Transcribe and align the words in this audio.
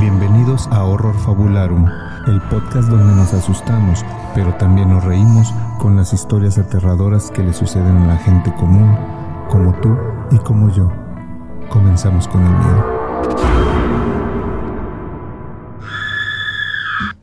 Bienvenidos 0.00 0.68
a 0.70 0.84
Horror 0.84 1.18
Fabularum, 1.18 1.84
el 2.28 2.40
podcast 2.42 2.88
donde 2.88 3.16
nos 3.16 3.34
asustamos, 3.34 4.04
pero 4.32 4.54
también 4.54 4.90
nos 4.90 5.02
reímos 5.02 5.52
con 5.80 5.96
las 5.96 6.12
historias 6.12 6.56
aterradoras 6.56 7.32
que 7.32 7.42
le 7.42 7.52
suceden 7.52 7.96
a 7.96 8.06
la 8.06 8.16
gente 8.18 8.54
común, 8.54 8.96
como 9.50 9.74
tú 9.80 9.96
y 10.30 10.38
como 10.38 10.72
yo. 10.72 10.92
Comenzamos 11.68 12.28
con 12.28 12.44
el 12.44 12.50
miedo. 12.50 12.98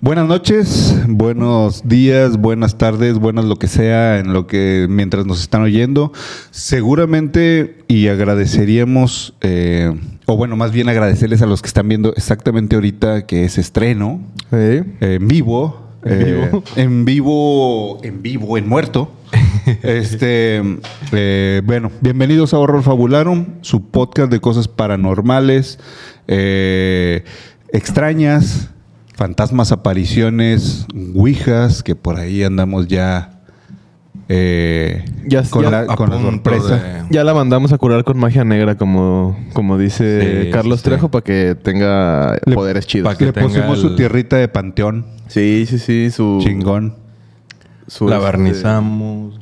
Buenas 0.02 0.28
noches, 0.28 1.02
buenos 1.07 1.88
días, 1.88 2.38
buenas 2.38 2.78
tardes, 2.78 3.18
buenas 3.18 3.46
lo 3.46 3.55
que 3.55 3.68
sea 3.68 4.20
en 4.20 4.34
lo 4.34 4.48
que 4.48 4.86
mientras 4.89 5.26
nos 5.26 5.39
están 5.39 5.62
oyendo. 5.64 6.12
Seguramente 6.52 7.84
y 7.88 8.10
agradeceríamos, 8.10 9.34
eh, 9.42 9.94
o 10.26 10.38
bueno, 10.38 10.55
más 10.55 10.71
bien 10.71 10.89
agradecerles 10.89 11.41
a 11.41 11.46
los 11.46 11.62
que 11.62 11.68
están 11.68 11.88
viendo 11.88 12.14
exactamente 12.16 12.76
ahorita 12.76 13.26
que 13.26 13.45
es 13.45 13.58
estreno 13.58 14.22
eh, 14.52 14.84
en 15.00 15.27
vivo. 15.27 15.86
En 16.04 16.22
eh, 16.22 16.26
vivo. 16.26 16.63
en 16.76 17.05
vivo, 17.05 18.04
en 18.04 18.22
vivo, 18.22 18.58
en 18.58 18.70
muerto. 18.70 19.12
este, 19.84 20.62
eh, 21.12 21.62
bueno, 21.66 21.91
bienvenidos 22.02 22.53
a 22.53 22.59
Horror 22.59 22.84
Fabularum, 22.84 23.45
su 23.62 23.90
podcast 23.90 24.31
de 24.31 24.40
cosas 24.40 24.67
paranormales, 24.67 25.80
eh, 26.28 27.23
extrañas, 27.70 28.70
fantasmas, 29.16 29.72
apariciones, 29.72 30.86
ouijas, 31.16 31.84
que 31.84 31.95
por 31.95 32.17
ahí 32.17 32.44
andamos 32.44 32.88
ya, 32.88 33.34
eh, 34.30 35.06
Ya- 35.28 35.44
con, 35.44 35.64
ya 35.64 35.70
la, 35.72 35.86
con 35.96 36.10
la 36.10 36.16
punto 36.18 36.32
sorpresa. 36.32 36.76
de- 36.78 37.04
Ya 37.12 37.24
la 37.24 37.34
mandamos 37.34 37.72
a 37.74 37.78
curar 37.78 38.04
con 38.04 38.18
magia 38.18 38.44
negra, 38.44 38.76
como, 38.76 39.38
como 39.54 39.78
dice 39.78 40.44
Sí, 40.46 40.50
Carlos 40.52 40.80
sí. 40.80 40.86
Trejo, 40.86 41.10
para 41.10 41.24
que 41.24 41.56
tenga 41.62 42.38
Le- 42.46 42.56
poderes 42.56 42.88
chidos. 42.88 43.08
pa' 43.12 43.18
que 43.18 43.26
Le 43.26 43.34
pusimos 43.34 43.80
su 43.80 43.96
tierrita 43.96 44.38
de 44.38 44.48
panteón, 44.48 45.06
Sí, 45.28 45.66
sí, 45.67 45.78
sí. 45.80 46.09
Su, 46.12 46.40
chingón. 46.42 46.95
su, 47.88 48.08
la 48.08 48.16
este, 48.16 48.26
barnizamos. 48.26 49.40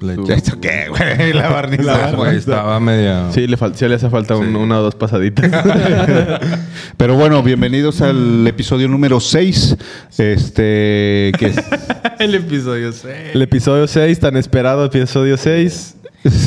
Le 0.00 0.14
su- 0.14 0.30
¿Esto 0.30 0.60
qué, 0.60 0.86
güey? 0.88 1.32
La 1.34 1.48
barnizamos. 1.48 2.16
güey, 2.16 2.36
estaba 2.36 2.78
media. 2.80 3.30
Sí, 3.32 3.46
le, 3.46 3.56
fal- 3.56 3.74
sí 3.74 3.88
le 3.88 3.94
hace 3.94 4.10
falta 4.10 4.36
un- 4.36 4.48
Sí. 4.50 4.54
una 4.54 4.78
o 4.80 4.82
dos 4.82 4.94
pasaditas. 4.94 5.50
Pero 6.96 7.14
bueno, 7.14 7.42
bienvenidos 7.42 8.00
al 8.02 8.46
episodio 8.46 8.88
número 8.88 9.20
6. 9.20 9.76
Este, 10.18 11.32
que 11.38 11.46
es- 11.46 11.56
el 12.18 12.34
episodio 12.34 12.92
6. 12.92 13.14
El 13.34 13.42
episodio 13.42 13.86
6, 13.86 14.18
tan 14.20 14.36
esperado 14.36 14.84
episodio 14.84 15.36
6. 15.36 15.94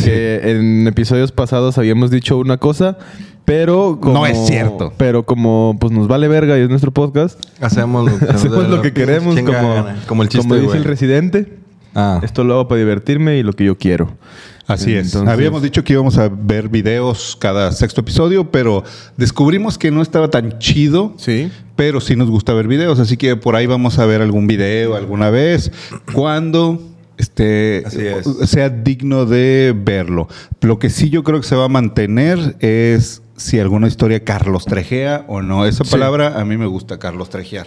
Que 0.03 0.41
en 0.43 0.87
episodios 0.87 1.31
pasados 1.31 1.77
habíamos 1.77 2.11
dicho 2.11 2.37
una 2.37 2.57
cosa, 2.57 2.97
pero 3.45 3.97
como... 4.01 4.13
No 4.15 4.25
es 4.27 4.37
cierto. 4.45 4.91
Pero 4.97 5.23
como 5.23 5.77
pues 5.79 5.93
nos 5.93 6.09
vale 6.09 6.27
verga 6.27 6.57
y 6.57 6.61
es 6.63 6.69
nuestro 6.69 6.91
podcast, 6.91 7.39
Hacemos 7.61 8.11
lo 8.11 8.29
hacemos 8.29 8.67
lo 8.67 8.81
que 8.81 8.91
queremos, 8.91 9.39
como, 9.39 9.85
como 10.05 10.23
el 10.23 10.27
chiste, 10.29 10.43
como 10.45 10.55
dice 10.55 10.67
güey. 10.67 10.77
el 10.79 10.83
residente. 10.83 11.58
Ah, 11.95 12.19
Esto 12.23 12.43
lo 12.43 12.53
hago 12.55 12.67
para 12.67 12.79
divertirme 12.79 13.37
y 13.37 13.43
lo 13.43 13.53
que 13.53 13.65
yo 13.65 13.77
quiero. 13.77 14.15
así 14.67 14.93
es. 14.93 15.07
Entonces- 15.07 15.33
Habíamos 15.33 15.61
dicho 15.63 15.83
que 15.83 15.93
íbamos 15.93 16.17
a 16.19 16.29
ver 16.29 16.69
videos 16.69 17.35
cada 17.39 17.71
sexto 17.71 18.01
episodio, 18.01 18.51
pero 18.51 18.83
descubrimos 19.17 19.77
que 19.79 19.89
no 19.89 20.01
estaba 20.03 20.29
tan 20.29 20.59
chido. 20.59 21.13
Sí. 21.17 21.51
Pero 21.75 21.99
sí 22.01 22.15
nos 22.15 22.29
gusta 22.29 22.53
ver 22.53 22.67
videos, 22.67 22.99
así 22.99 23.17
que 23.17 23.35
por 23.35 23.55
ahí 23.55 23.65
vamos 23.65 23.97
a 23.97 24.05
ver 24.05 24.21
algún 24.21 24.45
video 24.45 24.95
alguna 24.95 25.29
vez 25.31 25.71
cuando 26.13 26.79
este 27.17 27.83
sea 28.45 28.69
digno 28.69 29.25
de 29.25 29.73
verlo. 29.75 30.27
Lo 30.61 30.77
que 30.79 30.89
sí 30.89 31.09
yo 31.09 31.23
creo 31.23 31.41
que 31.41 31.47
se 31.47 31.55
va 31.55 31.65
a 31.65 31.69
mantener 31.69 32.55
es 32.59 33.21
si 33.37 33.59
alguna 33.59 33.87
historia 33.87 34.23
Carlos 34.23 34.65
Trejea 34.65 35.25
o 35.27 35.41
no. 35.41 35.65
Esa 35.65 35.83
Sí. 35.83 35.91
palabra 35.91 36.39
a 36.39 36.45
mí 36.45 36.57
me 36.57 36.65
gusta, 36.67 36.99
Carlos 36.99 37.29
Trejear. 37.29 37.65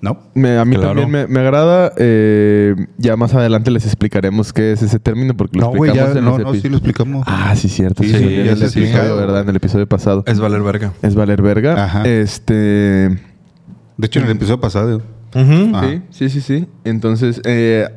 ¿No? 0.00 0.16
Me- 0.34 0.56
a 0.58 0.64
mí 0.64 0.76
Claro. 0.76 0.90
también 0.90 1.10
me, 1.10 1.26
me 1.26 1.40
agrada. 1.40 1.92
eh, 1.96 2.74
ya 2.98 3.16
más 3.16 3.34
adelante 3.34 3.70
les 3.72 3.84
explicaremos 3.84 4.52
qué 4.52 4.70
es 4.72 4.80
ese 4.82 5.00
término 5.00 5.36
porque 5.36 5.58
lo 5.58 5.66
No, 5.66 5.72
güey, 5.72 5.92
ya, 5.92 6.02
explicamos 6.04 6.18
en 6.18 6.24
no, 6.24 6.30
los 6.38 6.46
no, 6.46 6.54
epi- 6.54 6.62
sí 6.62 6.68
lo 6.68 6.76
explicamos. 6.76 7.24
Ah, 7.26 7.54
sí, 7.56 7.68
cierto. 7.68 8.04
Sí, 8.04 8.10
Sí, 8.10 8.14
ya 8.14 8.18
el 8.26 8.48
episodio, 8.50 8.64
explicado. 8.66 9.16
¿verdad? 9.16 9.42
En 9.42 9.48
el 9.48 9.56
episodio 9.56 9.88
pasado. 9.88 10.22
es 10.26 10.38
valer 10.38 10.62
verga. 10.62 10.92
Es 11.02 11.14
Valer 11.16 11.42
Verga. 11.42 11.84
Ajá. 11.84 12.04
Este... 12.08 12.54
De 13.96 14.06
hecho, 14.06 14.20
en 14.20 14.26
el 14.26 14.32
episodio 14.32 14.60
pasado. 14.60 15.02
Ah. 15.34 15.82
Sí, 15.84 16.00
sí, 16.10 16.30
sí, 16.30 16.40
sí. 16.40 16.66
Entonces, 16.84 17.40
eh, 17.44 17.88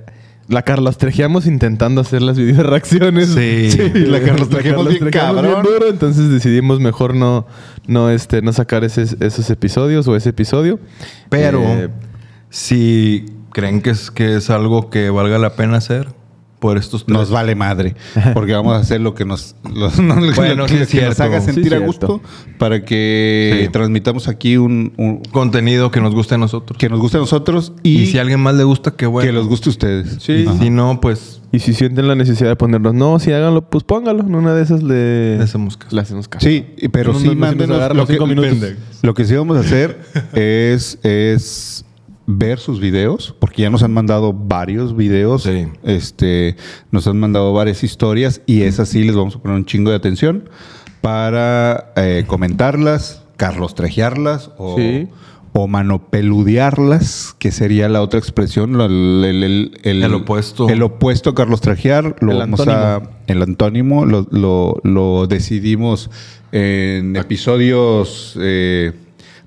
la 0.51 0.61
Carlos 0.63 0.97
Trejeamos 0.97 1.45
intentando 1.47 2.01
hacer 2.01 2.21
las 2.21 2.37
video 2.37 2.61
reacciones. 2.69 3.29
Sí. 3.29 3.69
la 4.07 4.19
Carlos 4.21 4.49
Trejeamos 4.49 4.87
bien 4.89 5.09
cabrón. 5.09 5.63
duro, 5.63 5.87
entonces 5.89 6.29
decidimos 6.29 6.79
mejor 6.79 7.15
no, 7.15 7.47
no, 7.87 8.09
este, 8.09 8.41
no 8.41 8.53
sacar 8.53 8.83
ese- 8.83 9.15
esos 9.19 9.49
episodios 9.49 10.07
o 10.07 10.15
ese 10.15 10.29
episodio. 10.29 10.79
Pero 11.29 11.61
Eh, 11.63 11.89
si 12.49 13.25
creen 13.51 13.81
que 13.81 13.91
es, 13.91 14.11
que 14.11 14.35
es 14.35 14.49
algo 14.49 14.89
que 14.89 15.09
valga 15.09 15.37
la 15.37 15.55
pena 15.55 15.77
hacer 15.77 16.09
por 16.61 16.77
estos 16.77 17.05
tres. 17.05 17.17
Nos 17.17 17.31
vale 17.31 17.55
madre. 17.55 17.95
Porque 18.35 18.53
vamos 18.53 18.75
a 18.77 18.79
hacer 18.79 19.01
lo 19.01 19.15
que 19.15 19.25
nos, 19.25 19.55
lo- 19.73 19.89
no, 20.01 20.15
lo 20.21 20.31
Bueno, 20.33 20.65
que, 20.67 20.73
sí 20.75 20.77
es 20.77 20.89
que 20.89 21.01
nos 21.01 21.19
haga 21.19 21.41
sentir 21.41 21.73
a 21.73 21.79
gusto 21.79 22.21
para 22.59 22.85
que 22.85 23.63
Sí. 23.65 23.69
transmitamos 23.69 24.27
aquí 24.27 24.57
un, 24.57 24.93
un- 24.97 25.21
contenido 25.31 25.89
que 25.91 25.99
nos 25.99 26.13
guste 26.13 26.35
a 26.35 26.37
nosotros. 26.37 26.77
que 26.77 26.87
nos 26.87 26.99
guste 26.99 27.17
a 27.17 27.19
nosotros 27.19 27.73
y, 27.83 28.03
y, 28.03 28.05
si 28.05 28.19
a 28.19 28.21
alguien 28.21 28.39
más 28.39 28.53
le 28.55 28.63
gusta, 28.63 28.91
qué 28.91 29.07
bueno. 29.07 29.27
que 29.29 29.37
les 29.37 29.45
guste 29.47 29.69
a 29.69 29.71
ustedes. 29.71 30.17
Sí. 30.21 30.33
Y 30.33 30.47
Ajá. 30.47 30.59
si 30.59 30.69
no, 30.69 31.01
pues 31.01 31.41
y 31.51 31.59
si 31.59 31.73
sienten 31.73 32.07
la 32.07 32.15
necesidad 32.15 32.49
de 32.49 32.55
ponernos, 32.55 32.93
no, 32.93 33.17
si 33.19 33.31
háganlo, 33.33 33.67
pues 33.67 33.83
póngalo. 33.83 34.21
En 34.21 34.35
una 34.35 34.53
de 34.53 34.61
esas 34.63 34.83
le, 34.83 35.37
le 35.37 35.43
hacemos 35.43 35.75
caso. 35.77 35.95
le 35.95 36.01
hacemos 36.01 36.27
caso. 36.27 36.45
Sí, 36.47 36.65
pero 36.93 37.11
No, 37.11 37.19
sí 37.19 37.27
no, 37.27 37.35
mándenos 37.35 37.77
lo 37.89 37.93
los 37.95 38.07
que, 38.07 38.75
lo 39.01 39.13
que 39.15 39.25
sí 39.25 39.35
vamos 39.35 39.57
a 39.57 39.61
hacer 39.61 39.99
es, 40.33 40.99
es 41.03 41.83
ver 42.37 42.59
sus 42.59 42.79
videos, 42.79 43.35
porque 43.39 43.63
ya 43.63 43.69
nos 43.69 43.83
han 43.83 43.93
mandado 43.93 44.33
varios 44.33 44.95
videos, 44.95 45.43
Sí. 45.43 45.67
este, 45.83 46.55
nos 46.91 47.07
han 47.07 47.19
mandado 47.19 47.53
varias 47.53 47.83
historias 47.83 48.41
y 48.45 48.61
esas 48.63 48.89
sí 48.89 49.03
les 49.03 49.15
vamos 49.15 49.35
a 49.35 49.39
poner 49.39 49.57
un 49.57 49.65
chingo 49.65 49.89
de 49.89 49.97
atención 49.97 50.49
para 51.01 51.93
eh, 51.95 52.23
comentarlas, 52.27 53.23
Carlos 53.37 53.73
trejearlas 53.75 54.51
o, 54.57 54.75
Sí. 54.77 55.07
o 55.53 55.67
manopeludearlas, 55.67 57.35
que 57.39 57.51
sería 57.51 57.89
la 57.89 58.01
otra 58.01 58.19
expresión, 58.19 58.79
el, 58.79 59.23
el- 59.25 59.71
el- 59.83 60.03
El 60.03 60.13
opuesto. 60.13 60.69
El 60.69 60.81
opuesto 60.83 61.31
a 61.31 61.35
Carlos 61.35 61.59
trejear, 61.61 62.15
lo 62.21 62.31
El 62.33 62.37
vamos 62.37 62.67
a 62.67 63.01
el 63.27 63.41
antónimo 63.41 64.05
lo, 64.05 64.27
lo- 64.31 64.79
lo 64.83 65.27
decidimos 65.27 66.09
en 66.51 67.15
episodios 67.15 68.37
eh, 68.39 68.93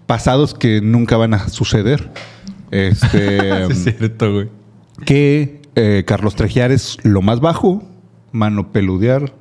pasados 0.07 0.55
que 0.55 0.81
nunca 0.83 1.17
van 1.17 1.35
a 1.35 1.49
suceder. 1.49 2.11
Este, 2.71 3.65
es 3.71 3.85
cierto, 3.85 4.33
güey. 4.33 4.49
que 5.05 5.63
eh, 5.75 6.05
Carlos 6.07 6.35
Trejear 6.37 6.71
es 6.73 6.99
lo 7.03 7.23
más 7.23 7.41
bajo, 7.41 7.83
mano 8.33 8.73
peludear 8.73 9.33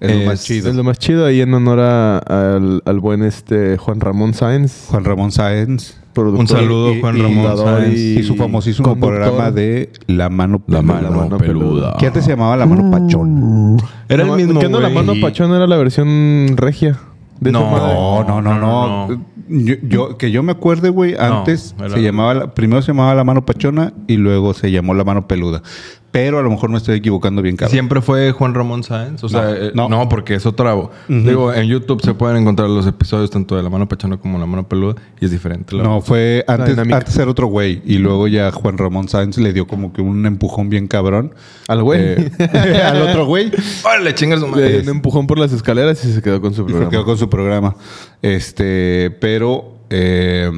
es, 0.00 0.16
lo 0.20 0.26
más 0.26 0.42
chido. 0.44 0.68
Es 0.70 0.74
lo 0.76 0.84
más 0.84 0.98
chido 0.98 1.24
ahí 1.26 1.40
en 1.40 1.54
honor 1.54 1.78
a- 1.80 2.18
al, 2.18 2.82
al 2.84 3.00
buen 3.00 3.22
este 3.22 3.76
Juan 3.78 4.00
Ramón 4.00 4.34
Sáenz. 4.34 4.86
Juan 4.90 5.04
Ramón 5.04 5.30
Sáenz 5.32 5.96
Un 6.16 6.48
saludo, 6.48 6.92
y- 6.92 7.00
Juan 7.00 7.16
y- 7.16 7.22
Ramón 7.22 7.36
fundador 7.38 7.80
Sáenz. 7.82 7.98
y- 7.98 8.18
y 8.18 8.22
su 8.24 8.34
famosísimo 8.34 8.88
conductor. 8.90 9.20
programa 9.20 9.50
de 9.52 9.92
La 10.08 10.28
Mano 10.28 10.60
La 10.66 10.82
mano, 10.82 11.10
mano 11.10 11.38
peluda. 11.38 11.38
peluda. 11.38 11.96
Que 11.98 12.06
antes 12.08 12.24
se 12.24 12.30
llamaba 12.30 12.56
La 12.56 12.66
Mano 12.66 12.90
Pachón. 12.90 13.76
Era 14.08 14.24
el 14.24 14.30
mismo, 14.32 14.58
¿Qué 14.60 14.68
no 14.68 14.80
la 14.80 14.88
mano 14.88 15.14
pachón 15.20 15.52
era 15.54 15.66
la 15.66 15.76
versión 15.76 16.54
regia? 16.56 16.98
De 17.40 17.50
no, 17.52 18.24
no, 18.24 18.40
No, 18.42 18.54
no. 18.58 19.08
no, 19.08 19.24
Yo, 19.52 19.74
yo- 19.82 20.16
que 20.18 20.30
yo 20.30 20.42
me 20.42 20.52
acuerde, 20.52 20.88
güey, 20.88 21.14
antes 21.18 21.74
se 21.96 22.02
llamaba 22.02 22.34
la- 22.34 22.54
primero 22.54 22.80
se 22.82 22.88
llamaba 22.92 23.14
la 23.14 23.22
mano 23.24 23.44
pachona 23.44 23.92
y 24.06 24.16
luego 24.16 24.54
se 24.54 24.70
llamó 24.70 24.94
la 24.94 25.04
mano 25.04 25.26
peluda. 25.28 25.62
Pero 26.12 26.38
a 26.38 26.42
lo 26.42 26.50
mejor 26.50 26.68
me 26.68 26.76
estoy 26.76 26.98
equivocando 26.98 27.40
bien, 27.40 27.56
cabrón. 27.56 27.72
Siempre 27.72 28.02
fue 28.02 28.32
Juan 28.32 28.52
Ramón 28.54 28.84
Sáenz. 28.84 29.24
O 29.24 29.30
sea, 29.30 29.44
No, 29.44 29.50
eh, 29.54 29.70
no. 29.74 29.88
no. 29.88 30.08
porque 30.10 30.34
es 30.34 30.44
otra. 30.44 30.76
Digo, 31.08 31.52
en 31.54 31.66
YouTube 31.66 32.02
se 32.02 32.12
pueden 32.12 32.36
encontrar 32.36 32.68
los 32.68 32.86
episodios 32.86 33.30
tanto 33.30 33.56
de 33.56 33.62
la 33.62 33.70
mano 33.70 33.88
pachona 33.88 34.18
como 34.18 34.38
la 34.38 34.44
mano 34.44 34.68
peluda 34.68 34.96
y 35.20 35.24
es 35.24 35.30
diferente. 35.30 35.74
la- 35.74 35.82
No, 35.84 36.02
fue 36.02 36.44
antes, 36.46 36.76
antes 36.78 37.16
era 37.16 37.30
otro 37.30 37.46
güey 37.46 37.80
y 37.86 37.96
luego 37.96 38.28
ya 38.28 38.52
Juan 38.52 38.76
Ramón 38.76 39.08
Sáenz 39.08 39.38
le 39.38 39.54
dio 39.54 39.66
como 39.66 39.92
que 39.94 40.02
un 40.02 40.26
empujón 40.26 40.68
bien 40.68 40.86
cabrón 40.86 41.34
Al 41.66 41.82
güey. 41.82 42.00
eh, 42.02 42.30
al 42.84 43.00
otro 43.00 43.24
güey 43.24 43.50
¡Órale, 43.82 44.14
chingas 44.14 44.42
Le 44.54 44.68
dio 44.68 44.82
un 44.82 44.96
empujón 44.96 45.26
por 45.26 45.38
las 45.38 45.52
escaleras 45.54 46.04
y 46.04 46.12
se 46.12 46.20
quedó 46.20 46.42
con 46.42 46.52
su 46.52 46.60
y 46.60 46.64
se 46.64 46.70
programa. 46.72 46.90
quedó 46.90 47.04
con 47.06 47.16
su 47.16 47.30
programa. 47.30 47.74
Este, 48.20 49.10
pero 49.18 49.78
eh, 49.88 50.50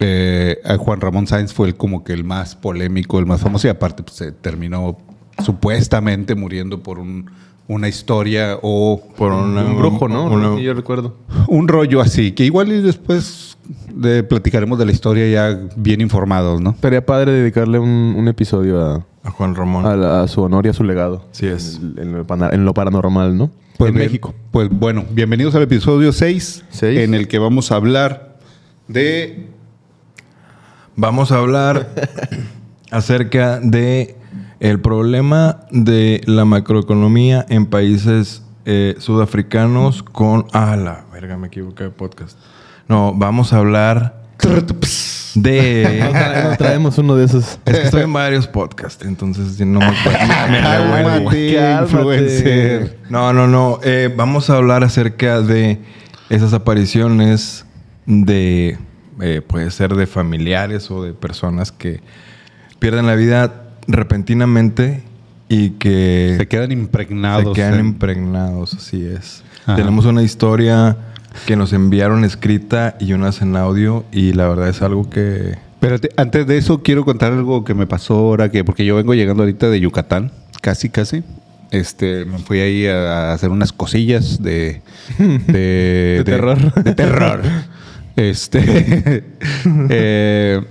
eh, 0.00 0.58
Juan 0.78 1.00
Ramón 1.00 1.26
Sáenz 1.26 1.52
fue 1.52 1.68
el, 1.68 1.76
como 1.76 2.04
que 2.04 2.12
el 2.12 2.24
más 2.24 2.54
polémico, 2.56 3.18
el 3.18 3.26
más 3.26 3.40
famoso 3.40 3.66
y 3.66 3.70
aparte 3.70 4.02
pues, 4.02 4.16
se 4.16 4.32
terminó 4.32 4.98
supuestamente 5.44 6.34
muriendo 6.34 6.82
por 6.82 6.98
un, 6.98 7.30
una 7.68 7.88
historia 7.88 8.58
o 8.62 9.00
Por 9.16 9.32
una- 9.32 9.64
un 9.64 9.76
brujo, 9.78 10.08
¿no? 10.08 10.24
una- 10.26 10.56
Sí, 10.56 10.62
yo 10.62 10.74
recuerdo. 10.74 11.16
un 11.48 11.68
rollo 11.68 12.00
así, 12.00 12.32
que 12.32 12.44
igual 12.44 12.72
y 12.72 12.80
después 12.80 13.56
de, 13.94 14.22
platicaremos 14.22 14.78
de 14.78 14.84
la 14.86 14.92
historia 14.92 15.28
ya 15.28 15.60
bien 15.76 16.00
informados, 16.00 16.60
¿no? 16.60 16.70
Estaría 16.70 17.04
padre 17.04 17.32
dedicarle 17.32 17.78
un, 17.78 18.14
un 18.16 18.28
episodio 18.28 18.80
a, 18.84 19.06
A 19.24 19.30
Juan 19.30 19.54
Ramón. 19.54 19.86
a 19.86 19.96
la- 19.96 20.22
a 20.22 20.28
su 20.28 20.42
honor 20.42 20.66
y 20.66 20.68
a 20.68 20.72
su 20.72 20.84
legado. 20.84 21.24
Sí 21.32 21.46
es. 21.46 21.80
En, 21.82 21.98
en 21.98 22.12
lo, 22.12 22.26
pana- 22.26 22.50
en 22.52 22.64
lo 22.64 22.74
paranormal, 22.74 23.36
¿no? 23.36 23.50
Pues 23.78 23.90
en 23.90 23.96
bien, 23.96 24.06
México. 24.06 24.34
Pues 24.52 24.68
bueno, 24.70 25.04
bienvenidos 25.12 25.54
al 25.54 25.62
episodio 25.62 26.12
6, 26.12 26.64
Seis. 26.70 26.98
en 27.00 27.14
el 27.14 27.28
que 27.28 27.38
vamos 27.38 27.72
a 27.72 27.76
hablar 27.76 28.38
de... 28.88 29.48
Vamos 30.96 31.30
a 31.32 31.36
hablar 31.38 31.90
acerca 32.90 33.60
de 33.60 34.16
el 34.60 34.80
problema 34.80 35.60
de 35.70 36.22
la 36.24 36.44
macroeconomía 36.44 37.44
en 37.48 37.66
países 37.66 38.42
eh, 38.64 38.94
sudafricanos 38.98 40.02
con... 40.02 40.46
Ah, 40.52 40.76
la 40.76 41.04
verga, 41.12 41.36
me 41.36 41.48
equivoqué 41.48 41.84
de 41.84 41.90
podcast. 41.90 42.38
No, 42.88 43.12
vamos 43.14 43.52
a 43.52 43.58
hablar 43.58 44.22
de... 45.34 45.98
No 46.02 46.10
tra- 46.12 46.50
no 46.50 46.56
traemos 46.56 46.96
uno 46.98 47.14
de 47.16 47.26
esos. 47.26 47.58
Es 47.66 47.76
que 47.78 47.82
estoy 47.84 48.02
en 48.02 48.12
varios 48.12 48.46
podcasts, 48.46 49.04
entonces 49.04 49.60
no 49.60 49.80
me, 49.80 49.86
me 49.90 49.92
Cálmate. 50.62 51.78
influencer. 51.82 52.98
No, 53.10 53.32
no, 53.34 53.46
no. 53.46 53.78
Eh, 53.82 54.12
vamos 54.16 54.48
a 54.48 54.56
hablar 54.56 54.82
acerca 54.82 55.42
de 55.42 55.78
esas 56.30 56.54
apariciones 56.54 57.66
de, 58.06 58.78
eh, 59.20 59.40
puede 59.46 59.70
ser 59.70 59.94
de 59.94 60.06
familiares 60.06 60.90
o 60.90 61.02
de 61.02 61.12
personas 61.12 61.72
que 61.72 62.00
pierden 62.78 63.06
la 63.06 63.14
vida 63.14 63.62
repentinamente 63.88 65.02
y 65.48 65.70
que 65.70 66.34
Se 66.38 66.48
quedan 66.48 66.72
impregnados. 66.72 67.54
se 67.56 67.62
quedan 67.62 67.80
impregnados, 67.80 68.74
así 68.74 69.04
es. 69.04 69.42
Ajá. 69.64 69.76
Tenemos 69.76 70.04
una 70.06 70.22
historia 70.22 70.96
que 71.46 71.56
nos 71.56 71.72
enviaron 71.72 72.24
escrita 72.24 72.96
y 72.98 73.12
unas 73.12 73.42
en 73.42 73.56
audio 73.56 74.04
y 74.12 74.32
la 74.32 74.48
verdad 74.48 74.68
es 74.68 74.82
algo 74.82 75.08
que... 75.10 75.56
Pero 75.80 76.00
te- 76.00 76.10
antes 76.16 76.46
de 76.46 76.56
eso 76.56 76.82
quiero 76.82 77.04
contar 77.04 77.32
algo 77.32 77.62
que 77.64 77.74
me 77.74 77.86
pasó 77.86 78.14
ahora 78.14 78.50
que 78.50 78.64
porque 78.64 78.84
yo 78.84 78.96
vengo 78.96 79.14
llegando 79.14 79.42
ahorita 79.42 79.68
de 79.68 79.78
Yucatán, 79.80 80.32
casi 80.62 80.88
casi. 80.88 81.22
Este, 81.70 82.24
me 82.24 82.38
fui 82.38 82.60
ahí 82.60 82.86
a, 82.86 83.30
a 83.30 83.32
hacer 83.34 83.50
unas 83.50 83.72
cosillas 83.72 84.42
de 84.42 84.80
de, 85.18 86.22
terror. 86.24 86.72
De 86.82 86.94
terror. 86.94 87.42
Este, 88.16 89.24
eh, 89.90 90.62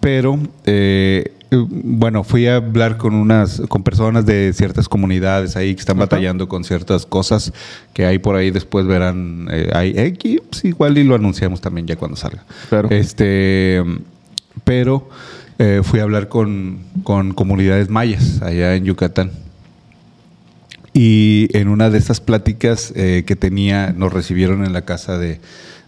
pero 0.00 0.38
eh, 0.66 1.32
bueno, 1.50 2.24
fui 2.24 2.46
a 2.46 2.56
hablar 2.56 2.96
con 2.96 3.14
unas 3.14 3.60
con 3.68 3.82
personas 3.82 4.26
de 4.26 4.52
ciertas 4.52 4.88
comunidades 4.88 5.56
ahí 5.56 5.74
que 5.74 5.80
están 5.80 5.98
batallando 5.98 6.48
con 6.48 6.64
ciertas 6.64 7.06
cosas 7.06 7.52
que 7.92 8.06
hay 8.06 8.18
por 8.18 8.36
ahí 8.36 8.50
después 8.50 8.86
verán 8.86 9.48
eh, 9.50 9.70
hay 9.74 9.98
aquí 9.98 10.40
pues, 10.48 10.64
igual 10.64 10.96
y 10.96 11.04
lo 11.04 11.14
anunciamos 11.14 11.60
también 11.60 11.86
ya 11.86 11.96
cuando 11.96 12.16
salga. 12.16 12.44
Claro. 12.68 12.88
Este, 12.90 13.82
pero 14.64 15.08
eh, 15.58 15.82
fui 15.84 16.00
a 16.00 16.04
hablar 16.04 16.28
con, 16.28 16.80
con 17.04 17.34
comunidades 17.34 17.88
mayas 17.88 18.40
allá 18.42 18.74
en 18.74 18.84
Yucatán. 18.84 19.30
Y 20.94 21.48
en 21.56 21.68
una 21.68 21.88
de 21.88 21.98
esas 21.98 22.20
pláticas 22.20 22.92
eh, 22.96 23.24
que 23.26 23.36
tenía, 23.36 23.94
nos 23.96 24.12
recibieron 24.12 24.64
en 24.64 24.72
la 24.72 24.82
casa 24.82 25.18
de, 25.18 25.40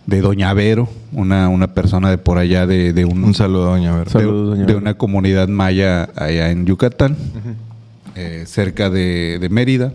de 0.06 0.20
Doña 0.20 0.52
Vero, 0.52 0.88
una, 1.12 1.48
una 1.48 1.68
persona 1.74 2.10
de 2.10 2.18
por 2.18 2.38
allá 2.38 2.66
de, 2.66 2.92
de 2.92 3.04
un, 3.04 3.24
Un 3.24 3.34
saludo, 3.34 3.64
doña 3.66 3.96
de- 4.00 4.10
Saludos, 4.10 4.48
doña 4.50 4.60
de 4.62 4.66
Vero. 4.66 4.78
una 4.78 4.94
comunidad 4.94 5.48
maya 5.48 6.10
allá 6.16 6.50
en 6.50 6.66
Yucatán, 6.66 7.16
eh, 8.14 8.44
cerca 8.46 8.90
de, 8.90 9.38
de 9.40 9.48
Mérida. 9.48 9.92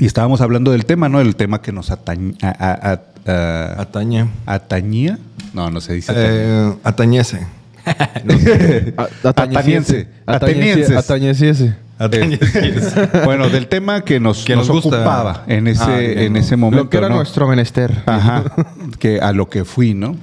Y 0.00 0.06
estábamos 0.06 0.40
hablando 0.40 0.70
del 0.72 0.84
tema, 0.86 1.08
¿no? 1.08 1.20
El 1.20 1.34
tema 1.36 1.60
que 1.62 1.72
nos 1.72 1.90
atañ- 1.90 2.36
a- 2.42 2.48
a- 2.50 3.00
a- 3.32 3.80
Atañe. 3.80 4.26
atañía. 4.46 5.18
No, 5.54 5.70
no 5.70 5.80
se 5.80 5.94
dice. 5.94 6.12
Eh, 6.14 6.72
atañese. 6.84 7.46
A- 8.96 9.28
Ataniense. 9.28 10.08
Ataniense. 10.26 10.96
Atenienses. 10.96 11.74
Ataniense. 11.98 13.24
bueno, 13.24 13.48
del 13.48 13.66
tema 13.66 14.02
que 14.04 14.20
nos, 14.20 14.44
Que 14.44 14.54
nos 14.54 14.68
nos 14.68 14.82
gusta. 14.82 14.98
ocupaba 14.98 15.44
en 15.48 15.66
ese, 15.66 15.82
Ah, 15.82 15.96
bien, 15.98 16.18
en 16.18 16.32
¿no? 16.34 16.38
ese 16.38 16.56
momento. 16.56 16.84
Lo 16.84 16.90
que 16.90 16.96
era 16.96 17.08
¿no? 17.08 17.16
nuestro 17.16 17.48
menester. 17.48 17.92
Ajá, 18.06 18.44
que 19.00 19.20
a 19.20 19.32
lo 19.32 19.48
que 19.48 19.64
fui, 19.64 19.94
¿no? 19.94 20.16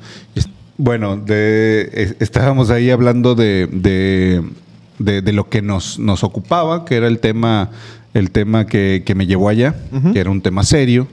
Bueno, 0.77 1.17
de, 1.17 1.89
es- 1.93 2.15
estábamos 2.19 2.69
ahí 2.69 2.91
hablando 2.91 3.35
de, 3.35 3.67
de, 3.71 4.41
de- 4.99 5.21
de 5.21 5.33
lo 5.33 5.49
que 5.49 5.61
nos, 5.61 5.99
nos 5.99 6.23
ocupaba, 6.23 6.85
que 6.85 6.95
era 6.95 7.07
el 7.07 7.19
tema, 7.19 7.71
el 8.13 8.31
tema 8.31 8.65
que, 8.67 9.03
que 9.05 9.15
me 9.15 9.25
llevó 9.25 9.49
allá, 9.49 9.75
que 10.13 10.19
era 10.19 10.29
un 10.29 10.41
tema 10.41 10.63
serio, 10.63 11.07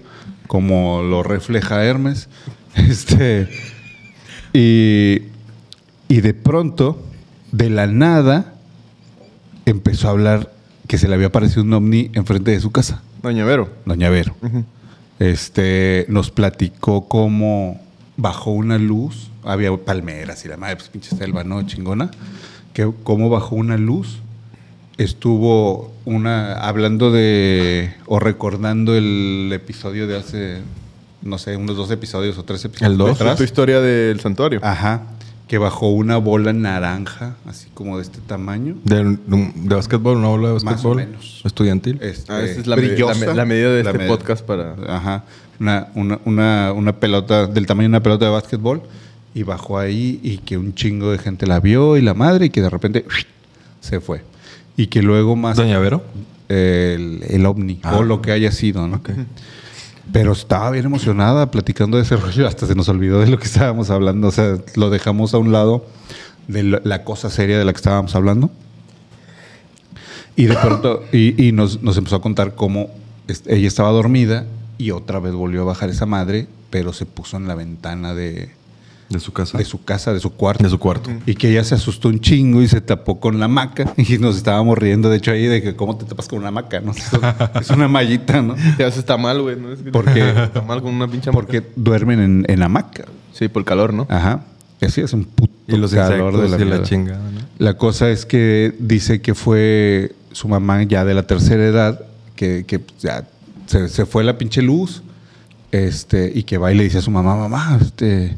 como 0.47 1.03
lo 1.03 1.23
refleja 1.23 1.85
Hermes. 1.85 2.29
Este, 2.75 3.49
y, 4.55 5.23
y 6.09 6.21
de 6.21 6.35
pronto, 6.35 7.03
de 7.53 7.71
la 7.71 7.87
nada, 7.87 8.55
empezó 9.67 10.09
a 10.09 10.11
hablar 10.13 10.53
que 10.89 10.99
se 10.99 11.09
le 11.09 11.15
había 11.15 11.29
aparecido 11.29 11.63
un 11.63 11.73
ovni 11.73 12.11
enfrente 12.15 12.51
de 12.51 12.61
su 12.61 12.71
casa. 12.71 13.03
Doña 13.23 13.45
Vero. 13.45 13.71
Doña 13.87 14.11
Vero. 14.11 14.35
Este 15.19 16.07
nos 16.09 16.31
platicó 16.31 17.09
cómo 17.09 17.81
bajó 18.17 18.51
una 18.51 18.79
luz, 18.79 19.31
había 19.45 19.75
palmeras 19.77 20.45
y 20.45 20.49
la 20.49 20.57
madre, 20.57 20.77
pues 20.77 20.89
pinche 20.89 21.17
selva, 21.17 21.45
¿no? 21.45 21.63
Chingona. 21.63 22.11
Que 22.73 22.91
cómo 23.05 23.31
bajó 23.31 23.57
una 23.57 23.77
luz. 23.77 24.19
Estuvo 24.99 25.93
una 26.05 26.55
hablando 26.55 27.11
de 27.11 27.95
o 28.07 28.19
recordando 28.19 28.95
el 28.95 29.51
episodio 29.53 30.07
de 30.07 30.19
hace 30.19 30.59
no 31.23 31.39
sé, 31.39 31.57
unos 31.57 31.77
dos 31.77 31.91
episodios 31.91 32.37
o 32.39 32.45
tres 32.45 32.65
episodios 32.65 32.93
El 32.93 32.99
dos. 32.99 33.21
atrás. 33.21 33.39
Tu 33.39 33.45
historia 33.45 33.81
del 33.81 34.21
santuario. 34.21 34.61
Ajá, 34.63 35.03
que 35.53 35.59
bajó 35.59 35.91
una 35.91 36.17
bola 36.17 36.55
naranja, 36.55 37.35
así 37.47 37.69
como 37.75 37.99
de 37.99 38.05
este 38.05 38.21
tamaño. 38.27 38.75
De, 38.85 39.05
de 39.05 39.75
básquetbol, 39.75 40.17
una 40.17 40.29
bola 40.29 40.49
de 40.49 40.55
Más 40.55 40.63
o 40.63 40.67
básquetbol. 40.67 40.97
menos. 40.97 41.43
Estudiantil. 41.45 41.99
Este, 42.01 42.33
Ah, 42.33 42.41
esa 42.41 42.61
es 42.63 42.67
la, 42.67 42.75
brillosa. 42.77 43.21
la 43.21 43.27
me- 43.27 43.35
la 43.35 43.45
medida 43.45 43.69
de 43.75 43.85
La 43.85 43.91
este 43.91 43.99
medida. 43.99 44.17
podcast 44.17 44.47
para... 44.47 44.77
Ajá. 44.89 45.25
Una, 45.61 45.89
una, 45.95 46.19
una, 46.25 46.73
una 46.73 46.93
pelota 46.95 47.47
del 47.47 47.67
tamaño 47.67 47.85
de 47.91 47.91
una 47.91 48.03
pelota 48.03 48.25
de 48.25 48.31
básquetbol. 48.31 48.81
Y 49.35 49.43
bajó 49.43 49.77
ahí 49.79 50.21
y 50.23 50.39
que 50.39 50.57
un 50.57 50.73
chingo 50.75 51.11
de 51.13 51.19
gente 51.19 51.47
la 51.47 51.61
vio 51.61 51.99
y 51.99 52.01
la 52.01 52.15
madre 52.15 52.47
y 52.47 52.49
que 52.49 52.63
de 52.63 52.71
repente 52.71 53.05
se 53.83 54.01
fue. 54.01 54.23
Y 54.79 54.87
que 54.87 55.03
luego 55.03 55.37
más 55.37 55.59
Doña 55.59 55.79
Vero. 55.81 56.03
el, 56.49 57.21
el 57.29 57.45
ovni 57.45 57.79
Ah. 57.83 57.99
o 57.99 58.05
lo 58.05 58.23
que 58.23 58.33
haya 58.33 58.53
sido, 58.53 58.89
¿no? 58.89 59.03
Pero 60.11 60.33
estaba 60.33 60.71
bien 60.71 60.87
emocionada 60.87 61.51
platicando 61.51 61.97
de 61.97 62.03
ese 62.03 62.17
rollo. 62.19 62.49
Hasta 62.49 62.67
se 62.67 62.75
nos 62.75 62.89
olvidó 62.89 63.21
de 63.21 63.29
lo 63.29 63.39
que 63.39 63.45
estábamos 63.45 63.91
hablando. 63.91 64.29
O 64.29 64.33
sea, 64.33 64.59
lo 64.75 64.91
dejamos 64.91 65.35
a 65.35 65.39
un 65.39 65.53
lado 65.53 65.87
de 66.49 66.63
la, 66.63 67.05
cosa 67.05 67.31
seria 67.31 67.59
de 67.59 67.65
la 67.65 67.73
que 67.73 67.79
estábamos 67.79 68.15
hablando. 68.15 68.51
Y 70.35 70.47
de 70.47 70.57
pronto, 70.57 71.05
y, 71.13 71.53
nos, 71.53 71.79
empezó 71.83 72.17
a 72.17 72.23
contar 72.23 72.55
cómo 72.55 72.89
ella 73.47 73.69
estaba 73.69 73.91
dormida 73.91 74.47
y 74.79 74.91
otra 74.91 75.21
vez 75.21 75.35
volvió 75.35 75.63
a 75.63 75.65
bajar 75.65 75.91
esa 75.91 76.07
madre, 76.07 76.49
pero 76.71 76.93
se 76.93 77.05
puso 77.05 77.37
en 77.37 77.47
la 77.47 77.55
ventana 77.55 78.15
de, 78.15 78.51
De 79.13 79.21
su 79.21 79.33
casa. 79.33 79.59
de 79.59 79.65
su 79.65 79.85
casa, 79.85 80.13
de 80.13 80.21
su 80.21 80.31
cuarto. 80.31 80.65
De 80.65 80.71
su 80.71 80.79
cuarto. 80.79 81.11
Y 81.27 81.35
que 81.35 81.51
ella 81.51 81.63
se 81.65 81.75
asustó 81.75 82.09
un 82.09 82.21
chingo 82.21 82.63
y 82.63 82.69
se 82.69 82.81
tapó 82.81 83.21
con 83.21 83.39
la 83.39 83.49
maca. 83.49 83.93
Y 83.97 84.19
nos 84.19 84.37
estábamos 84.37 84.79
riendo, 84.79 85.11
de 85.11 85.19
hecho, 85.19 85.31
ahí 85.31 85.47
de 85.47 85.63
que 85.63 85.77
cómo 85.77 85.97
te 85.97 86.05
tapas 86.05 86.29
con 86.29 86.39
una 86.39 86.51
maca, 86.51 86.81
¿no? 86.81 86.93
Es, 87.61 87.71
una 87.71 87.89
mallita, 87.89 88.43
¿no? 88.43 88.57
Te 88.77 88.85
haces 88.85 89.05
mal, 89.19 89.43
güey. 89.43 89.57
¿no? 89.57 89.73
Es 89.73 89.81
que- 89.81 89.91
Porque- 89.91 90.29
Está 90.45 90.63
mal 90.63 90.83
con 90.83 90.95
una 90.95 91.07
pinche 91.09 91.31
hamaca. 91.31 91.47
Porque 91.47 91.63
duermen 91.77 92.21
en, 92.21 92.47
en 92.49 92.63
hamaca. 92.63 93.05
Sí, 93.33 93.49
por 93.49 93.61
el 93.61 93.67
calor, 93.67 93.93
¿no? 93.93 94.07
Ajá. 94.11 94.45
Y 94.81 94.87
así 94.87 95.01
es 95.01 95.13
un 95.13 95.25
puto 95.25 95.53
Y 95.69 95.77
los 95.77 95.95
calor 95.95 96.37
de 96.37 96.49
la, 96.49 96.57
y 96.65 96.69
la 96.69 96.83
chingada, 96.83 97.31
¿no? 97.31 97.41
La 97.59 97.77
cosa 97.77 98.11
es 98.11 98.27
que 98.27 98.75
dice 98.81 99.21
que 99.21 99.35
fue 99.35 100.15
su 100.33 100.49
mamá 100.49 100.83
ya 100.83 101.05
de 101.05 101.15
la 101.15 101.27
tercera 101.27 101.65
edad, 101.65 102.01
que, 102.35 102.65
que 102.67 102.81
ya 103.01 103.29
se, 103.67 103.89
se 103.89 104.07
fue 104.07 104.25
la 104.25 104.39
pinche 104.39 104.61
luz, 104.63 105.03
este, 105.71 106.33
y 106.35 106.43
que 106.43 106.59
va 106.59 106.73
y 106.73 106.77
le 106.77 106.85
dice 106.85 106.99
a 106.99 107.03
su 107.03 107.11
mamá, 107.11 107.37
mamá, 107.37 107.79
este, 107.81 108.37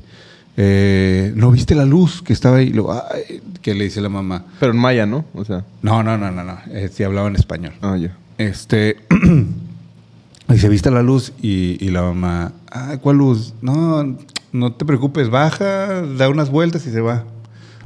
eh, 0.56 1.32
¿no 1.36 1.50
viste 1.50 1.74
la 1.74 1.84
luz 1.84 2.22
que 2.22 2.32
estaba 2.32 2.58
ahí? 2.58 2.68
Y 2.68 2.72
luego, 2.72 2.92
"Ay", 2.92 3.40
que 3.62 3.74
le 3.74 3.84
dice 3.84 4.00
la 4.00 4.08
mamá, 4.08 4.44
Pero 4.60 4.72
en 4.72 4.78
maya, 4.78 5.06
¿no? 5.06 5.24
O 5.34 5.44
sea... 5.44 5.64
no, 5.82 6.02
no, 6.02 6.16
no, 6.16 6.30
no, 6.30 6.44
no, 6.44 6.58
eh, 6.70 6.88
sí 6.92 7.02
hablaba 7.02 7.28
en 7.28 7.36
español. 7.36 7.72
Ah, 7.82 7.96
ya. 7.96 8.16
Este, 8.38 8.96
dice, 10.48 10.68
¿viste 10.68 10.90
la 10.90 11.02
luz? 11.02 11.32
Y, 11.40 11.84
y 11.84 11.90
la 11.90 12.02
mamá, 12.02 12.52
ah, 12.70 12.96
¿cuál 13.00 13.16
luz? 13.18 13.54
No, 13.62 14.16
no 14.52 14.72
te 14.72 14.84
preocupes, 14.84 15.30
baja, 15.30 16.02
da 16.02 16.28
unas 16.28 16.50
vueltas 16.50 16.86
y 16.86 16.90
se 16.90 17.00
va. 17.00 17.24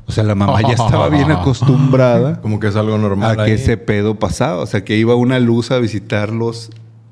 O 0.06 0.12
sea, 0.12 0.25
la 0.25 0.34
mamá 0.34 0.60
ya 0.62 0.70
estaba 0.72 1.10
bien 1.10 1.30
acostumbrada 1.30 2.40
Como 2.40 2.58
que 2.60 2.68
es 2.68 2.76
algo 2.76 2.94
a 2.94 2.98
normal. 2.98 3.37
que 3.37 3.42
ahí. 3.42 3.50
ese 3.52 3.76
pedo 3.76 4.14
pasaba. 4.18 4.62
O 4.62 4.66
sea, 4.66 4.82
que 4.82 4.96
iba 4.96 5.14
una 5.14 5.38
luz 5.38 5.70
a 5.70 5.78
visitarlos 5.78 6.70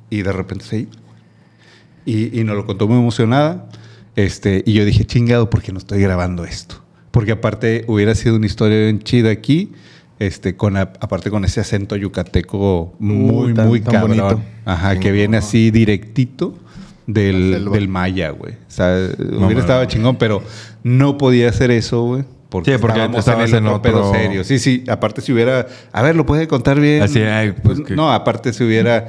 y 0.08 0.22
de 0.22 0.32
repente 0.32 0.64
se 0.64 0.78
iba. 0.80 0.90
Y, 2.06 2.40
y 2.40 2.44
nos 2.44 2.56
lo 2.56 2.64
contó 2.64 2.88
muy 2.88 2.96
emocionada. 2.98 3.66
Este, 4.16 4.62
y 4.66 4.72
yo 4.72 4.84
dije, 4.84 5.04
chingado, 5.04 5.50
¿por 5.50 5.62
qué 5.62 5.72
no 5.72 5.78
estoy 5.78 6.00
grabando 6.00 6.44
esto? 6.44 6.82
Porque 7.10 7.32
aparte 7.32 7.84
hubiera 7.86 8.14
sido 8.14 8.36
una 8.36 8.46
historia 8.46 8.78
bien 8.78 9.00
chida 9.00 9.30
aquí, 9.30 9.72
este, 10.18 10.56
con 10.56 10.76
aparte 10.76 11.30
con 11.30 11.44
ese 11.44 11.60
acento 11.60 11.96
yucateco 11.96 12.94
muy, 12.98 13.48
Uy, 13.48 13.54
tan- 13.54 13.68
muy 13.68 13.80
tan 13.80 13.94
cabrón. 13.94 14.16
bonito. 14.18 14.42
Ajá, 14.64 14.98
que 14.98 15.12
viene 15.12 15.36
así 15.36 15.70
directito 15.70 16.58
del, 17.06 17.68
del 17.70 17.88
maya, 17.88 18.30
güey. 18.30 18.54
O 18.54 18.56
sea, 18.70 18.96
hubiera 19.18 19.38
mames. 19.40 19.58
estado 19.58 19.84
chingón, 19.84 20.16
pero 20.16 20.42
no 20.82 21.18
podía 21.18 21.50
hacer 21.50 21.70
eso, 21.70 22.02
güey. 22.02 22.24
Porque, 22.48 22.72
Sí, 22.72 22.78
porque 22.80 23.00
estábamos 23.18 23.50
en 23.50 23.56
el 23.56 23.62
en 23.64 23.66
otro 23.66 23.82
pedo 23.82 24.12
serio. 24.12 24.44
Sí, 24.44 24.58
sí. 24.58 24.84
Aparte 24.88 25.20
si 25.20 25.32
hubiera... 25.32 25.66
A 25.92 26.02
ver, 26.02 26.14
¿lo 26.16 26.24
puede 26.24 26.46
contar 26.48 26.78
bien? 26.80 27.02
Así, 27.02 27.20
ay, 27.20 27.52
pues, 27.62 27.80
que- 27.80 27.94
No, 27.96 28.10
aparte 28.12 28.52
si 28.52 28.62
hubiera... 28.64 29.08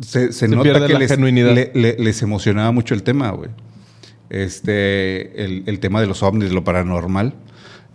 se, 0.00 0.32
se 0.32 0.32
Se 0.32 0.48
nota 0.48 0.86
que 0.86 0.92
la 0.92 0.98
les, 0.98 1.10
genuinidad. 1.10 1.54
le- 1.54 1.70
le- 1.74 1.96
les 1.98 2.20
emocionaba 2.22 2.70
mucho 2.72 2.94
el 2.94 3.02
tema, 3.04 3.30
güey. 3.30 3.50
Este, 4.30 5.44
el, 5.44 5.62
el 5.66 5.78
tema 5.80 6.00
de 6.00 6.06
los 6.06 6.22
ovnis, 6.22 6.48
de 6.48 6.54
lo 6.54 6.64
paranormal. 6.64 7.34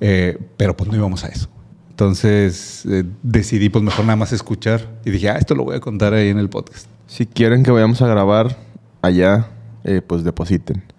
eh, 0.02 0.38
pero 0.58 0.76
pues 0.76 0.90
no 0.90 0.96
íbamos 0.98 1.24
a 1.24 1.28
eso. 1.30 1.50
Entonces 1.90 2.86
eh, 2.90 3.04
decidí 3.22 3.70
pues 3.70 3.84
mejor 3.84 4.06
nada 4.06 4.16
más 4.16 4.34
escuchar. 4.34 5.00
Y 5.06 5.12
dije, 5.12 5.30
ah, 5.30 5.38
esto 5.38 5.56
lo 5.56 5.64
voy 5.64 5.76
a 5.76 5.80
contar 5.80 6.14
ahí 6.14 6.30
en 6.30 6.40
el 6.40 6.50
podcast. 6.50 6.88
Si 7.08 7.26
quieren 7.28 7.64
que 7.64 7.72
vayamos 7.72 8.02
a 8.02 8.08
grabar 8.08 8.58
allá, 9.02 9.48
eh, 9.84 10.02
pues 10.06 10.24
depositen. 10.24 10.84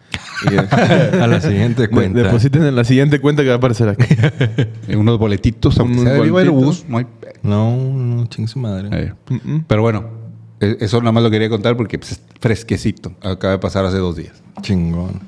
Eh, 0.51 1.21
A 1.23 1.27
la 1.27 1.41
siguiente 1.41 1.89
cuenta. 1.89 2.19
de- 2.19 2.25
depositen 2.25 2.65
en 2.65 2.75
la 2.77 2.85
siguiente 2.85 3.19
cuenta 3.21 3.43
que 3.43 3.49
va 3.49 3.55
a 3.55 3.59
aparecer 3.59 3.89
aquí. 3.89 4.05
Unos 4.95 5.19
boletitos, 5.19 5.79
aunque 5.79 5.95
Unos 6.01 6.05
sea 6.05 6.13
de 6.15 6.21
Viva 6.23 6.45
no 6.89 6.99
hay 6.99 7.07
No, 7.43 7.77
no, 7.77 8.27
ching 8.27 8.47
su 8.49 8.59
madre. 8.59 8.89
Eh, 8.93 9.13
Mm, 9.31 9.35
mm. 9.55 9.65
Pero 9.67 9.83
bueno, 9.83 10.05
eso 10.61 11.01
nada 11.01 11.13
más 11.13 11.23
lo 11.23 11.31
quería 11.31 11.49
contar 11.49 11.77
porque 11.77 11.99
pues, 11.99 12.13
es 12.13 12.23
fresquecito. 12.41 13.13
Acaba 13.23 13.53
de 13.53 13.59
pasar 13.59 13.85
hace 13.85 13.99
dos 13.99 14.17
días. 14.17 14.43
Chingón. 14.63 15.21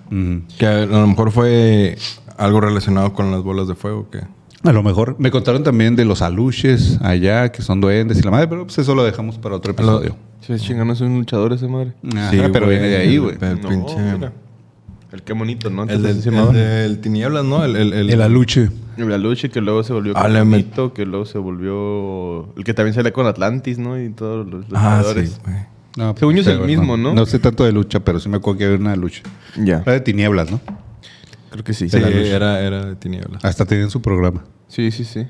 Que 0.59 0.67
a 0.67 0.87
lo 0.87 1.07
mejor 1.07 1.31
fue 1.33 1.97
algo 2.37 2.61
relacionado 2.61 3.13
con 3.13 3.31
las 3.31 3.43
bolas 3.43 3.69
de 3.69 3.75
fuego 3.75 4.09
que... 4.11 4.21
A 4.63 4.73
lo 4.73 4.83
mejor. 4.83 5.17
Me 5.19 5.31
contaron 5.31 5.63
también 5.63 5.95
de 5.95 6.05
los 6.05 6.23
aluches 6.23 6.99
allá, 7.01 7.53
que 7.53 7.63
son 7.63 7.81
duendes 7.81 8.19
y 8.19 8.23
la 8.23 8.31
madre, 8.31 8.49
pero 8.49 8.65
pues 8.65 8.79
eso 8.79 8.95
lo 8.95 9.05
dejamos 9.05 9.39
para 9.39 9.55
otro 9.55 9.73
episodio. 9.73 10.17
Sí, 10.41 10.55
chingano, 10.57 10.93
es 10.93 11.01
un 11.01 11.19
luchador 11.19 11.53
ese 11.53 11.69
madre. 11.69 11.93
Ajá, 12.15 12.31
Sí, 12.31 12.41
pero 12.53 12.67
güey, 12.67 12.79
viene 12.79 12.89
de 12.89 12.97
ahí, 12.97 13.19
güey. 13.19 13.37
No, 13.39 13.69
pinche... 13.69 13.97
El 15.13 15.23
qué 15.23 15.33
bonito, 15.33 15.71
¿no? 15.71 15.85
El 15.85 16.03
del 16.03 16.17
el 16.17 16.53
del 16.53 16.99
tinieblas, 17.01 17.45
¿no? 17.45 17.65
El, 17.65 17.77
el, 17.77 17.93
el- 17.93 18.11
El 18.11 18.23
aluche. 18.23 18.69
El 18.97 19.13
Aluche, 19.13 19.51
que 19.51 19.61
luego 19.61 19.83
se 19.85 19.93
volvió 19.93 20.15
Ah, 20.17 20.27
que 20.95 21.05
luego 21.05 21.27
se 21.27 21.37
volvió... 21.39 22.55
El 22.57 22.65
que 22.65 22.73
también 22.73 22.95
salía 22.95 23.13
con 23.13 23.27
Atlantis, 23.27 23.79
¿no? 23.79 24.01
Y 24.03 24.09
todos 24.09 24.47
los 24.47 24.65
Ah, 24.73 24.97
luchadores. 25.01 25.31
sí, 25.33 25.41
güey. 25.45 25.57
No, 25.99 26.15
Según 26.17 26.35
yo 26.35 26.41
es 26.41 26.47
el 26.47 26.61
mismo, 26.61 26.97
¿no? 26.97 27.15
No 27.15 27.27
sé 27.27 27.39
tanto 27.39 27.65
de 27.65 27.73
lucha, 27.73 28.01
pero 28.01 28.21
sí 28.21 28.29
me 28.31 28.39
acuerdo 28.39 28.59
que 28.59 28.65
había 28.65 28.79
una 28.79 28.97
lucha. 28.97 29.23
Ya, 29.63 29.81
Era 29.83 29.93
de 29.93 30.01
tinieblas, 30.01 30.51
¿no? 30.51 30.61
creo 31.51 31.65
que 31.65 31.73
sí. 31.75 31.89
Sí, 31.89 31.97
era, 31.99 32.61
era 32.61 32.85
de 32.87 32.97
tinieblas. 32.97 33.43
Hasta 33.45 33.65
tenían 33.65 33.91
su 33.91 34.01
programa. 34.03 34.45
Sí, 34.69 34.91
sí, 34.91 35.05
sí. 35.05 35.27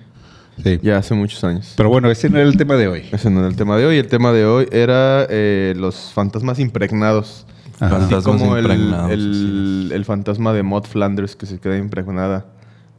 Sí. 0.62 0.78
Ya 0.82 0.96
hace 0.98 1.14
muchos 1.14 1.42
años. 1.44 1.74
Pero 1.76 1.88
bueno, 1.88 2.10
ese 2.10 2.30
no 2.30 2.38
era 2.38 2.48
el 2.48 2.56
tema 2.56 2.74
de 2.76 2.88
hoy. 2.88 3.02
Ese 3.12 3.30
no 3.30 3.40
era 3.40 3.48
el 3.48 3.56
tema 3.56 3.76
de 3.76 3.84
hoy. 3.86 3.98
El 3.98 4.06
tema 4.08 4.32
de 4.32 4.44
hoy 4.46 4.66
era 4.72 5.26
eh, 5.28 5.74
los 5.76 6.12
fantasmas 6.14 6.58
impregnados. 6.58 7.46
Fantasmas 7.78 8.24
como 8.24 8.56
el, 8.56 8.70
el, 9.10 9.90
el 9.92 10.04
fantasma 10.04 10.52
de 10.52 10.62
Maud 10.62 10.84
Flanders 10.84 11.36
que 11.36 11.46
se 11.46 11.58
queda 11.58 11.76
impregnada 11.76 12.46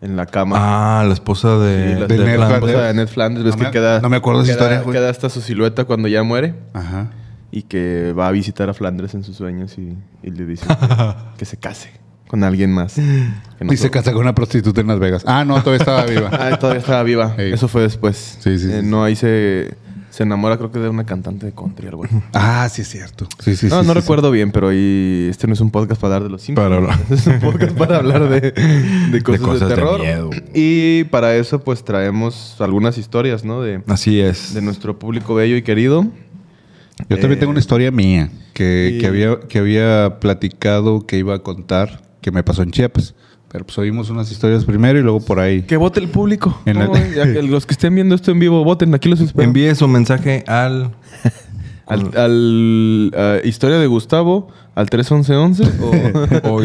en 0.01 0.15
la 0.15 0.25
cama. 0.27 0.55
Ah, 0.60 1.03
la 1.05 1.13
esposa 1.13 1.57
de... 1.57 1.93
Sí, 1.96 2.00
la, 2.01 2.07
de 2.07 2.17
Ned 2.19 2.38
la 2.39 2.53
esposa 2.53 2.81
de 2.84 2.93
Ned 2.93 3.07
Flanders. 3.07 3.46
Ves 3.46 3.55
No 3.55 3.60
que 3.60 3.65
me- 3.65 3.72
queda... 3.72 4.00
no 4.01 4.10
me 4.10 4.17
acuerdo 4.17 4.43
de 4.43 4.50
esa 4.51 4.53
queda- 4.57 4.65
historia, 4.65 4.84
güey. 4.84 4.98
Queda 4.98 5.10
hasta 5.10 5.29
su 5.29 5.41
silueta 5.41 5.86
cuando 5.86 6.07
ya 6.07 6.22
muere. 6.24 6.53
Ajá. 6.74 7.07
Y 7.50 7.63
que 7.63 8.13
va 8.17 8.27
a 8.27 8.31
visitar 8.31 8.69
a 8.69 8.74
Flanders 8.75 9.15
en 9.15 9.24
sus 9.24 9.38
sueños 9.38 9.77
y, 9.79 9.98
y 10.22 10.29
le 10.31 10.46
dice 10.46 10.67
que, 10.67 10.75
que 11.39 11.46
se 11.46 11.57
case 11.57 11.89
con 12.27 12.43
alguien 12.43 12.72
más. 12.74 12.93
Que 12.96 13.63
no 13.65 13.74
Y 13.74 13.77
se 13.77 13.89
casa 13.89 14.12
con 14.12 14.22
una 14.22 14.36
prostituta 14.36 14.81
en 14.81 14.88
Las 14.88 15.00
Vegas. 15.00 15.24
Ah, 15.25 15.43
no, 15.46 15.55
todavía 15.63 15.77
estaba 15.79 16.03
viva. 16.05 16.29
Ah, 16.39 16.60
todavía 16.60 16.81
estaba 16.81 17.01
viva. 17.03 17.34
Eso 17.38 17.67
fue 17.67 17.81
después. 17.81 18.38
Sí, 18.41 18.60
sí, 18.60 18.69
Eh, 18.69 18.81
sí. 18.81 18.86
No, 18.88 19.03
ahí 19.03 19.15
se, 19.15 19.75
se 20.17 20.24
enamora 20.24 20.57
creo 20.57 20.71
que 20.71 20.79
de 20.79 20.89
una 20.89 21.05
cantante 21.05 21.45
de 21.45 21.51
country 21.51 21.88
algo 21.89 22.05
así. 22.05 22.15
Ah, 22.33 22.67
sí 22.71 22.81
es 22.81 22.88
cierto. 22.89 23.27
Sí, 23.39 23.55
sí, 23.55 23.67
no, 23.67 23.81
sí, 23.81 23.88
no 23.88 23.93
sí, 23.93 24.00
recuerdo 24.00 24.31
bien, 24.31 24.51
pero 24.51 24.69
ahí 24.69 25.27
este 25.29 25.45
no 25.45 25.53
es 25.53 25.62
un 25.62 25.69
podcast 25.69 26.01
para 26.01 26.15
hablar 26.15 26.27
de 26.27 26.31
los 26.31 26.41
Simpsons. 26.41 26.65
Para 26.67 26.75
hablar. 26.77 27.00
es 27.12 27.27
un 27.27 27.39
podcast 27.39 27.77
para 27.77 27.97
hablar 27.97 28.27
de, 28.29 28.51
de 29.12 29.21
cosas 29.21 29.41
de, 29.41 29.45
cosas 29.47 29.69
de 29.69 29.75
terror. 29.75 30.00
miedo. 30.00 30.29
Y 30.55 31.03
para 31.05 31.36
eso, 31.36 31.59
pues 31.63 31.83
traemos 31.86 32.55
algunas 32.59 32.97
historias, 32.97 33.45
¿no? 33.45 33.62
De, 33.62 33.83
Así 33.88 34.19
es. 34.19 34.53
de 34.55 34.62
nuestro 34.63 34.97
público 34.97 35.36
bello 35.36 35.55
y 35.55 35.62
querido. 35.62 36.07
Yo 37.09 37.17
también 37.19 37.33
Eh, 37.33 37.38
tengo 37.38 37.51
una 37.51 37.59
historia 37.59 37.91
mía 37.91 38.31
que, 38.53 38.93
y- 38.95 38.97
que 39.00 39.05
había, 39.05 39.39
que 39.47 39.59
había 39.59 40.17
platicado 40.19 41.05
que 41.05 41.17
iba 41.19 41.36
a 41.36 41.39
contar 41.39 42.01
que 42.21 42.31
me 42.31 42.43
pasó 42.43 42.63
en 42.63 42.71
Chiapas. 42.71 43.13
Pero 43.57 43.65
pues 43.65 43.77
oímos 43.79 44.11
unas 44.11 44.31
historias 44.31 44.65
primero 44.65 44.99
y 44.99 45.01
luego 45.01 45.19
por 45.19 45.39
ahí. 45.39 45.63
Que 45.63 45.77
vote 45.77 45.99
el 45.99 46.09
público. 46.09 46.61
En 46.67 46.77
la- 46.77 46.91
que 46.91 47.41
los 47.41 47.65
que 47.65 47.73
estén 47.73 47.95
viendo 47.95 48.13
esto 48.13 48.29
en 48.29 48.37
vivo, 48.37 48.63
voten. 48.63 48.93
Aquí 48.93 49.09
los 49.09 49.19
espero. 49.19 49.43
Envíe 49.47 49.73
su 49.73 49.87
mensaje 49.87 50.43
al... 50.47 50.91
Al, 51.89 52.11
al, 52.17 53.13
ah, 53.15 53.37
historia 53.45 53.77
de 53.79 53.87
Gustavo 53.87 54.49
al 54.75 54.89
31111 54.89 55.63
o, 56.43 56.49
o 56.49 56.55
o, 56.55 56.59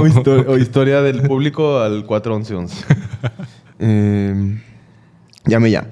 o 0.00 0.06
histo- 0.06 0.44
o 0.48 0.56
historia 0.56 1.02
del 1.02 1.20
público 1.20 1.80
al 1.80 2.06
41111. 2.06 2.84
eh, 3.78 4.58
llame 5.44 5.70
ya. 5.70 5.88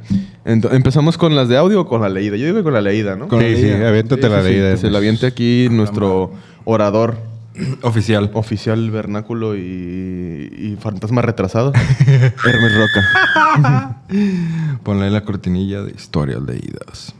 ¿Empezamos 0.46 1.18
con 1.18 1.36
las 1.36 1.48
de 1.50 1.58
audio 1.58 1.82
o 1.82 1.86
con 1.86 2.00
la 2.00 2.08
leída? 2.08 2.36
Yo 2.38 2.46
digo 2.46 2.62
con 2.62 2.72
la 2.72 2.80
leída, 2.80 3.14
¿no? 3.14 3.28
Con 3.28 3.40
la 3.40 3.44
sí, 3.48 3.56
sí, 3.56 3.62
leída. 3.62 3.88
aviéntate 3.90 4.28
la 4.30 4.40
Sí, 4.40 4.46
sí, 4.48 4.54
sí, 4.54 4.58
leída. 4.60 4.76
se 4.78 4.90
la 4.90 4.98
aviente 4.98 5.26
aquí 5.26 5.68
nuestro 5.70 6.32
orador 6.64 7.18
Oficial. 7.82 8.30
oficial 8.34 8.90
vernáculo 8.90 9.56
y, 9.56 9.61
y 9.61 10.76
fantasma 10.80 11.23
retrasado, 11.23 11.73
Hermes 12.06 12.73
Roca. 12.76 14.02
Ponle 14.82 15.11
la 15.11 15.25
cortinilla 15.25 15.82
de 15.82 15.92
historias 15.92 16.42
leídas. 16.42 17.14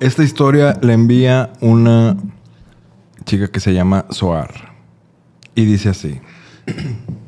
Esta 0.00 0.24
historia 0.24 0.78
la 0.82 0.92
envía 0.92 1.52
una 1.60 2.16
chica 3.24 3.48
que 3.48 3.60
se 3.60 3.72
llama 3.72 4.06
Soar. 4.10 4.72
Y 5.54 5.64
dice 5.64 5.90
así. 5.90 6.20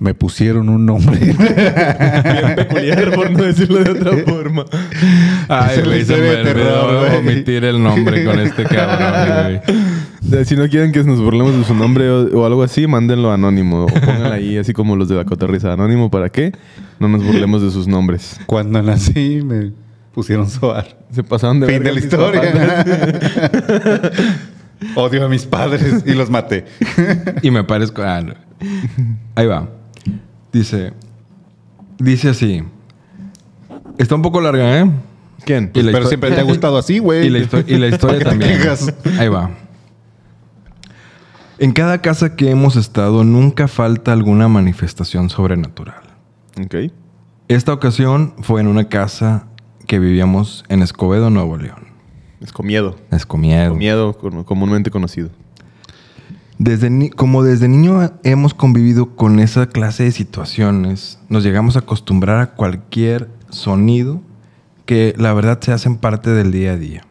Me 0.04 0.12
pusieron 0.12 0.68
un 0.68 0.84
nombre. 0.84 1.18
Bien 1.25 2.54
peculiar, 2.56 3.11
por 3.14 3.30
no 3.30 3.42
decirlo 3.42 3.82
de 3.82 3.90
otra 3.92 4.18
forma. 4.18 4.66
Ay, 5.49 5.80
güey, 5.82 6.04
se 6.04 6.18
me 6.18 6.28
olvidó 6.42 7.18
omitir 7.20 7.64
el 7.64 7.82
nombre 7.82 8.23
con 8.23 8.38
este 8.38 8.64
cabrón, 8.68 9.62
güey. 10.20 10.44
Si 10.44 10.56
no 10.56 10.68
quieren 10.68 10.92
que 10.92 11.02
nos 11.04 11.23
burlemos 11.23 11.56
de 11.56 11.64
su 11.64 11.75
nombre 11.75 12.11
o, 12.11 12.38
o 12.38 12.44
algo 12.44 12.62
así, 12.62 12.87
mándenlo 12.87 13.32
anónimo. 13.32 13.84
O 13.84 13.87
pónganlo 13.87 14.30
ahí, 14.30 14.58
así 14.58 14.75
como 14.75 14.94
los 14.94 15.08
de 15.08 15.14
la 15.14 15.25
cotorriza. 15.25 15.73
Anónimo, 15.73 16.11
¿para 16.11 16.28
qué? 16.28 16.52
No 17.00 17.08
nos 17.08 17.25
burlemos 17.25 17.62
de 17.62 17.70
sus 17.70 17.88
nombres. 17.88 18.38
Cuando 18.44 18.82
nací 18.82 19.40
me 19.42 19.73
pusieron 20.12 20.50
Soar. 20.50 20.99
Se 21.12 21.23
pasaron 21.23 21.61
de 21.61 21.66
Fin 21.66 21.82
de 21.82 21.92
la 21.94 21.99
historia. 21.99 22.84
Odio 24.96 25.25
a 25.25 25.28
mis 25.30 25.46
padres 25.46 26.04
y 26.04 26.12
los 26.12 26.28
maté. 26.28 26.66
Y 27.40 27.50
me 27.50 27.64
parezco. 27.64 28.02
Ah, 28.02 28.20
no. 28.20 28.34
Ahí 29.34 29.46
va. 29.46 29.66
Dice. 30.54 30.92
Dice 31.99 32.30
así. 32.30 32.62
Está 33.99 34.14
un 34.14 34.23
poco 34.23 34.40
larga, 34.40 34.80
¿eh? 34.80 34.90
¿Quién? 35.44 35.70
Pero 35.75 36.06
siempre 36.06 36.30
te 36.30 36.40
ha 36.40 36.44
gustado 36.44 36.78
así, 36.78 36.99
güey. 37.00 37.26
Y 37.26 37.30
la, 37.30 37.40
histo- 37.40 37.64
y 37.66 37.76
la 37.76 37.88
historia 37.88 38.20
¿Para 38.25 38.38
qué 38.38 38.46
te 38.46 38.66
también. 38.66 39.20
Ahí 39.20 39.28
va. 39.28 39.50
En 41.58 41.73
cada 41.73 41.99
casa 42.00 42.34
que 42.34 42.50
hemos 42.50 42.76
estado 42.76 43.23
nunca 43.25 43.68
falta 43.68 44.12
alguna 44.12 44.49
manifestación 44.49 45.28
sobrenatural. 45.30 46.00
Ok. 46.64 46.90
Esta 47.49 47.73
ocasión 47.73 48.34
fue 48.40 48.61
en 48.61 48.66
una 48.68 48.88
casa 48.88 49.46
que 49.87 49.99
vivíamos 49.99 50.64
en 50.68 50.82
Escobedo, 50.82 51.30
Nuevo 51.30 51.56
León. 51.58 51.84
Es 52.40 52.52
comiedo. 52.52 52.96
Escomiedo. 53.11 53.70
Comiedo, 53.73 54.18
con- 54.18 54.44
comúnmente 54.44 54.90
conocido. 54.90 55.30
Desde 56.64 57.11
como 57.11 57.42
desde 57.42 57.68
niño 57.68 58.11
hemos 58.23 58.54
convivido 58.54 59.16
con 59.16 59.38
esa 59.38 59.66
clase 59.66 60.04
de 60.04 60.12
situaciones, 60.12 61.18
nos 61.28 61.44
llegamos 61.44 61.76
a 61.76 61.80
acostumbrar 61.80 62.40
a 62.40 62.54
cualquier 62.54 63.28
sonido 63.50 64.23
que 64.87 65.14
la 65.18 65.35
verdad 65.35 65.61
se 65.61 65.73
hacen 65.73 65.99
parte 65.99 66.30
del 66.30 66.52
día 66.52 66.73
a 66.73 66.76
día. 66.78 67.04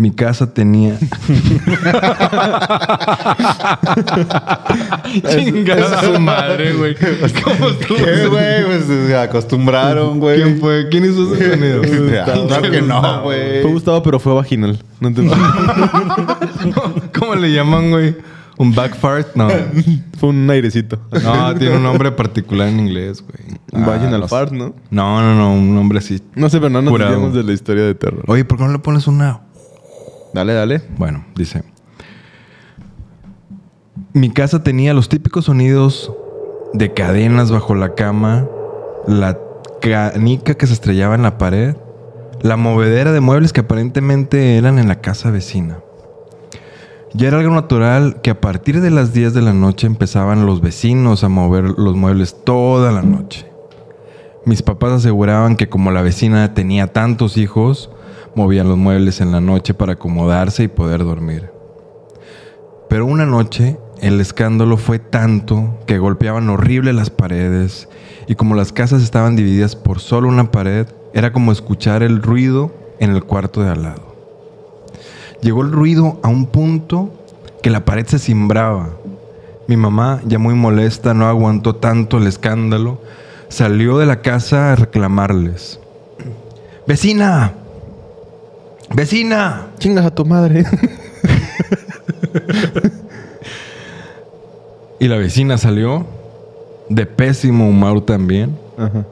Mi 0.00 0.10
casa 0.10 0.52
tenía. 0.54 0.94
Chingada 5.28 6.02
su 6.02 6.18
madre, 6.18 6.72
güey. 6.72 6.96
¿Cómo 7.44 7.68
estuvo? 7.68 7.98
¿Qué, 7.98 8.26
güey? 8.28 8.64
Pues 8.64 8.86
se 8.86 9.14
acostumbraron, 9.18 10.18
güey. 10.18 10.42
¿Quién 10.42 10.58
fue? 10.58 10.88
¿Quién 10.88 11.04
hizo 11.04 11.34
ese 11.34 11.50
sonido? 11.54 11.82
Claro 12.46 12.70
que 12.70 12.80
no, 12.80 13.24
güey. 13.24 13.60
Fue 13.60 13.72
Gustavo, 13.72 14.02
pero 14.02 14.18
fue 14.18 14.32
vaginal. 14.32 14.82
No 15.00 15.08
entendí. 15.08 15.34
¿Cómo 17.18 17.34
le 17.34 17.52
llaman, 17.52 17.90
güey? 17.90 18.16
¿Un 18.56 18.74
back 18.74 18.96
fart? 18.96 19.34
No. 19.34 19.48
fue 20.18 20.30
un 20.30 20.48
airecito. 20.48 20.98
No, 21.22 21.54
tiene 21.56 21.76
un 21.76 21.82
nombre 21.82 22.10
particular 22.12 22.68
en 22.68 22.80
inglés, 22.80 23.22
güey. 23.22 23.58
Un 23.72 23.84
vaginal 23.84 24.22
sé. 24.22 24.28
fart, 24.28 24.52
¿no? 24.52 24.74
No, 24.90 25.20
no, 25.20 25.34
no, 25.34 25.52
un 25.52 25.74
nombre 25.74 25.98
así. 25.98 26.22
No 26.34 26.48
sé, 26.48 26.58
pero 26.58 26.70
no 26.70 26.80
nos 26.80 27.34
de 27.34 27.42
la 27.42 27.52
historia 27.52 27.84
de 27.84 27.94
terror. 27.94 28.24
Oye, 28.28 28.46
¿por 28.46 28.56
qué 28.56 28.64
no 28.64 28.72
le 28.72 28.78
pones 28.78 29.06
una? 29.06 29.42
Dale, 30.32 30.54
dale. 30.54 30.82
Bueno, 30.96 31.24
dice. 31.34 31.62
Mi 34.12 34.30
casa 34.30 34.62
tenía 34.62 34.94
los 34.94 35.08
típicos 35.08 35.46
sonidos 35.46 36.12
de 36.72 36.92
cadenas 36.92 37.50
bajo 37.50 37.74
la 37.74 37.94
cama, 37.94 38.46
la 39.06 39.38
canica 39.80 40.54
que 40.54 40.66
se 40.66 40.72
estrellaba 40.72 41.14
en 41.14 41.22
la 41.22 41.38
pared, 41.38 41.76
la 42.42 42.56
movedera 42.56 43.12
de 43.12 43.20
muebles 43.20 43.52
que 43.52 43.60
aparentemente 43.60 44.56
eran 44.56 44.78
en 44.78 44.88
la 44.88 45.00
casa 45.00 45.30
vecina. 45.30 45.78
Ya 47.12 47.28
era 47.28 47.38
algo 47.38 47.52
natural 47.52 48.20
que 48.22 48.30
a 48.30 48.40
partir 48.40 48.80
de 48.80 48.90
las 48.90 49.12
10 49.12 49.34
de 49.34 49.42
la 49.42 49.52
noche 49.52 49.86
empezaban 49.86 50.46
los 50.46 50.60
vecinos 50.60 51.24
a 51.24 51.28
mover 51.28 51.64
los 51.64 51.96
muebles 51.96 52.36
toda 52.44 52.92
la 52.92 53.02
noche. 53.02 53.50
Mis 54.44 54.62
papás 54.62 54.92
aseguraban 54.92 55.56
que 55.56 55.68
como 55.68 55.90
la 55.90 56.02
vecina 56.02 56.54
tenía 56.54 56.86
tantos 56.86 57.36
hijos, 57.36 57.90
movían 58.34 58.68
los 58.68 58.78
muebles 58.78 59.20
en 59.20 59.32
la 59.32 59.40
noche 59.40 59.74
para 59.74 59.94
acomodarse 59.94 60.64
y 60.64 60.68
poder 60.68 61.04
dormir. 61.04 61.50
Pero 62.88 63.06
una 63.06 63.26
noche 63.26 63.78
el 64.00 64.20
escándalo 64.20 64.76
fue 64.76 64.98
tanto 64.98 65.78
que 65.86 65.98
golpeaban 65.98 66.48
horrible 66.48 66.92
las 66.92 67.10
paredes 67.10 67.88
y 68.26 68.34
como 68.34 68.54
las 68.54 68.72
casas 68.72 69.02
estaban 69.02 69.36
divididas 69.36 69.76
por 69.76 70.00
solo 70.00 70.28
una 70.28 70.50
pared, 70.50 70.86
era 71.12 71.32
como 71.32 71.52
escuchar 71.52 72.02
el 72.02 72.22
ruido 72.22 72.72
en 72.98 73.10
el 73.10 73.24
cuarto 73.24 73.62
de 73.62 73.70
al 73.70 73.82
lado. 73.82 74.14
Llegó 75.42 75.62
el 75.62 75.72
ruido 75.72 76.18
a 76.22 76.28
un 76.28 76.46
punto 76.46 77.10
que 77.62 77.70
la 77.70 77.84
pared 77.84 78.06
se 78.06 78.18
cimbraba. 78.18 78.90
Mi 79.66 79.76
mamá, 79.76 80.20
ya 80.26 80.38
muy 80.38 80.54
molesta, 80.54 81.14
no 81.14 81.26
aguantó 81.26 81.76
tanto 81.76 82.18
el 82.18 82.26
escándalo, 82.26 83.00
salió 83.48 83.98
de 83.98 84.06
la 84.06 84.22
casa 84.22 84.72
a 84.72 84.76
reclamarles. 84.76 85.80
¡Vecina! 86.86 87.54
¡Vecina! 88.94 89.68
Chingas 89.78 90.06
a 90.06 90.14
tu 90.14 90.24
madre. 90.24 90.64
Y 95.00 95.08
la 95.08 95.16
vecina 95.16 95.56
salió 95.56 96.04
de 96.90 97.06
pésimo 97.06 97.66
humor 97.66 98.04
también. 98.04 98.58
Ajá. 98.76 99.06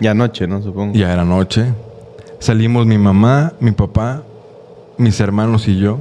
Y 0.00 0.06
anoche, 0.06 0.46
¿no? 0.46 0.62
Supongo. 0.62 0.94
Ya 0.94 1.12
era 1.12 1.26
noche. 1.26 1.66
Salimos 2.38 2.86
mi 2.86 2.96
mamá, 2.96 3.52
mi 3.60 3.72
papá, 3.72 4.22
mis 4.96 5.20
hermanos 5.20 5.68
y 5.68 5.78
yo. 5.78 5.98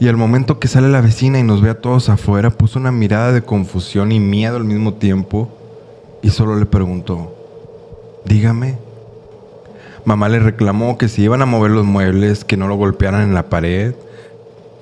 Y 0.00 0.08
al 0.08 0.16
momento 0.16 0.58
que 0.58 0.66
sale 0.66 0.88
la 0.88 1.00
vecina 1.00 1.38
y 1.38 1.44
nos 1.44 1.62
ve 1.62 1.70
a 1.70 1.80
todos 1.80 2.08
afuera, 2.08 2.50
puso 2.50 2.78
una 2.80 2.90
mirada 2.90 3.32
de 3.32 3.42
confusión 3.42 4.10
y 4.10 4.18
miedo 4.18 4.56
al 4.56 4.64
mismo 4.64 4.94
tiempo 4.94 5.48
y 6.22 6.30
solo 6.30 6.58
le 6.58 6.66
preguntó, 6.66 7.32
dígame. 8.24 8.76
Mamá 10.04 10.28
le 10.28 10.38
reclamó 10.38 10.98
que 10.98 11.08
si 11.08 11.22
iban 11.22 11.42
a 11.42 11.46
mover 11.46 11.70
los 11.70 11.84
muebles, 11.84 12.44
que 12.44 12.56
no 12.56 12.68
lo 12.68 12.76
golpearan 12.76 13.22
en 13.22 13.34
la 13.34 13.48
pared, 13.48 13.94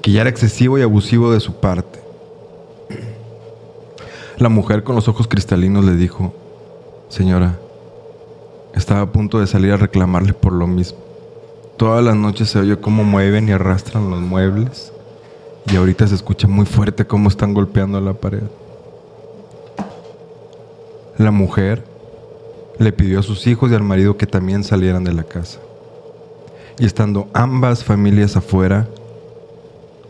que 0.02 0.12
ya 0.12 0.20
era 0.20 0.30
excesivo 0.30 0.78
y 0.78 0.82
abusivo 0.82 1.32
de 1.32 1.40
su 1.40 1.54
parte. 1.54 2.00
La 4.38 4.48
mujer 4.48 4.84
con 4.84 4.94
los 4.94 5.08
ojos 5.08 5.26
cristalinos 5.26 5.84
le 5.84 5.96
dijo, 5.96 6.32
señora, 7.08 7.58
estaba 8.74 9.00
a 9.00 9.12
punto 9.12 9.40
de 9.40 9.48
salir 9.48 9.72
a 9.72 9.76
reclamarle 9.76 10.32
por 10.32 10.52
lo 10.52 10.66
mismo. 10.66 10.98
Todas 11.76 12.04
las 12.04 12.14
noches 12.14 12.48
se 12.48 12.58
oye 12.60 12.78
cómo 12.78 13.02
mueven 13.04 13.48
y 13.48 13.52
arrastran 13.52 14.10
los 14.10 14.20
muebles 14.20 14.92
y 15.66 15.76
ahorita 15.76 16.06
se 16.06 16.14
escucha 16.14 16.46
muy 16.48 16.66
fuerte 16.66 17.06
cómo 17.06 17.28
están 17.28 17.54
golpeando 17.54 18.00
la 18.00 18.14
pared. 18.14 18.42
La 21.18 21.30
mujer 21.30 21.82
le 22.78 22.92
pidió 22.92 23.20
a 23.20 23.22
sus 23.22 23.46
hijos 23.46 23.70
y 23.70 23.74
al 23.74 23.82
marido 23.82 24.16
que 24.16 24.26
también 24.26 24.64
salieran 24.64 25.04
de 25.04 25.12
la 25.12 25.24
casa. 25.24 25.58
Y 26.78 26.86
estando 26.86 27.28
ambas 27.32 27.82
familias 27.84 28.36
afuera, 28.36 28.86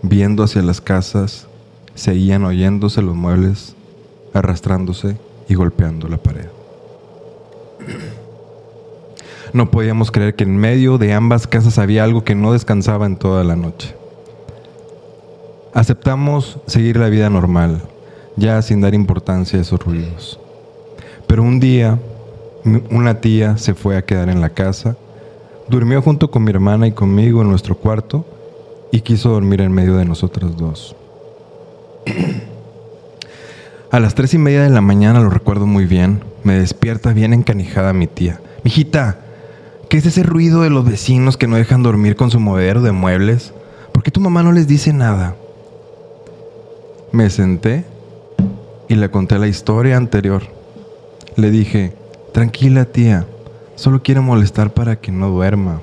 viendo 0.02 0.42
hacia 0.42 0.62
las 0.62 0.80
casas, 0.80 1.46
seguían 1.94 2.44
oyéndose 2.44 3.02
los 3.02 3.16
muebles 3.16 3.74
arrastrándose 4.34 5.16
y 5.48 5.54
golpeando 5.54 6.08
la 6.08 6.18
pared. 6.18 6.46
No 9.52 9.70
podíamos 9.70 10.10
creer 10.10 10.34
que 10.34 10.44
en 10.44 10.56
medio 10.56 10.98
de 10.98 11.14
ambas 11.14 11.46
casas 11.46 11.78
había 11.78 12.04
algo 12.04 12.22
que 12.22 12.34
no 12.34 12.52
descansaba 12.52 13.06
en 13.06 13.16
toda 13.16 13.44
la 13.44 13.56
noche. 13.56 13.94
Aceptamos 15.72 16.58
seguir 16.66 16.98
la 16.98 17.08
vida 17.08 17.30
normal, 17.30 17.82
ya 18.36 18.60
sin 18.60 18.80
dar 18.80 18.94
importancia 18.94 19.58
a 19.58 19.62
esos 19.62 19.80
ruidos. 19.80 20.38
Pero 21.26 21.42
un 21.42 21.60
día, 21.60 21.98
una 22.64 23.20
tía 23.20 23.56
se 23.58 23.74
fue 23.74 23.96
a 23.96 24.04
quedar 24.04 24.28
en 24.28 24.40
la 24.40 24.50
casa, 24.50 24.96
durmió 25.68 26.02
junto 26.02 26.30
con 26.30 26.44
mi 26.44 26.50
hermana 26.50 26.86
y 26.86 26.92
conmigo 26.92 27.42
en 27.42 27.48
nuestro 27.48 27.76
cuarto 27.76 28.24
y 28.90 29.00
quiso 29.00 29.30
dormir 29.30 29.60
en 29.60 29.72
medio 29.72 29.96
de 29.96 30.04
nosotras 30.04 30.56
dos. 30.56 30.96
A 33.90 34.00
las 34.00 34.14
tres 34.14 34.34
y 34.34 34.38
media 34.38 34.62
de 34.62 34.68
la 34.68 34.82
mañana, 34.82 35.20
lo 35.20 35.30
recuerdo 35.30 35.66
muy 35.66 35.86
bien, 35.86 36.20
me 36.44 36.58
despierta 36.58 37.14
bien 37.14 37.32
encanijada 37.32 37.94
mi 37.94 38.06
tía. 38.06 38.38
Mijita, 38.62 39.18
¿qué 39.88 39.96
es 39.96 40.04
ese 40.04 40.22
ruido 40.22 40.60
de 40.60 40.68
los 40.68 40.84
vecinos 40.84 41.38
que 41.38 41.46
no 41.46 41.56
dejan 41.56 41.82
dormir 41.82 42.14
con 42.14 42.30
su 42.30 42.38
movedero 42.38 42.82
de 42.82 42.92
muebles? 42.92 43.54
¿Por 43.92 44.02
qué 44.02 44.10
tu 44.10 44.20
mamá 44.20 44.42
no 44.42 44.52
les 44.52 44.68
dice 44.68 44.92
nada? 44.92 45.36
Me 47.12 47.30
senté 47.30 47.86
y 48.88 48.94
le 48.94 49.10
conté 49.10 49.38
la 49.38 49.48
historia 49.48 49.96
anterior. 49.96 50.42
Le 51.36 51.50
dije, 51.50 51.94
tranquila 52.32 52.84
tía, 52.84 53.26
solo 53.76 54.02
quiero 54.02 54.22
molestar 54.22 54.72
para 54.72 54.96
que 54.96 55.12
no 55.12 55.30
duerma. 55.30 55.80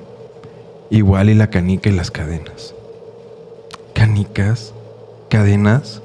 Igual 0.90 1.30
y 1.30 1.34
la 1.34 1.50
canica 1.50 1.90
y 1.90 1.92
las 1.92 2.10
cadenas. 2.10 2.74
¿Canicas? 3.92 4.72
¿Cadenas? 5.28 6.02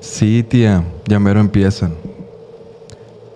Sí, 0.00 0.42
tía, 0.42 0.84
ya 1.06 1.18
mero 1.18 1.40
empiezan. 1.40 1.94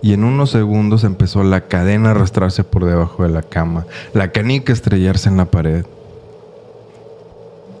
Y 0.01 0.13
en 0.13 0.23
unos 0.23 0.51
segundos 0.51 1.03
empezó 1.03 1.43
la 1.43 1.61
cadena 1.61 2.09
a 2.09 2.11
arrastrarse 2.11 2.63
por 2.63 2.85
debajo 2.85 3.23
de 3.23 3.29
la 3.29 3.41
cama, 3.41 3.85
la 4.13 4.31
canica 4.31 4.73
a 4.73 4.75
estrellarse 4.75 5.29
en 5.29 5.37
la 5.37 5.45
pared. 5.45 5.85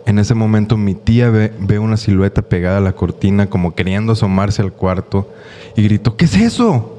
En 0.05 0.19
ese 0.19 0.33
momento 0.33 0.77
mi 0.77 0.95
tía 0.95 1.29
ve, 1.29 1.53
ve 1.59 1.79
una 1.79 1.97
silueta 1.97 2.41
pegada 2.41 2.77
a 2.77 2.81
la 2.81 2.93
cortina 2.93 3.49
como 3.49 3.75
queriendo 3.75 4.13
asomarse 4.13 4.61
al 4.61 4.73
cuarto 4.73 5.29
y 5.75 5.83
gritó, 5.83 6.15
¿qué 6.15 6.25
es 6.25 6.35
eso? 6.35 6.92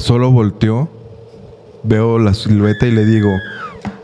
Solo 0.00 0.30
volteó, 0.30 0.88
veo 1.82 2.18
la 2.18 2.32
silueta 2.32 2.86
y 2.86 2.90
le 2.90 3.04
digo, 3.04 3.28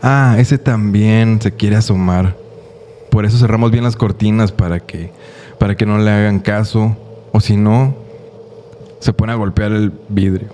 ah, 0.03 0.37
ese 0.39 0.59
también 0.59 1.41
se 1.41 1.53
quiere 1.53 1.77
asomar. 1.77 2.37
Por 3.11 3.25
eso 3.25 3.39
cerramos 3.39 3.71
bien 3.71 3.83
las 3.83 3.97
cortinas 3.97 4.53
para 4.53 4.81
que, 4.81 5.11
para 5.59 5.75
que 5.75 5.87
no 5.87 5.97
le 5.97 6.11
hagan 6.11 6.41
caso. 6.41 6.95
O 7.33 7.41
si 7.41 7.57
no, 7.57 7.95
se 9.01 9.15
pone 9.15 9.33
a 9.33 9.37
golpear 9.37 9.73
el 9.73 9.91
vidrio. 10.11 10.49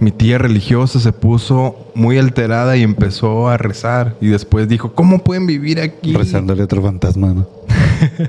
Mi 0.00 0.10
tía 0.10 0.38
religiosa 0.38 0.98
se 0.98 1.12
puso 1.12 1.76
muy 1.94 2.18
alterada 2.18 2.76
y 2.76 2.82
empezó 2.82 3.48
a 3.48 3.58
rezar. 3.58 4.16
Y 4.20 4.26
después 4.26 4.68
dijo, 4.68 4.92
¿cómo 4.92 5.20
pueden 5.20 5.46
vivir 5.46 5.80
aquí? 5.80 6.14
Rezándole 6.14 6.64
otro 6.64 6.82
fantasma, 6.82 7.32
¿no? 7.32 7.46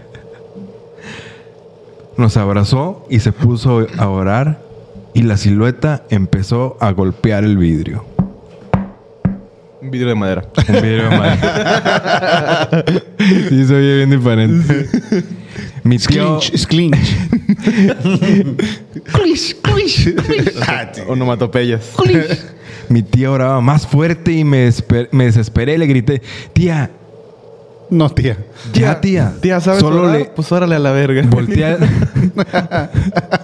Nos 2.17 2.37
abrazó 2.37 3.03
y 3.09 3.19
se 3.19 3.31
puso 3.31 3.87
a 3.97 4.09
orar. 4.09 4.62
Y 5.13 5.21
la 5.23 5.37
silueta 5.37 6.03
empezó 6.09 6.77
a 6.79 6.91
golpear 6.91 7.43
el 7.43 7.57
vidrio. 7.57 8.05
Un 9.81 9.91
vidrio 9.91 10.09
de 10.09 10.15
madera. 10.15 10.45
Un 10.69 10.75
vidrio 10.75 11.09
de 11.09 11.17
madera. 11.17 12.83
sí, 13.49 13.65
se 13.65 13.75
oye 13.75 13.95
bien 13.97 14.09
diferente. 14.09 14.87
Mi 15.83 15.97
tío, 15.99 16.39
Clinch, 16.39 16.67
clinch. 16.67 17.17
Clish, 19.13 19.55
clish, 19.61 20.15
clish. 20.15 20.51
Ah. 20.67 20.89
Onomatopeyas. 21.07 21.91
mi 22.89 23.03
tía 23.03 23.29
oraba 23.31 23.59
más 23.61 23.85
fuerte 23.85 24.31
y 24.31 24.43
me, 24.45 24.67
desesper- 24.69 25.09
me 25.11 25.25
desesperé. 25.25 25.77
Le 25.77 25.85
grité, 25.87 26.21
tía, 26.53 26.89
No, 27.89 28.09
tía. 28.09 28.37
ya 28.73 28.99
tía. 29.01 29.33
Tía, 29.41 29.59
¿sabes 29.59 29.81
Solo 29.81 30.03
orar? 30.03 30.17
le 30.17 30.25
Pues 30.25 30.49
órale 30.53 30.75
a 30.75 30.79
la 30.79 30.91
verga. 30.91 31.21
volteé, 31.29 31.77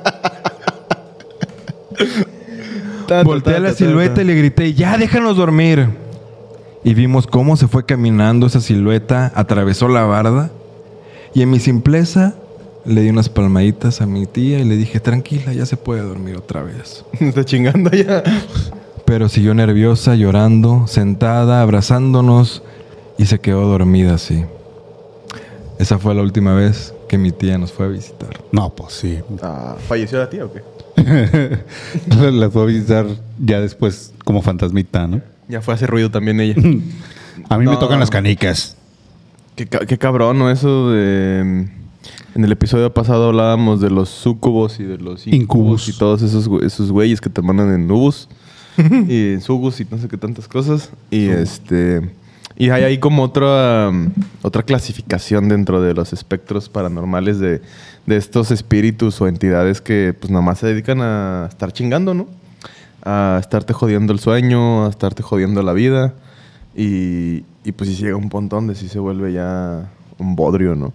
Volteé 3.24 3.54
a 3.54 3.56
ta, 3.56 3.62
la 3.62 3.70
ta, 3.70 3.76
silueta 3.76 4.16
ta. 4.16 4.22
y 4.22 4.26
le 4.26 4.36
grité, 4.36 4.74
ya 4.74 4.98
déjanos 4.98 5.38
dormir. 5.38 5.90
Y 6.84 6.94
vimos 6.94 7.28
cómo 7.28 7.58
se 7.58 7.68
fue 7.68 7.86
caminando 7.86 8.48
esa 8.48 8.62
silueta, 8.62 9.32
atravesó 9.36 9.88
la 9.88 10.04
barda. 10.04 10.52
Y 11.34 11.42
en 11.42 11.50
mi 11.50 11.60
simpleza 11.60 12.36
le 12.86 13.02
di 13.02 13.10
unas 13.10 13.30
palmaditas 13.30 14.02
a 14.02 14.06
mi 14.06 14.26
tía 14.26 14.60
y 14.60 14.64
le 14.64 14.76
dije, 14.78 15.00
tranquila, 15.00 15.54
ya 15.54 15.66
se 15.66 15.78
puede 15.78 16.02
dormir 16.02 16.38
otra 16.38 16.64
vez. 16.64 17.04
Está 17.20 17.44
chingando 17.44 17.90
ya. 17.92 18.24
Pero 19.06 19.28
siguió 19.28 19.54
nerviosa, 19.54 20.16
llorando, 20.16 20.88
sentada, 20.88 21.62
abrazándonos 21.62 22.64
y 23.18 23.26
se 23.26 23.40
quedó 23.40 23.66
dormida 23.68 24.16
así. 24.16 24.46
Esa 25.80 25.98
fue 25.98 26.14
la 26.14 26.22
última 26.22 26.54
vez 26.54 26.94
que 27.08 27.18
mi 27.18 27.32
tía 27.32 27.58
nos 27.58 27.72
fue 27.72 27.88
a 27.88 27.90
visitar. 27.90 28.30
No, 28.52 28.70
pues 28.70 28.94
sí. 28.94 29.20
Ah, 29.42 29.76
¿Falleció 29.88 30.20
la 30.20 30.30
tía 30.30 30.46
o 30.46 30.52
qué? 30.52 30.62
La 32.32 32.50
fue 32.50 32.62
a 32.64 32.66
visitar 32.66 33.06
ya 33.40 33.60
después 33.60 34.14
como 34.24 34.42
fantasmita, 34.42 35.08
¿no? 35.08 35.22
Ya 35.48 35.62
fue 35.62 35.74
a 35.74 35.76
hacer 35.76 35.90
ruido 35.90 36.12
también 36.12 36.40
ella. 36.40 36.56
A 37.50 37.58
mí 37.58 37.66
me 37.66 37.78
tocan 37.78 38.00
las 38.00 38.10
canicas. 38.10 38.76
qué, 39.56 39.66
ca- 39.68 39.86
qué 39.86 39.98
cabrón, 39.98 40.38
¿no? 40.40 40.52
Eso 40.52 40.92
de... 40.92 41.70
En 42.36 42.44
el 42.46 42.52
episodio 42.52 42.94
pasado 42.94 43.28
hablábamos 43.30 43.82
de 43.82 43.90
los 43.90 44.10
sucubos 44.10 44.80
y 44.80 44.84
de 44.84 44.98
los 44.98 45.26
incubos, 45.28 45.88
Incubos. 45.88 45.90
y 45.90 45.94
todos 45.98 46.22
esos, 46.22 46.48
esos 46.64 46.92
güeyes 46.92 47.20
que 47.22 47.30
te 47.30 47.42
mandan 47.42 47.74
en 47.74 47.88
nubus 47.88 48.30
y 48.78 49.34
en 49.34 49.42
sugus 49.42 49.80
y 49.82 49.88
no 49.90 49.98
sé 49.98 50.08
qué 50.08 50.18
tantas 50.18 50.48
cosas. 50.48 50.92
Y 51.12 51.28
este... 51.28 52.10
Y 52.60 52.70
hay 52.70 52.84
ahí 52.84 53.00
como 53.00 53.24
otra, 53.24 53.90
um, 53.90 54.12
otra 54.44 54.62
clasificación 54.62 55.50
dentro 55.50 55.82
de 55.82 55.96
los 55.96 56.14
espectros 56.14 56.70
paranormales 56.70 57.40
de, 57.40 57.62
de 58.06 58.18
estos 58.18 58.52
espíritus 58.52 59.20
o 59.22 59.28
entidades 59.28 59.82
que 59.82 60.14
pues 60.20 60.30
nomás 60.30 60.60
se 60.60 60.68
dedican 60.68 61.02
a 61.02 61.48
estar 61.50 61.72
chingando, 61.72 62.14
¿no? 62.14 62.28
a 63.04 63.38
estarte 63.40 63.74
jodiendo 63.74 64.14
el 64.14 64.20
sueño, 64.20 64.86
a 64.86 64.90
estarte 64.90 65.24
jodiendo 65.24 65.64
la 65.64 65.74
vida. 65.74 66.14
Y, 66.76 67.44
y 67.64 67.72
pues 67.76 67.90
sí 67.90 67.96
llega 67.96 68.16
un 68.16 68.30
punto 68.30 68.56
donde 68.56 68.76
sí 68.76 68.88
se 68.88 69.00
vuelve 69.00 69.34
ya 69.34 69.90
un 70.18 70.36
bodrio, 70.36 70.76
¿no? 70.76 70.94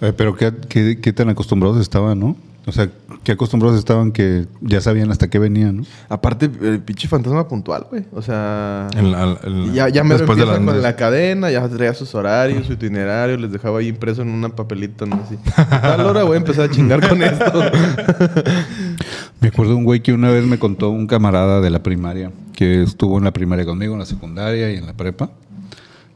Eh, 0.00 0.12
pero 0.16 0.34
¿qué, 0.34 0.52
qué, 0.68 0.98
qué 1.00 1.12
tan 1.12 1.28
acostumbrados 1.28 1.80
estaban, 1.80 2.18
¿no? 2.18 2.36
O 2.66 2.72
sea, 2.72 2.88
qué 3.24 3.32
acostumbrados 3.32 3.78
estaban 3.78 4.10
que 4.10 4.46
ya 4.62 4.80
sabían 4.80 5.10
hasta 5.10 5.28
qué 5.28 5.38
venían, 5.38 5.78
¿no? 5.78 5.84
Aparte, 6.08 6.50
el 6.62 6.80
pinche 6.80 7.08
fantasma 7.08 7.46
puntual, 7.46 7.86
güey. 7.90 8.04
O 8.12 8.22
sea... 8.22 8.88
La- 8.94 9.26
la- 9.26 9.38
ya, 9.74 9.88
ya 9.90 10.02
me 10.02 10.14
después 10.14 10.36
de 10.38 10.44
empieza 10.44 10.60
las 10.62 10.72
con 10.74 10.82
la 10.82 10.96
cadena, 10.96 11.50
ya 11.50 11.68
traía 11.68 11.92
sus 11.92 12.14
horarios, 12.14 12.66
su 12.66 12.72
itinerario, 12.72 13.36
les 13.36 13.52
dejaba 13.52 13.80
ahí 13.80 13.88
impreso 13.88 14.22
en 14.22 14.28
una 14.30 14.48
papelita, 14.48 15.04
¿no? 15.04 15.20
Así. 15.26 15.36
A 15.56 15.80
tal 15.82 16.06
hora 16.06 16.22
voy 16.24 16.34
a 16.34 16.38
empezar 16.38 16.64
a 16.64 16.70
chingar 16.70 17.06
con 17.06 17.22
esto. 17.22 17.44
Me 19.40 19.48
acuerdo 19.48 19.72
de 19.72 19.76
un 19.78 19.84
güey 19.84 20.00
que 20.00 20.12
una 20.14 20.30
vez 20.30 20.46
me 20.46 20.58
contó 20.58 20.88
un 20.88 21.06
camarada 21.06 21.60
de 21.60 21.68
la 21.68 21.82
primaria, 21.82 22.30
que 22.54 22.82
estuvo 22.82 23.18
en 23.18 23.24
la 23.24 23.32
primaria 23.32 23.66
conmigo, 23.66 23.92
en 23.92 23.98
la 24.00 24.06
secundaria 24.06 24.72
y 24.72 24.76
en 24.78 24.86
la 24.86 24.94
prepa. 24.94 25.30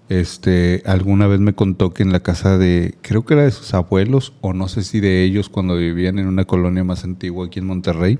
Este, 0.09 0.83
alguna 0.87 1.27
vez 1.27 1.39
me 1.41 1.53
contó 1.53 1.93
que 1.93 2.03
en 2.03 2.13
la 2.13 2.21
casa 2.21 2.57
de, 2.57 2.97
creo 3.03 3.27
que 3.27 3.35
era 3.35 3.45
de 3.45 3.51
sus 3.51 3.75
abuelos, 3.75 4.33
o 4.41 4.55
no 4.55 4.69
sé 4.69 4.83
si 4.83 5.01
de 5.01 5.23
ellos, 5.23 5.51
cuando 5.51 5.77
vivían 5.77 6.19
en 6.19 6.27
una 6.27 6.45
colonia 6.47 6.83
más 6.83 7.05
antigua 7.05 7.47
aquí 7.47 7.59
en 7.59 7.67
Monterrey, 7.67 8.19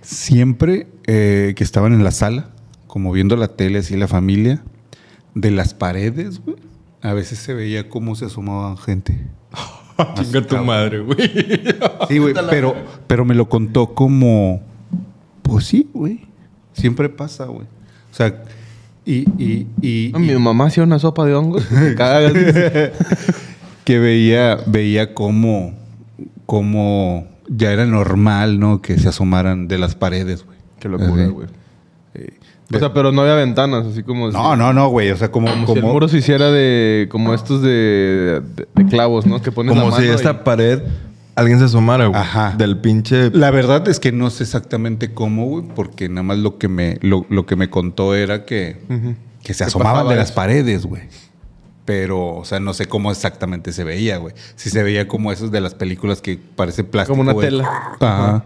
siempre 0.00 0.86
eh, 1.06 1.52
que 1.56 1.64
estaban 1.64 1.92
en 1.92 2.04
la 2.04 2.10
sala, 2.10 2.50
como 2.86 3.12
viendo 3.12 3.36
la 3.36 3.48
tele, 3.48 3.80
así 3.80 3.96
la 3.96 4.08
familia, 4.08 4.62
de 5.34 5.50
las 5.50 5.74
paredes, 5.74 6.42
güey, 6.42 6.56
a 7.02 7.12
veces 7.12 7.38
se 7.38 7.52
veía 7.52 7.88
cómo 7.90 8.14
se 8.14 8.26
asomaban 8.26 8.78
gente. 8.78 9.26
Chinga 10.14 10.46
tu 10.46 10.56
madre, 10.58 11.00
güey. 11.00 11.30
Sí, 12.08 12.18
güey, 12.18 12.34
pero, 12.50 12.74
pero 13.06 13.26
me 13.26 13.34
lo 13.34 13.48
contó 13.48 13.94
como, 13.94 14.62
pues 15.42 15.66
sí, 15.66 15.90
güey, 15.92 16.26
siempre 16.72 17.10
pasa, 17.10 17.44
güey. 17.44 17.66
O 18.10 18.14
sea, 18.14 18.42
y, 19.04 19.24
y, 19.42 19.66
y, 19.80 20.12
Mi 20.18 20.32
y 20.32 20.38
mamá 20.38 20.66
hacía 20.66 20.82
una 20.84 20.98
sopa 20.98 21.24
de 21.24 21.34
hongos. 21.34 21.70
Me 21.70 21.94
cagas. 21.96 22.32
que 23.84 23.98
veía, 23.98 24.58
veía 24.66 25.14
cómo, 25.14 25.74
cómo 26.46 27.26
ya 27.48 27.72
era 27.72 27.84
normal, 27.86 28.60
¿no? 28.60 28.80
Que 28.80 28.98
se 28.98 29.08
asomaran 29.08 29.68
de 29.68 29.78
las 29.78 29.94
paredes, 29.94 30.44
güey. 30.44 30.58
Qué 30.78 30.88
locura, 30.88 31.26
güey. 31.26 31.48
O 32.74 32.78
sea, 32.78 32.94
pero 32.94 33.12
no 33.12 33.20
había 33.20 33.34
ventanas, 33.34 33.86
así 33.86 34.02
como... 34.02 34.30
no, 34.30 34.56
no, 34.56 34.72
no, 34.72 34.88
güey, 34.88 35.10
o 35.10 35.16
sea, 35.16 35.30
como, 35.30 35.48
Como, 35.50 35.66
si 35.66 35.72
el 35.74 35.82
muro 35.82 36.08
se 36.08 36.18
hiciera 36.18 36.50
de... 36.50 37.06
Como 37.10 37.34
estos 37.34 37.60
de, 37.60 38.40
de, 38.56 38.66
de 38.74 38.86
clavos, 38.86 39.26
¿no? 39.26 39.42
Que 39.42 39.52
pones 39.52 39.74
Como 39.74 39.90
la 39.90 39.96
si 39.98 40.08
esta 40.08 40.30
y- 40.30 40.44
pared 40.44 40.80
alguien 41.34 41.58
se 41.58 41.66
asomara, 41.66 42.06
güey. 42.06 42.20
Ajá. 42.20 42.54
Del 42.56 42.78
pinche. 42.78 43.30
La 43.30 43.50
verdad 43.50 43.86
es 43.88 44.00
que 44.00 44.12
no 44.12 44.30
sé 44.30 44.44
exactamente 44.44 45.12
cómo, 45.12 45.46
güey, 45.46 45.64
porque 45.74 46.08
nada 46.08 46.22
más 46.22 46.38
lo 46.38 46.58
que 46.58 46.68
me, 46.68 46.98
lo, 47.00 47.26
lo 47.28 47.46
que 47.46 47.56
me 47.56 47.70
contó 47.70 48.14
era 48.14 48.44
que, 48.44 48.78
que 49.42 49.54
se 49.54 49.64
asomaban 49.64 50.08
de 50.08 50.16
las 50.16 50.32
paredes, 50.32 50.86
güey. 50.86 51.02
Pero, 51.84 52.36
o 52.36 52.44
sea, 52.44 52.60
no 52.60 52.74
sé 52.74 52.86
cómo 52.86 53.10
exactamente 53.10 53.72
se 53.72 53.82
veía, 53.82 54.16
güey. 54.18 54.34
Si 54.54 54.70
se 54.70 54.84
veía 54.84 55.08
como 55.08 55.32
esos 55.32 55.50
de 55.50 55.60
las 55.60 55.74
películas 55.74 56.22
que 56.22 56.38
parece 56.38 56.84
plástico. 56.84 57.14
Como 57.14 57.22
una 57.22 57.32
güey. 57.32 57.48
tela. 57.48 57.68
Ajá. 57.98 58.44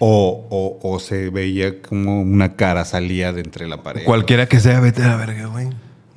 O, 0.00 0.46
o, 0.50 0.78
o 0.82 0.98
se 0.98 1.30
veía 1.30 1.80
como 1.80 2.20
una 2.20 2.56
cara 2.56 2.84
salía 2.84 3.32
de 3.32 3.40
entre 3.40 3.66
la 3.68 3.82
pared. 3.82 4.04
Cualquiera 4.04 4.46
que 4.46 4.60
sea, 4.60 4.80
vete 4.80 5.02
a 5.02 5.08
la 5.08 5.16
verga, 5.16 5.46
güey. 5.46 5.68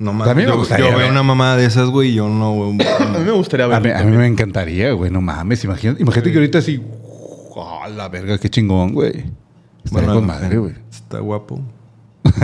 No 0.02 0.12
mames. 0.12 0.32
A 0.32 0.34
mí 0.34 0.42
me 0.42 0.48
yo, 0.48 0.56
gustaría 0.56 0.90
yo 0.90 0.98
veo 0.98 1.08
una 1.10 1.22
mamá 1.22 1.56
de 1.56 1.64
esas, 1.66 1.88
güey, 1.88 2.10
y 2.10 2.14
yo 2.14 2.28
no, 2.28 2.52
güey. 2.54 2.70
A 2.86 3.18
mí 3.18 3.24
me 3.24 3.30
gustaría 3.30 3.66
A 3.66 3.68
verlo. 3.68 3.84
mí, 3.88 3.94
a 4.00 4.04
mí 4.04 4.16
me 4.16 4.26
encantaría, 4.26 4.92
güey. 4.92 5.10
No 5.10 5.20
mames. 5.20 5.62
Imagínate, 5.64 6.02
imagínate 6.02 6.32
que 6.32 6.38
ahorita 6.38 6.58
así. 6.58 6.82
¡Ah, 7.56 7.88
la 7.88 8.08
verga! 8.08 8.36
¡Qué 8.38 8.48
chingón, 8.50 8.92
güey! 8.94 9.24
Estaría 9.84 10.08
con 10.12 10.26
madre, 10.26 10.58
güey. 10.58 10.74
Está 10.90 11.20
guapo. 11.20 11.60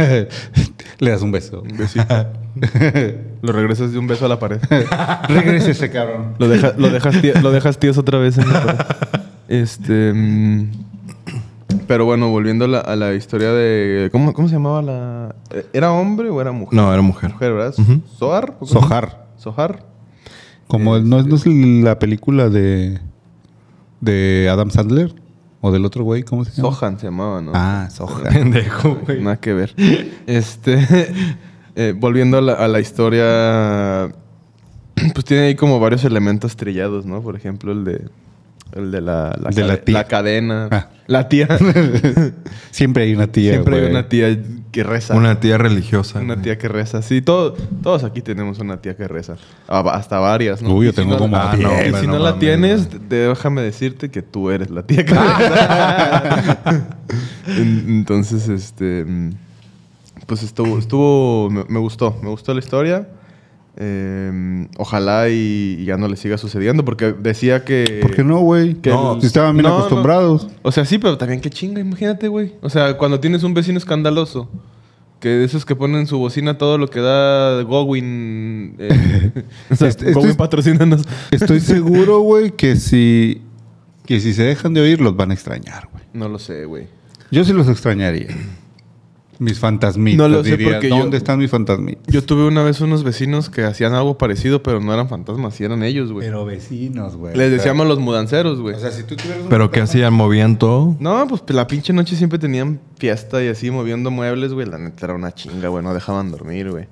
Le 0.99 1.11
das 1.11 1.23
un 1.23 1.33
beso. 1.33 1.63
Un 1.63 1.77
besito. 1.77 2.05
Lo 3.43 3.53
regresas 3.53 3.93
de 3.93 3.99
un 3.99 4.07
beso 4.07 4.27
a 4.27 4.29
la 4.29 4.39
pared. 4.39 4.59
Regrese 5.29 5.71
ese 5.73 5.91
cabrón. 5.91 6.35
Lo, 6.39 6.49
deja- 6.49 6.75
lo, 6.77 6.91
dejas, 6.91 7.43
lo 7.43 7.51
dejas 7.53 7.79
tíos 7.79 7.99
otra 7.99 8.19
vez 8.19 8.39
en 8.39 8.53
la 8.53 8.65
pared. 8.65 8.81
Este... 9.49 10.13
mm, 10.13 10.71
Pero 11.89 12.05
bueno, 12.05 12.29
volviendo 12.29 12.67
a 12.67 12.69
la, 12.69 12.79
a 12.81 12.95
la 12.97 13.15
historia 13.15 13.51
de... 13.53 14.11
¿cómo, 14.13 14.33
¿Cómo 14.35 14.47
se 14.49 14.55
llamaba 14.55 14.83
la...? 14.83 15.35
¿Era 15.73 15.91
hombre 15.93 16.29
o 16.31 16.41
era 16.41 16.53
mujer? 16.53 16.77
No, 16.77 16.93
era 16.93 17.03
mujer. 17.03 17.33
Mujer, 17.33 17.53
¿verdad? 17.55 17.75
Ujú. 17.79 18.03
¿Sohar? 18.17 18.51
¿O 18.61 18.67
cómo? 18.67 18.71
Sohar. 18.83 19.27
Sohar. 19.37 19.87
Como 20.69 20.97
el- 20.97 21.09
no, 21.09 21.19
es- 21.19 21.27
no 21.27 21.35
es 21.37 21.47
la 21.47 21.99
película 21.99 22.49
de. 22.51 23.01
de 24.03 24.49
Adam 24.53 24.71
Sandler. 24.71 25.15
O 25.61 25.73
del 25.73 25.85
otro 25.85 26.05
güey, 26.05 26.23
¿cómo 26.23 26.45
se 26.45 26.53
llama? 26.53 26.69
Sohan 26.77 26.99
se 27.01 27.07
llamaba, 27.07 27.41
¿no? 27.43 27.51
Ah, 27.55 27.89
Sohan. 27.91 28.23
Pendejo, 28.33 28.97
güey. 29.07 29.21
Nada 29.23 29.39
que 29.41 29.55
ver. 29.55 29.75
Este... 30.27 30.87
eh, 31.75 31.95
volviendo 31.97 32.39
a 32.39 32.43
la, 32.43 32.53
a 32.53 32.69
la 32.69 32.81
historia... 32.81 34.15
Pues 35.15 35.25
tiene 35.25 35.45
ahí 35.45 35.55
como 35.55 35.81
varios 35.81 36.05
elementos 36.05 36.55
trillados, 36.57 37.07
¿no? 37.07 37.23
Por 37.23 37.35
ejemplo, 37.37 37.73
el 37.73 37.85
de... 37.85 38.09
El 38.73 38.91
de 38.91 39.01
la, 39.01 39.35
la, 39.41 39.51
De 39.51 39.65
la 39.65 39.77
tía. 39.79 40.05
cadena. 40.05 40.69
Ah. 40.71 40.89
La 41.07 41.29
tía. 41.29 41.49
Siempre 42.71 43.05
hay 43.05 43.15
una 43.15 43.27
tía. 43.29 43.53
Siempre 43.53 43.81
hay 43.81 43.91
una 43.91 44.09
tía 44.09 44.39
que 44.71 44.83
reza. 44.85 45.15
Una 45.15 45.41
tía 45.41 45.57
religiosa. 45.57 46.19
Una 46.21 46.35
güey. 46.35 46.45
tía 46.45 46.59
que 46.59 46.69
reza. 46.69 47.01
Sí, 47.01 47.23
todo- 47.23 47.55
todos 47.83 48.05
aquí 48.05 48.21
tenemos 48.21 48.59
una 48.59 48.77
tía 48.83 48.95
que 48.95 49.09
reza. 49.09 49.37
Ah, 49.69 49.81
hasta 49.95 50.19
varias, 50.19 50.61
¿no? 50.61 50.75
Uy, 50.75 50.87
yo 50.87 50.93
si 50.93 50.97
tengo 50.97 51.17
como 51.17 51.37
ah, 51.39 51.57
no, 51.59 51.71
Y 51.83 51.95
si 51.95 52.07
no, 52.07 52.19
la 52.19 52.39
tienes, 52.39 52.89
déjame 53.09 53.63
decirte 53.63 54.11
que 54.11 54.21
tú 54.21 54.51
eres 54.51 54.69
la 54.71 54.83
tía 54.83 55.05
que 55.07 55.15
reza. 55.15 56.87
En- 57.47 57.85
Entonces, 57.89 58.49
este... 58.49 59.05
mm, 59.07 59.31
Pues 60.27 60.43
estuvo... 60.43 60.79
estuvo 60.79 61.49
me, 61.51 61.65
me 61.69 61.79
gustó. 61.79 62.19
Me 62.23 62.29
gustó 62.29 62.53
la 62.53 62.61
historia. 62.61 63.09
Eh, 63.81 64.67
ojalá 64.77 65.29
y, 65.29 65.77
y 65.79 65.85
ya 65.85 65.97
no 65.97 66.09
le 66.09 66.17
siga 66.17 66.37
sucediendo. 66.37 66.85
Porque 66.85 67.13
decía 67.13 67.65
que... 67.65 68.01
¿Por 68.03 68.15
qué 68.15 68.25
no, 68.25 68.41
güey? 68.41 68.75
Que 68.75 68.91
No, 68.91 69.15
el- 69.15 69.21
si 69.21 69.29
estaban 69.29 69.55
bien 69.57 69.63
No, 69.65 69.71
no. 69.71 69.77
acostumbrados. 69.77 70.49
O 70.63 70.73
sea, 70.73 70.85
sí, 70.85 70.99
pero 70.99 71.17
también 71.17 71.41
qué 71.41 71.49
chinga, 71.51 71.81
imagínate, 71.81 72.27
güey. 72.29 72.55
O 72.61 72.69
sea, 72.71 72.97
cuando 72.99 73.21
tienes 73.21 73.45
un 73.45 73.55
vecino 73.55 73.79
escandaloso, 73.79 74.51
que 75.21 75.29
de 75.29 75.45
esos 75.45 75.65
que 75.65 75.75
ponen 75.77 76.07
su 76.07 76.19
bocina 76.19 76.59
todo 76.59 76.77
lo 76.79 76.89
que 76.89 77.01
da 77.01 77.63
Gowin. 77.63 78.75
Eh, 78.79 79.31
o 79.71 79.77
sea, 79.77 79.91
Gowin 79.93 80.09
estoy- 80.17 80.35
patrocínanos. 80.35 81.03
Estoy 81.31 81.61
seguro, 81.61 82.21
güey, 82.21 82.51
que 82.53 82.75
si. 82.77 83.43
que 84.07 84.21
si 84.21 84.33
se 84.35 84.43
dejan 84.43 84.75
de 84.75 84.81
oír, 84.81 85.01
los 85.01 85.17
van 85.17 85.31
a 85.31 85.35
extrañar, 85.35 85.89
güey. 85.93 86.05
No 86.15 86.29
lo 86.29 86.39
sé, 86.39 86.65
güey. 86.65 86.87
Yo 87.31 87.45
sí 87.45 87.53
los 87.53 87.69
extrañaría. 87.69 88.29
Mis 89.41 89.61
fantasmitas. 89.61 90.19
No 90.19 90.29
lo 90.29 90.43
sé 90.43 90.51
diría, 90.51 90.73
porque 90.73 90.89
yo- 90.91 90.99
¿Dónde 90.99 91.17
están 91.17 91.39
mis 91.39 91.51
fantasmitas? 91.51 92.03
Yo 92.09 92.25
tuve 92.25 92.45
una 92.45 92.63
vez 92.65 92.81
unos 92.81 93.05
vecinos 93.05 93.51
que 93.51 93.63
hacían 93.65 93.95
algo 93.95 94.19
parecido, 94.19 94.63
pero 94.65 94.81
no 94.81 94.93
eran 94.93 95.09
fantasmas, 95.09 95.55
sí 95.55 95.63
eran 95.65 95.83
ellos, 95.85 96.11
güey. 96.13 96.27
Pero 96.27 96.45
vecinos, 96.45 97.15
güey. 97.17 97.37
Les 97.37 97.51
decíamos 97.53 97.87
los 97.87 98.01
mudanceros, 98.01 98.61
güey. 98.61 98.75
O 98.75 98.79
sea, 98.81 98.91
si 98.91 99.05
tú 99.05 99.15
tuvieras 99.17 99.43
un 99.45 99.49
¿Pero 99.49 99.71
qué 99.71 99.81
hacían? 99.81 100.13
¿Movían 100.13 100.59
todo? 100.59 100.97
No, 100.99 101.27
pues 101.29 101.43
la 101.49 101.67
pinche 101.69 101.93
noche 101.93 102.17
siempre 102.17 102.39
tenían 102.41 102.81
fiesta 102.99 103.43
y 103.45 103.49
así 103.49 103.71
moviendo 103.71 104.11
muebles, 104.11 104.53
güey. 104.53 104.67
La 104.67 104.79
neta 104.79 105.07
era 105.07 105.15
una 105.15 105.33
chinga, 105.33 105.69
güey. 105.69 105.85
No 105.85 105.95
dejaban 105.95 106.31
dormir, 106.33 106.71
güey. 106.71 106.87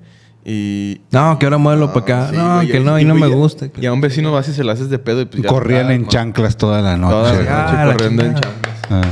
Y. 0.44 1.00
No, 1.10 1.36
que 1.40 1.46
ahora 1.46 1.58
muévelo 1.58 1.92
para 1.92 2.00
acá. 2.00 2.28
sí, 2.30 2.36
no, 2.36 2.60
que 2.60 2.78
no, 2.78 3.00
y 3.00 3.04
no 3.04 3.14
me 3.16 3.26
güey, 3.26 3.32
gusta. 3.32 3.68
Y 3.80 3.86
a 3.86 3.92
un 3.92 4.00
vecino 4.00 4.30
vas 4.30 4.48
y 4.48 4.52
se 4.52 4.62
le 4.62 4.70
haces 4.70 4.88
de 4.88 5.00
pedo 5.00 5.22
y 5.22 5.24
pues 5.24 5.42
ya. 5.42 5.48
Corrían 5.48 5.90
en 5.90 6.06
chanclas 6.06 6.56
toda 6.56 6.80
la 6.80 6.96
noche. 6.96 7.12
Toda 7.12 7.32
la 7.32 7.38
noche 7.40 7.50
Ah, 7.50 7.84
la 7.86 7.92
corriendo 7.94 8.22
en 8.22 8.34
chanclas. 8.34 8.76
Ah. 8.88 9.02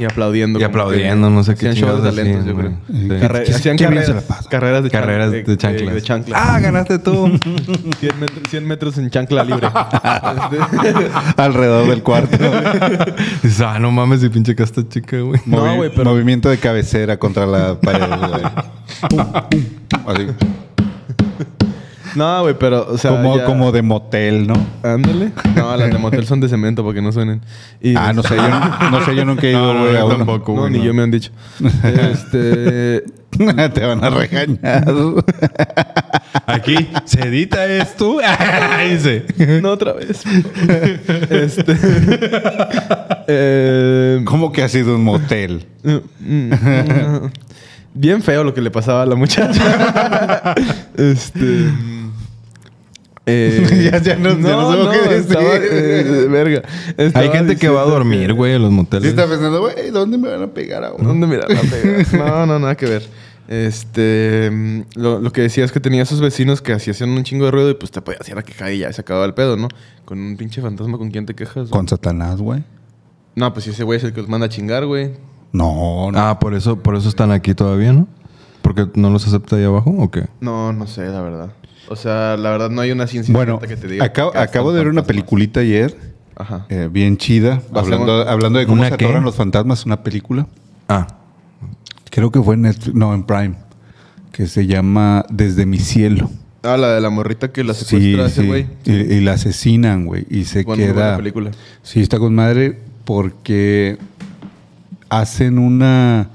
Y 0.00 0.04
aplaudiendo. 0.04 0.58
Y 0.58 0.62
aplaudiendo, 0.64 1.28
que 1.28 1.34
no 1.34 1.44
sé 1.44 1.54
qué 1.54 1.68
Hacían 1.68 1.74
shows 1.90 2.02
de 2.02 2.10
chingados 2.10 2.16
talentos, 2.16 2.46
yo 2.46 2.52
hacían, 2.52 2.56
creo. 2.56 2.78
güey. 2.88 3.20
Sí. 3.20 3.26
Carre- 3.26 3.44
¿Qué- 3.44 3.54
hacían 3.54 3.76
qué 3.76 3.86
bien 3.86 4.00
se 4.00 4.06
carreras, 4.06 4.28
la 4.28 4.34
pasa? 4.36 4.48
carreras 4.50 4.82
de 4.84 4.90
Carreras 4.90 5.30
de, 5.30 5.42
de 5.42 5.56
chanclas. 5.58 5.94
de 5.94 6.02
chanclas. 6.02 6.40
Ah, 6.42 6.58
ganaste 6.60 6.98
tú. 6.98 7.26
100, 8.00 8.18
metros, 8.20 8.40
100 8.48 8.66
metros 8.66 8.98
en 8.98 9.10
chancla 9.10 9.44
libre. 9.44 9.68
Este, 10.40 11.10
Alrededor 11.36 11.86
del 11.88 12.02
cuarto. 12.02 12.36
Dices, 13.42 13.60
ah, 13.60 13.78
no 13.78 13.90
mames, 13.92 14.22
y 14.24 14.28
pinche 14.30 14.54
casta 14.54 14.86
chica, 14.88 15.18
güey. 15.20 15.40
No, 15.46 15.58
Movi- 15.66 15.76
güey, 15.76 15.90
pero- 15.94 16.10
Movimiento 16.10 16.48
de 16.48 16.58
cabecera 16.58 17.18
contra 17.18 17.44
la 17.46 17.78
pared, 17.78 18.06
güey. 18.08 18.42
Pum, 19.08 19.32
pum. 19.50 19.60
Así. 20.06 20.26
No, 22.16 22.42
güey, 22.42 22.54
pero, 22.58 22.86
o 22.90 22.98
sea. 22.98 23.10
como, 23.12 23.36
ya- 23.38 23.44
como 23.44 23.72
de 23.72 23.82
motel, 23.82 24.46
¿no? 24.46 24.54
Ándale. 24.82 25.32
No, 25.56 25.76
las 25.76 25.90
de 25.90 25.98
motel 25.98 26.26
son 26.26 26.40
de 26.40 26.48
cemento 26.48 26.82
para 26.82 26.94
que 26.94 27.02
no 27.02 27.12
suenen. 27.12 27.40
Y- 27.80 27.94
Ah, 27.96 28.12
no 28.12 28.22
sé, 28.22 28.36
yo 28.36 28.90
no 28.90 29.04
sé, 29.04 29.14
yo 29.16 29.24
nunca 29.24 29.46
he 29.46 29.50
ido, 29.52 29.60
No, 29.60 29.74
no, 29.74 29.80
güey, 29.82 29.96
a 29.96 30.00
yo 30.00 30.06
uno. 30.06 30.16
tampoco. 30.18 30.52
No, 30.54 30.60
güey, 30.62 30.72
ni 30.72 30.78
no. 30.78 30.84
yo 30.84 30.94
me 30.94 31.02
han 31.02 31.10
dicho. 31.10 31.30
Este. 31.84 33.04
Te 33.72 33.86
van 33.86 34.02
a 34.04 34.10
regañar. 34.10 34.84
Aquí 36.46 36.88
se 37.04 37.20
edita 37.28 37.64
esto. 37.66 38.18
Dice. 38.90 39.24
No 39.62 39.70
otra 39.70 39.92
vez. 39.92 40.22
este. 41.30 41.76
eh, 43.28 44.20
¿Cómo 44.24 44.52
que 44.52 44.62
ha 44.62 44.68
sido 44.68 44.96
un 44.96 45.04
motel? 45.04 45.64
mm, 45.84 46.50
Bien 47.94 48.22
feo 48.22 48.44
lo 48.44 48.54
que 48.54 48.60
le 48.60 48.70
pasaba 48.70 49.02
a 49.02 49.06
la 49.06 49.14
muchacha. 49.16 50.54
este. 50.96 51.70
Eh, 53.26 53.90
Ya- 53.92 53.98
ya 54.02 54.16
no- 54.16 54.30
ya 54.38 54.56
no 54.56 54.72
sé 54.72 54.76
lo 54.78 54.90
que 54.90 54.98
decir. 54.98 55.12
estaba, 55.18 55.56
eh, 55.56 56.26
verga. 56.28 56.62
Estaba 56.96 57.24
Hay 57.24 57.30
gente 57.30 57.56
que 57.56 57.68
va 57.68 57.82
a 57.82 57.84
dormir, 57.84 58.32
güey, 58.34 58.54
en 58.54 58.62
los 58.62 58.70
Sí 58.70 58.76
moteles. 58.76 59.08
está 59.10 59.26
pensando, 59.28 59.60
güey, 59.60 59.90
¿dónde 59.90 60.18
me 60.18 60.28
van 60.28 60.42
a 60.42 60.46
pegar 60.48 60.84
ahora? 60.84 61.02
¿Dónde 61.04 61.26
mirar 61.26 61.48
la 61.50 61.60
pega? 61.60 62.18
No, 62.18 62.46
no, 62.46 62.58
nada 62.58 62.74
que 62.76 62.86
ver. 62.86 63.02
Este, 63.48 64.84
lo, 64.94 65.20
lo 65.20 65.32
que 65.32 65.42
decía 65.42 65.64
es 65.64 65.72
que 65.72 65.80
tenía 65.80 66.02
esos 66.02 66.20
vecinos 66.20 66.62
que 66.62 66.72
así 66.72 66.90
hacían 66.90 67.10
un 67.10 67.22
chingo 67.24 67.44
de 67.46 67.50
ruido 67.50 67.70
y 67.70 67.74
pues 67.74 67.90
te 67.90 68.00
podías 68.00 68.28
ir 68.28 68.38
a 68.38 68.42
quejar 68.42 68.72
y 68.72 68.78
ya 68.78 68.92
se 68.92 69.00
acababa 69.00 69.26
el 69.26 69.34
pedo, 69.34 69.56
¿no? 69.56 69.68
Con 70.04 70.18
un 70.20 70.36
pinche 70.36 70.62
fantasma, 70.62 70.98
¿con 70.98 71.10
quién 71.10 71.26
te 71.26 71.34
quejas? 71.34 71.68
güey? 71.68 71.70
Con 71.70 71.88
Satanás, 71.88 72.40
güey. 72.40 72.62
No, 73.36 73.52
pues 73.52 73.64
si 73.64 73.70
ese 73.70 73.84
güey 73.84 73.98
es 73.98 74.04
el 74.04 74.12
que 74.12 74.20
los 74.20 74.28
manda 74.28 74.46
a 74.46 74.48
chingar, 74.48 74.86
güey. 74.86 75.12
No, 75.52 76.10
no. 76.12 76.18
Ah, 76.18 76.38
por 76.38 76.54
eso, 76.54 76.76
por 76.78 76.96
eso 76.96 77.08
están 77.08 77.32
aquí 77.32 77.54
todavía, 77.54 77.92
¿no? 77.92 78.08
¿Porque 78.62 78.86
no 78.94 79.10
los 79.10 79.26
acepta 79.26 79.56
ahí 79.56 79.64
abajo 79.64 79.90
o 79.98 80.10
qué? 80.10 80.26
No, 80.40 80.72
no 80.72 80.86
sé, 80.86 81.06
la 81.06 81.20
verdad. 81.20 81.52
O 81.92 81.96
sea, 81.96 82.36
la 82.36 82.50
verdad 82.50 82.70
no 82.70 82.80
hay 82.82 82.92
una 82.92 83.08
ciencia 83.08 83.34
bueno, 83.34 83.58
que 83.58 83.76
te 83.76 83.88
diga. 83.88 84.04
acabo, 84.04 84.30
acabo 84.36 84.72
de 84.72 84.78
ver 84.78 84.88
una 84.88 85.02
peliculita 85.04 85.58
ayer, 85.58 85.96
Ajá. 86.36 86.64
eh, 86.68 86.88
bien 86.90 87.16
chida, 87.16 87.60
hablando, 87.74 88.28
hablando 88.28 88.60
de 88.60 88.66
cómo 88.66 88.80
¿Una 88.82 88.90
se 88.90 88.96
qué? 88.96 89.06
atoran 89.06 89.24
los 89.24 89.34
fantasmas, 89.34 89.84
una 89.86 90.02
película. 90.04 90.46
Ah, 90.88 91.08
Creo 92.10 92.30
que 92.30 92.40
fue 92.40 92.54
en 92.54 92.62
Netflix, 92.62 92.94
no, 92.94 93.12
en 93.12 93.24
Prime, 93.24 93.54
que 94.32 94.46
se 94.46 94.66
llama 94.68 95.24
Desde 95.30 95.66
mi 95.66 95.78
cielo. 95.78 96.30
Ah, 96.62 96.76
la 96.76 96.92
de 96.94 97.00
la 97.00 97.10
morrita 97.10 97.50
que 97.52 97.64
la 97.64 97.74
secuestra 97.74 98.24
a 98.24 98.26
ese 98.28 98.42
sí. 98.42 98.46
güey. 98.46 98.66
Y, 98.84 98.92
y 98.92 99.20
la 99.20 99.32
asesinan, 99.32 100.06
güey, 100.06 100.26
y 100.30 100.44
se 100.44 100.62
Bueno, 100.62 100.84
muy 100.84 100.92
buena 100.92 101.08
queda... 101.08 101.16
película. 101.16 101.50
Sí, 101.82 102.00
está 102.00 102.18
con 102.20 102.34
madre 102.36 102.78
porque 103.04 103.98
hacen 105.08 105.58
una, 105.58 106.30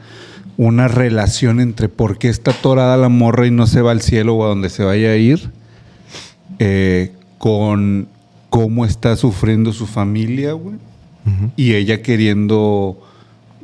una 0.57 0.87
relación 0.87 1.59
entre 1.59 1.89
por 1.89 2.17
qué 2.17 2.29
está 2.29 2.51
atorada 2.51 2.97
la 2.97 3.09
morra 3.09 3.47
y 3.47 3.51
no 3.51 3.67
se 3.67 3.81
va 3.81 3.91
al 3.91 4.01
cielo 4.01 4.35
o 4.35 4.45
a 4.45 4.49
donde 4.49 4.69
se 4.69 4.83
vaya 4.83 5.09
a 5.09 5.15
ir, 5.15 5.51
eh, 6.59 7.11
con 7.37 8.07
cómo 8.49 8.85
está 8.85 9.15
sufriendo 9.15 9.73
su 9.73 9.85
familia, 9.85 10.53
güey. 10.53 10.77
Y 11.55 11.73
ella 11.73 12.03
queriendo, 12.03 13.01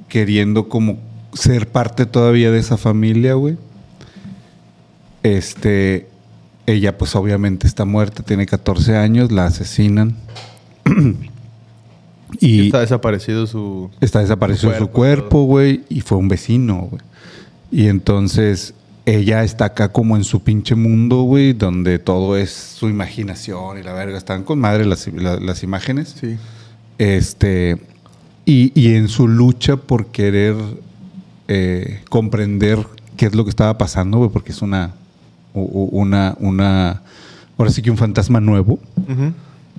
queriendo 0.08 0.68
como 0.68 0.98
ser 1.34 1.68
parte 1.68 2.08
todavía 2.08 2.50
de 2.50 2.60
esa 2.60 2.76
familia, 2.76 3.36
güey. 3.36 3.58
Este, 5.22 6.08
ella 6.66 6.98
pues 6.98 7.16
obviamente 7.16 7.68
está 7.68 7.86
muerta, 7.86 8.24
tiene 8.24 8.48
14 8.48 8.98
años, 8.98 9.32
la 9.32 9.46
asesinan. 9.46 10.16
y 12.40 12.66
Está 12.68 12.80
desaparecido 12.80 13.46
su... 13.48 13.90
Está 14.02 14.20
desaparecido 14.20 14.78
Su 14.78 14.88
cuerpo, 14.90 15.44
güey, 15.44 15.82
y 15.90 16.02
fue 16.02 16.18
un 16.18 16.28
vecino, 16.28 16.88
güey. 16.90 17.02
Y 17.72 17.88
entonces 17.88 18.74
ella 19.06 19.44
está 19.44 19.66
acá 19.66 19.90
como 19.92 20.16
en 20.16 20.24
su 20.24 20.42
pinche 20.44 20.76
mundo, 20.76 21.24
güey, 21.24 21.54
donde 21.54 22.00
todo 22.00 22.38
es 22.38 22.52
su 22.52 22.90
imaginación 22.90 23.78
y 23.80 23.84
la 23.84 23.94
verga. 23.94 24.18
Están 24.18 24.44
con 24.44 24.60
madre 24.60 24.86
las, 24.86 25.08
la- 25.08 25.40
las 25.40 25.64
imágenes. 25.64 26.16
Sí. 26.20 26.38
Este, 26.98 27.78
y, 28.46 28.72
y 28.80 28.94
en 28.96 29.08
su 29.08 29.28
lucha 29.28 29.76
por 29.78 30.08
querer 30.08 30.56
eh, 31.48 32.02
comprender 32.10 32.80
qué 33.18 33.26
es 33.26 33.36
lo 33.36 33.44
que 33.44 33.50
estaba 33.50 33.78
pasando, 33.78 34.18
güey, 34.20 34.30
porque 34.30 34.52
es 34.52 34.62
una, 34.62 34.94
una, 35.54 36.36
una, 36.40 37.02
ahora 37.58 37.72
sí 37.72 37.82
que 37.82 37.92
un 37.92 37.98
fantasma 37.98 38.40
nuevo 38.40 38.74
Ujú. 38.98 39.34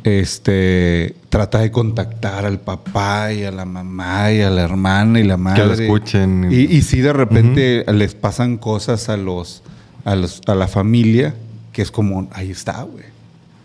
Este 0.05 1.15
trata 1.29 1.61
de 1.61 1.71
contactar 1.71 2.45
al 2.45 2.61
papá 2.61 3.33
y 3.33 3.45
a 3.45 3.51
la 3.51 3.65
mamá 3.65 4.33
y 4.33 4.41
a 4.41 4.51
la 4.51 4.63
hermana 4.63 5.21
y 5.21 5.25
la 5.25 5.37
madre. 5.37 5.67
lo 5.67 5.73
escuchen. 5.75 6.49
Y, 6.51 6.77
y 6.77 6.83
si 6.83 7.01
de 7.01 7.13
repente 7.13 7.85
les 7.93 8.15
pasan 8.15 8.57
cosas 8.59 9.09
a 9.09 9.17
los, 9.17 9.63
a 10.05 10.15
los 10.17 10.41
a 10.47 10.55
la 10.55 10.69
familia 10.69 11.35
que 11.73 11.83
es 11.83 11.91
como 11.91 12.29
ahí 12.33 12.51
está, 12.51 12.83
güey. 12.83 13.05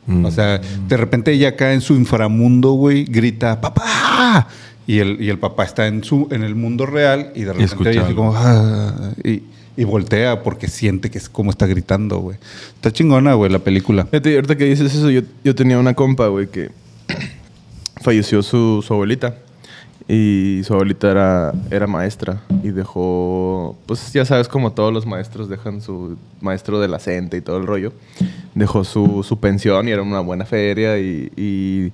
Mm. 0.07 0.25
O 0.25 0.31
sea, 0.31 0.59
de 0.59 0.97
repente 0.97 1.31
ella 1.33 1.49
acá 1.49 1.73
en 1.73 1.81
su 1.81 1.93
inframundo, 1.95 2.71
güey, 2.71 3.03
grita 3.03 3.59
papá 3.59 4.47
y 4.87 4.99
el, 4.99 5.21
y 5.21 5.29
el 5.29 5.37
papá 5.37 5.65
está 5.65 5.87
en 5.87 6.03
su 6.03 6.27
en 6.31 6.43
el 6.43 6.55
mundo 6.55 6.85
real 6.85 7.31
y 7.35 7.41
de 7.41 7.53
repente 7.53 7.91
ella 7.91 8.05
así 8.05 8.13
como 8.13 8.33
"Ah", 8.35 9.11
y, 9.23 9.43
y 9.77 9.83
voltea 9.83 10.41
porque 10.41 10.67
siente 10.67 11.11
que 11.11 11.19
es 11.19 11.29
como 11.29 11.51
está 11.51 11.67
gritando, 11.67 12.17
güey. 12.17 12.37
Está 12.75 12.91
chingona, 12.91 13.35
güey, 13.35 13.51
la 13.51 13.59
película. 13.59 14.05
Fíjate, 14.05 14.35
ahorita 14.35 14.57
que 14.57 14.65
dices 14.65 14.93
eso, 14.93 15.11
yo, 15.11 15.21
yo 15.43 15.53
tenía 15.53 15.77
una 15.77 15.93
compa, 15.93 16.27
güey, 16.27 16.47
que 16.47 16.71
falleció 18.01 18.41
su, 18.41 18.83
su 18.85 18.93
abuelita. 18.93 19.35
Y 20.09 20.61
su 20.63 20.73
abuelita 20.73 21.11
era, 21.11 21.53
era 21.69 21.85
maestra 21.85 22.41
y 22.63 22.69
dejó, 22.69 23.77
pues 23.85 24.13
ya 24.13 24.23
sabes 24.23 24.47
como 24.47 24.71
todos 24.71 24.93
los 24.93 25.05
maestros 25.05 25.49
dejan 25.49 25.81
su 25.81 26.17
maestro 26.39 26.79
de 26.79 26.87
la 26.87 26.97
y 27.33 27.41
todo 27.41 27.57
el 27.57 27.67
rollo. 27.67 27.91
Dejó 28.55 28.85
su, 28.85 29.21
su 29.23 29.37
pensión 29.41 29.89
y 29.89 29.91
era 29.91 30.01
una 30.01 30.21
buena 30.21 30.45
feria 30.45 30.97
y, 30.97 31.29
y, 31.35 31.89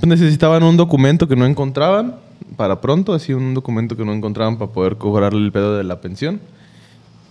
pues 0.00 0.06
necesitaban 0.06 0.62
un 0.62 0.78
documento 0.78 1.28
que 1.28 1.36
no 1.36 1.44
encontraban 1.44 2.16
para 2.56 2.80
pronto, 2.80 3.12
así 3.12 3.34
un 3.34 3.52
documento 3.52 3.98
que 3.98 4.04
no 4.06 4.14
encontraban 4.14 4.56
para 4.56 4.72
poder 4.72 4.96
cobrarle 4.96 5.44
el 5.44 5.52
pedo 5.52 5.76
de 5.76 5.84
la 5.84 6.00
pensión. 6.00 6.40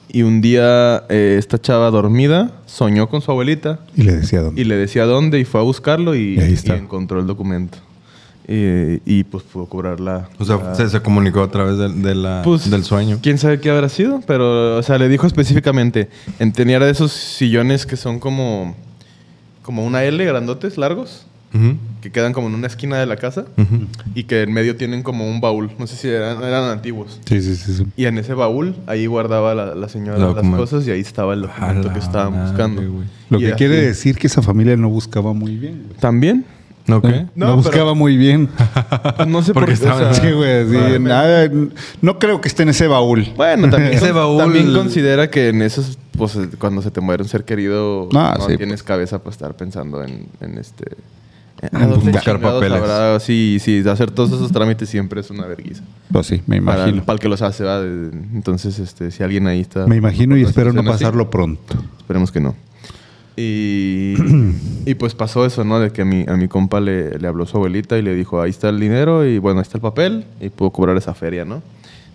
Y 0.10 0.24
un 0.24 0.40
día 0.42 1.04
eh, 1.10 1.36
esta 1.38 1.60
chava 1.60 1.90
dormida 1.92 2.52
soñó 2.66 3.10
con 3.10 3.22
su 3.22 3.30
abuelita 3.32 3.80
Y 3.96 4.04
le 4.04 4.16
decía 4.16 4.42
dónde. 4.42 4.62
y 4.62 4.64
le 4.66 4.76
decía 4.76 5.06
dónde 5.06 5.40
y 5.40 5.46
fue 5.46 5.60
a 5.60 5.64
buscarlo 5.64 6.16
y, 6.16 6.36
Y 6.36 6.40
ahí 6.40 6.54
está. 6.54 6.76
y 6.76 6.80
encontró 6.80 7.20
el 7.20 7.28
documento. 7.28 7.78
Y, 8.50 9.02
y, 9.06 9.26
pues 9.26 9.44
pudo 9.44 9.66
cobrar 9.66 10.00
la... 10.00 10.30
o 10.40 10.46
sea, 10.46 10.56
la- 10.56 10.74
se, 10.74 10.88
se 10.88 11.02
comunicó 11.02 11.42
a 11.44 11.52
través 11.52 11.78
de, 11.78 11.90
de 11.90 12.16
la, 12.16 12.42
pues, 12.46 12.70
del 12.72 12.86
sueño. 12.86 13.20
¿Quién 13.22 13.38
sabe 13.38 13.60
qué 13.60 13.70
habrá 13.70 13.90
sido? 13.90 14.22
Pero, 14.26 14.78
o 14.78 14.84
sea, 14.84 14.98
le 14.98 15.10
dijo 15.10 15.28
específicamente, 15.28 16.08
en 16.40 16.54
tenía 16.54 16.80
de 16.80 16.90
esos 16.90 17.12
sillones 17.12 17.86
que 17.86 17.98
son 17.98 18.20
como, 18.22 18.74
como 19.64 19.86
una 19.86 20.06
L, 20.06 20.24
grandotes, 20.24 20.78
largos, 20.78 21.27
Que 22.02 22.12
quedan 22.12 22.32
como 22.34 22.48
en 22.48 22.54
una 22.54 22.68
esquina 22.68 22.98
de 22.98 23.06
la 23.06 23.16
casa 23.18 23.46
y 24.14 24.26
que 24.26 24.44
en 24.44 24.54
medio 24.54 24.76
tienen 24.76 25.02
como 25.04 25.28
un 25.30 25.42
baúl. 25.42 25.72
No 25.80 25.88
sé 25.88 25.96
si 25.96 26.08
eran, 26.08 26.44
eran 26.44 26.66
antiguos. 26.66 27.20
Sí, 27.26 27.42
sí, 27.42 27.56
sí. 27.56 27.74
sí. 27.76 27.86
Y 27.98 28.06
en 28.06 28.18
ese 28.18 28.34
baúl, 28.34 28.76
ahí 28.86 29.08
guardaba 29.08 29.56
la, 29.56 29.74
la 29.76 29.90
señora 29.90 30.18
las 30.20 30.46
cosas 30.56 30.88
y 30.88 30.92
ahí 30.92 31.02
estaba 31.02 31.34
el 31.34 31.42
documento 31.42 31.92
que 31.92 32.00
estaban 32.00 32.34
madre, 32.34 32.48
buscando. 32.50 32.82
güey. 32.82 33.08
Lo 33.30 33.38
Y 33.40 33.42
que 33.42 33.48
así- 33.48 33.58
quiere 33.58 33.82
decir 33.82 34.18
que 34.18 34.28
esa 34.28 34.42
familia 34.42 34.78
no 34.78 34.90
buscaba 34.90 35.34
muy 35.34 35.56
bien, 35.56 35.84
güey. 35.88 36.00
¿También? 36.00 36.46
¿No 36.86 37.02
qué? 37.02 37.10
¿Eh? 37.10 37.28
No, 37.36 37.48
No, 37.48 37.56
buscaba 37.58 37.76
pero- 37.78 37.96
muy 37.96 38.16
bien. 38.16 38.48
Pues 39.18 39.28
no 39.28 39.42
sé 39.42 39.54
Porque 39.54 39.72
por 39.74 39.80
qué. 39.80 39.86
o 39.86 39.90
estaban- 39.92 40.14
sea, 40.16 40.24
Sí, 40.24 40.32
güey. 40.32 40.64
sí, 40.66 40.70
probablemente. 40.70 41.10
nada, 41.10 41.52
no 42.02 42.20
creo 42.20 42.40
que 42.40 42.48
esté 42.48 42.64
en 42.64 42.70
ese 42.70 42.88
baúl. 42.88 43.28
Bueno, 43.36 43.70
también, 43.70 43.94
Ese 43.98 44.14
baúl- 44.14 44.38
también 44.38 44.72
considera 44.74 45.30
que 45.30 45.50
en 45.50 45.62
esos, 45.64 45.98
pues 46.18 46.36
eh, 46.38 46.48
cuando 46.58 46.82
se 46.82 46.92
te 46.92 47.02
muere 47.02 47.24
un 47.24 47.28
ser 47.28 47.44
querido, 47.44 48.08
Ah, 48.16 48.36
no 48.40 48.48
sí, 48.48 48.56
tienes 48.56 48.84
cabeza 48.84 49.18
para 49.20 49.32
estar 49.32 49.58
pensando 49.58 50.02
en, 50.04 50.28
en 50.40 50.58
este. 50.60 50.86
En, 51.62 51.82
En 51.82 51.90
¿dónde 51.90 52.12
buscar 52.12 52.40
papeles. 52.40 53.24
Sí, 53.24 53.58
sí, 53.60 53.84
hacer 53.90 54.12
todos 54.12 54.32
esos 54.32 54.52
trámites 54.52 54.88
siempre 54.90 55.22
es 55.22 55.30
una 55.32 55.46
vergüenza. 55.48 55.82
Pues 56.12 56.28
sí, 56.28 56.42
me 56.46 56.62
Para, 56.62 56.84
imagino. 56.84 57.04
para 57.04 57.16
el 57.16 57.20
que 57.20 57.30
los 57.30 57.42
hace, 57.42 57.64
¿va? 57.64 57.82
Entonces, 57.82 58.78
este, 58.80 59.10
si 59.12 59.24
alguien 59.24 59.48
ahí 59.48 59.62
está. 59.62 59.88
Me 59.88 59.96
imagino 59.96 60.38
y 60.38 60.44
espero 60.44 60.68
no 60.72 60.82
situación 60.82 60.94
así, 60.96 61.04
pasarlo 61.04 61.30
pronto. 61.32 61.76
Esperemos 62.00 62.32
que 62.32 62.40
no. 62.42 62.56
Y, 63.36 64.16
y 64.86 64.94
pues 64.96 65.16
pasó 65.16 65.46
eso, 65.46 65.64
¿no? 65.64 65.80
De 65.80 65.92
que 65.92 66.04
a 66.04 66.06
mi, 66.06 66.26
a 66.28 66.36
mi 66.38 66.48
compa 66.48 66.80
le, 66.80 67.18
le 67.18 67.28
habló 67.28 67.46
su 67.46 67.58
abuelita 67.58 67.98
y 67.98 68.02
le 68.02 68.14
dijo, 68.16 68.42
ahí 68.42 68.50
está 68.52 68.70
el 68.70 68.80
dinero 68.80 69.26
y 69.26 69.40
bueno, 69.40 69.60
ahí 69.60 69.64
está 69.64 69.78
el 69.78 69.82
papel 69.82 70.26
y 70.40 70.50
pudo 70.50 70.70
cobrar 70.72 70.96
esa 70.98 71.14
feria, 71.14 71.44
¿no? 71.46 71.62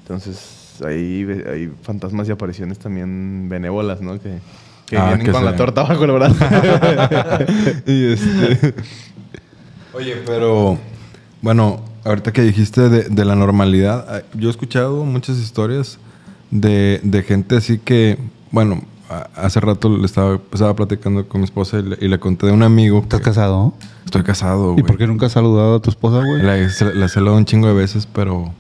Entonces 0.03 0.77
ahí 0.85 1.27
hay 1.49 1.71
fantasmas 1.83 2.29
y 2.29 2.33
apariciones 2.33 2.79
también 2.79 3.49
benévolas, 3.49 4.01
¿no? 4.01 4.21
Que, 4.21 4.39
que 4.87 4.97
Ah, 4.99 5.09
vienen 5.09 5.27
que 5.27 5.33
con 5.33 5.41
se- 5.43 5.45
la 5.51 5.57
torta 5.57 5.83
bajo 5.85 6.05
el 6.05 6.11
brazo. 6.13 6.45
y 7.87 8.05
este... 8.13 8.75
Oye, 9.95 10.17
pero 10.27 10.79
bueno, 11.43 11.81
ahorita 12.05 12.33
que 12.33 12.43
dijiste 12.43 12.89
de, 12.89 13.03
de 13.05 13.25
la 13.25 13.35
normalidad, 13.37 14.07
ah, 14.09 14.23
yo 14.35 14.49
he 14.49 14.51
escuchado 14.51 15.05
muchas 15.05 15.39
historias 15.39 15.99
de, 16.51 17.01
de 17.03 17.23
gente 17.23 17.57
así 17.57 17.79
que, 17.79 18.19
bueno, 18.51 18.83
hace 19.37 19.61
rato 19.61 19.89
le 19.95 20.07
estaba, 20.07 20.39
estaba 20.53 20.75
platicando 20.75 21.27
con 21.29 21.41
mi 21.43 21.45
esposa 21.45 21.79
y 21.79 21.83
le, 21.83 21.99
y 22.01 22.09
le 22.09 22.19
conté 22.19 22.47
de 22.47 22.53
un 22.53 22.63
amigo. 22.63 23.01
¿Estás 23.01 23.21
casado? 23.21 23.75
Estoy 24.05 24.23
casado, 24.23 24.71
¿Y 24.73 24.75
güey. 24.75 24.85
por 24.85 24.99
qué 24.99 25.07
nunca 25.07 25.27
has 25.27 25.33
saludado 25.33 25.77
a 25.77 25.81
tu 25.81 25.91
esposa, 25.91 26.19
güey? 26.25 26.43
La, 26.43 26.57
la 26.57 27.07
he 27.07 27.09
saludado 27.09 27.37
un 27.37 27.45
chingo 27.45 27.69
de 27.69 27.75
veces, 27.75 28.07
pero 28.13 28.53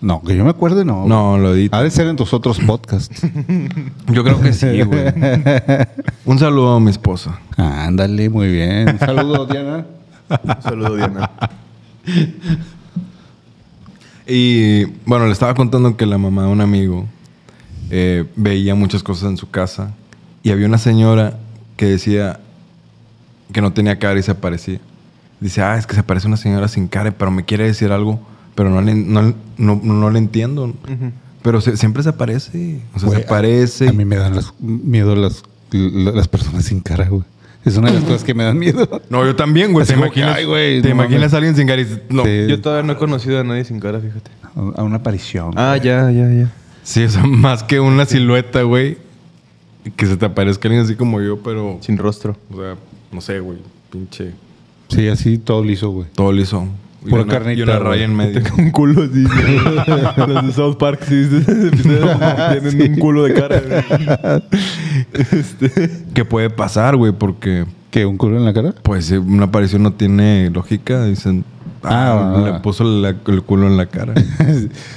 No, 0.00 0.22
que 0.22 0.36
yo 0.36 0.44
me 0.44 0.50
acuerde, 0.50 0.84
no. 0.84 1.06
no, 1.06 1.36
lo 1.38 1.54
edito. 1.54 1.76
Ha 1.76 1.82
de 1.82 1.90
ser 1.90 2.06
en 2.08 2.16
tus 2.16 2.32
otros 2.32 2.58
podcasts. 2.60 3.20
Yo 4.08 4.22
creo 4.24 4.40
que 4.40 4.52
sí, 4.52 4.82
güey. 4.82 5.04
un 6.26 6.38
saludo 6.38 6.74
a 6.76 6.80
mi 6.80 6.90
esposa. 6.90 7.38
Ándale, 7.56 8.28
muy 8.30 8.50
bien. 8.50 8.98
Saludos, 8.98 9.48
Diana. 9.50 9.84
Un 10.30 10.62
saludo, 10.62 10.96
Diana. 10.96 11.30
Y 14.26 14.84
bueno, 15.06 15.26
le 15.26 15.32
estaba 15.32 15.54
contando 15.54 15.96
que 15.96 16.04
la 16.06 16.18
mamá 16.18 16.42
de 16.44 16.48
un 16.48 16.60
amigo 16.60 17.06
eh, 17.90 18.24
veía 18.36 18.74
muchas 18.74 19.02
cosas 19.02 19.30
en 19.30 19.36
su 19.38 19.50
casa 19.50 19.94
y 20.42 20.50
había 20.50 20.66
una 20.66 20.78
señora 20.78 21.38
que 21.76 21.86
decía 21.86 22.40
que 23.52 23.62
no 23.62 23.72
tenía 23.72 23.98
cara 23.98 24.20
y 24.20 24.22
se 24.22 24.30
aparecía. 24.32 24.80
Dice, 25.40 25.62
ah, 25.62 25.78
es 25.78 25.86
que 25.86 25.94
se 25.94 26.02
parece 26.02 26.26
una 26.26 26.36
señora 26.36 26.68
sin 26.68 26.88
cara, 26.88 27.10
pero 27.12 27.30
me 27.30 27.44
quiere 27.44 27.64
decir 27.64 27.90
algo, 27.92 28.20
pero 28.54 28.68
no 28.68 28.82
le, 28.82 28.94
no, 28.94 29.34
no, 29.56 29.80
no 29.82 30.10
le 30.10 30.18
entiendo. 30.18 30.74
Pero 31.42 31.60
se- 31.60 31.76
siempre 31.76 32.02
se 32.02 32.08
aparece. 32.10 32.80
O 32.94 32.98
sea, 32.98 33.08
se 33.10 33.16
aparece. 33.24 33.86
A, 33.86 33.90
a 33.90 33.92
mí 33.92 34.04
me 34.04 34.16
dan 34.16 34.34
las- 34.34 34.52
miedo 34.60 35.14
las, 35.16 35.42
las 35.70 36.28
personas 36.28 36.64
sin 36.66 36.80
cara, 36.80 37.08
güey. 37.08 37.22
Es 37.68 37.76
una 37.76 37.88
de 37.88 37.94
las 37.96 38.04
cosas 38.04 38.24
que 38.24 38.34
me 38.34 38.44
dan 38.44 38.58
miedo. 38.58 38.88
No, 39.10 39.24
yo 39.24 39.36
también, 39.36 39.72
güey. 39.72 39.86
¿Te 39.86 39.94
que, 39.94 39.98
imaginas, 39.98 40.36
ay, 40.36 40.44
güey, 40.44 40.82
¿te 40.82 40.88
no 40.88 40.94
imaginas 40.94 41.32
a 41.34 41.36
alguien 41.36 41.56
sin 41.56 41.66
cara? 41.66 41.82
No. 42.08 42.24
Sí. 42.24 42.46
Yo 42.48 42.60
todavía 42.60 42.86
no 42.86 42.92
he 42.92 42.96
conocido 42.96 43.40
a 43.40 43.44
nadie 43.44 43.64
sin 43.64 43.80
cara, 43.80 44.00
fíjate. 44.00 44.30
A 44.76 44.82
una 44.82 44.96
aparición. 44.96 45.52
Ah, 45.56 45.76
ya, 45.76 46.10
ya, 46.10 46.30
ya. 46.30 46.52
Sí, 46.82 47.04
o 47.04 47.08
sea, 47.08 47.22
más 47.26 47.62
que 47.62 47.80
una 47.80 48.06
silueta, 48.06 48.62
güey. 48.62 48.98
Que 49.96 50.06
se 50.06 50.16
te 50.16 50.26
aparezca 50.26 50.68
alguien 50.68 50.84
así 50.84 50.96
como 50.96 51.20
yo, 51.20 51.38
pero... 51.42 51.78
Sin 51.80 51.96
rostro. 51.96 52.36
O 52.52 52.56
sea, 52.56 52.76
no 53.12 53.20
sé, 53.20 53.40
güey. 53.40 53.58
Pinche... 53.90 54.32
Sí, 54.88 55.08
así 55.08 55.38
todo 55.38 55.62
liso, 55.62 55.90
güey. 55.90 56.08
Todo 56.14 56.32
liso. 56.32 56.66
Pura 57.08 57.22
una- 57.22 57.32
carnita, 57.32 57.58
Y 57.58 57.62
una 57.62 57.78
raya 57.78 58.04
en 58.04 58.16
medio. 58.16 58.40
Un 58.58 58.70
culo 58.70 59.02
así. 59.04 59.24
Los 60.26 60.46
de 60.46 60.52
South 60.52 60.76
Park, 60.78 61.00
sí. 61.08 61.28
Tienen 62.60 62.92
un 62.92 62.98
culo 62.98 63.24
de 63.24 63.34
cara. 63.34 63.62
este. 65.12 65.90
¿Qué 66.14 66.24
puede 66.24 66.50
pasar, 66.50 66.96
güey? 66.96 67.12
Porque, 67.12 67.66
¿Qué? 67.90 68.04
¿Un 68.04 68.16
culo 68.18 68.36
en 68.36 68.44
la 68.44 68.52
cara? 68.52 68.74
pues, 68.82 69.06
si 69.06 69.16
una 69.16 69.44
aparición 69.44 69.82
no 69.82 69.92
tiene 69.92 70.50
lógica, 70.50 71.04
dicen... 71.04 71.44
Ah, 71.84 72.34
Ah, 72.34 72.40
le 72.44 72.50
ah. 72.56 72.62
puso 72.62 72.82
la- 72.84 73.14
el 73.26 73.42
culo 73.42 73.68
en 73.68 73.76
la 73.76 73.86
cara. 73.86 74.12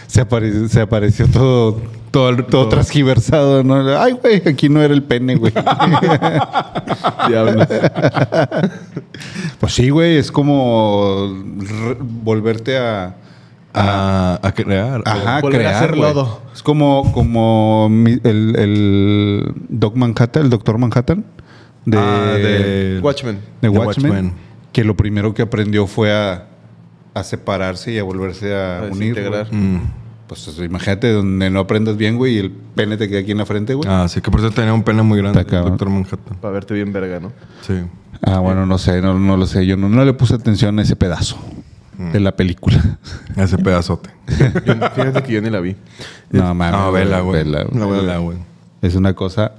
se, 0.08 0.22
apareció, 0.22 0.68
se 0.68 0.82
apareció 0.82 1.28
todo, 1.28 1.80
todo, 2.12 2.30
el- 2.30 2.36
todo 2.45 2.63
todo- 2.63 2.69
transgiversado, 2.69 3.63
¿no? 3.63 3.97
Ay, 4.00 4.13
güey, 4.13 4.41
aquí 4.47 4.67
no 4.69 4.82
era 4.82 4.93
el 4.93 5.04
pene, 5.04 5.36
güey. 5.36 5.54
Diablos. 7.28 7.67
pues 9.60 9.74
sí, 9.74 9.89
güey, 9.89 10.17
es 10.17 10.32
como 10.32 11.30
volverte 12.00 12.78
a... 12.78 13.15
a, 13.74 14.39
a 14.41 14.52
crear. 14.54 15.02
Ajá, 15.06 15.39
volver 15.41 15.62
a 15.62 15.63
crear, 15.63 15.76
hacer 15.76 15.97
lodo. 15.97 16.41
Es 16.54 16.62
como, 16.63 17.12
como 17.13 17.88
mi- 17.89 18.19
el, 18.24 18.56
el 18.58 19.54
Doc 19.69 19.95
Manhattan, 19.95 20.43
el 20.43 20.50
Doctor 20.50 20.78
Manhattan 20.78 21.24
de, 21.86 21.97
Ah, 21.97 22.34
de- 22.38 23.00
Watchmen. 23.02 23.39
de 23.62 23.69
Watchmen, 23.69 24.12
Watchmen. 24.12 24.34
que 24.74 24.84
lo 24.84 24.95
primero 24.97 25.34
que 25.34 25.41
aprendió 25.43 25.88
fue 25.88 26.12
a, 26.13 26.47
a 27.13 27.24
separarse 27.24 27.91
y 27.93 27.97
a 28.00 28.04
volverse 28.04 28.54
a, 28.54 28.80
A 28.80 28.84
unir. 28.91 29.17
Mm. 29.52 29.78
Pues 30.32 30.48
imagínate 30.60 31.12
donde 31.12 31.50
no 31.50 31.60
aprendas 31.60 31.98
bien, 31.98 32.15
güey, 32.15 32.36
y 32.36 32.38
el 32.38 32.52
pene 32.52 32.96
te 32.96 33.10
queda 33.10 33.20
aquí 33.20 33.34
en 33.34 33.39
la 33.39 33.46
frente, 33.46 33.74
güey. 33.74 33.89
Ah, 33.91 34.08
sí, 34.08 34.22
que 34.22 34.32
por 34.32 34.39
eso 34.39 34.50
tenía 34.52 34.74
un 34.74 34.82
pene 34.82 35.02
muy 35.02 35.17
grande. 35.17 35.41
Está. 35.41 35.60
Doctor 35.60 35.89
Manhattan. 35.89 36.38
Para 36.39 36.54
verte 36.54 36.74
bien 36.74 36.94
verga, 36.94 37.20
¿no? 37.20 37.34
Sí. 37.67 37.74
Ah, 38.22 38.39
bueno, 38.39 38.65
no 38.65 38.78
sé, 38.78 39.02
no, 39.02 39.20
no 39.20 39.36
lo 39.36 39.46
sé. 39.46 39.65
Yo 39.65 39.76
no, 39.76 39.89
no 39.89 40.06
le 40.06 40.13
puse 40.13 40.36
atención 40.36 40.80
a 40.80 40.84
ese 40.84 40.96
pedazo 40.96 41.38
de 42.13 42.20
la 42.22 42.34
película. 42.34 42.98
Ese 43.36 43.58
pedazote. 43.58 44.10
Yo- 44.65 44.74
fíjate 44.96 45.22
que 45.24 45.34
yo 45.34 45.41
ni 45.41 45.50
la 45.50 45.60
vi. 45.60 45.76
no, 46.30 46.56
mames. 46.56 46.80
No, 46.80 46.91
vela, 46.94 47.20
güey. 47.20 47.44
vela, 47.44 47.63
güey. 47.63 47.78
La 47.78 47.86
vela, 47.86 48.17
güey. 48.20 48.38
Es 48.82 48.96
una 48.96 49.13
cosa... 49.13 49.52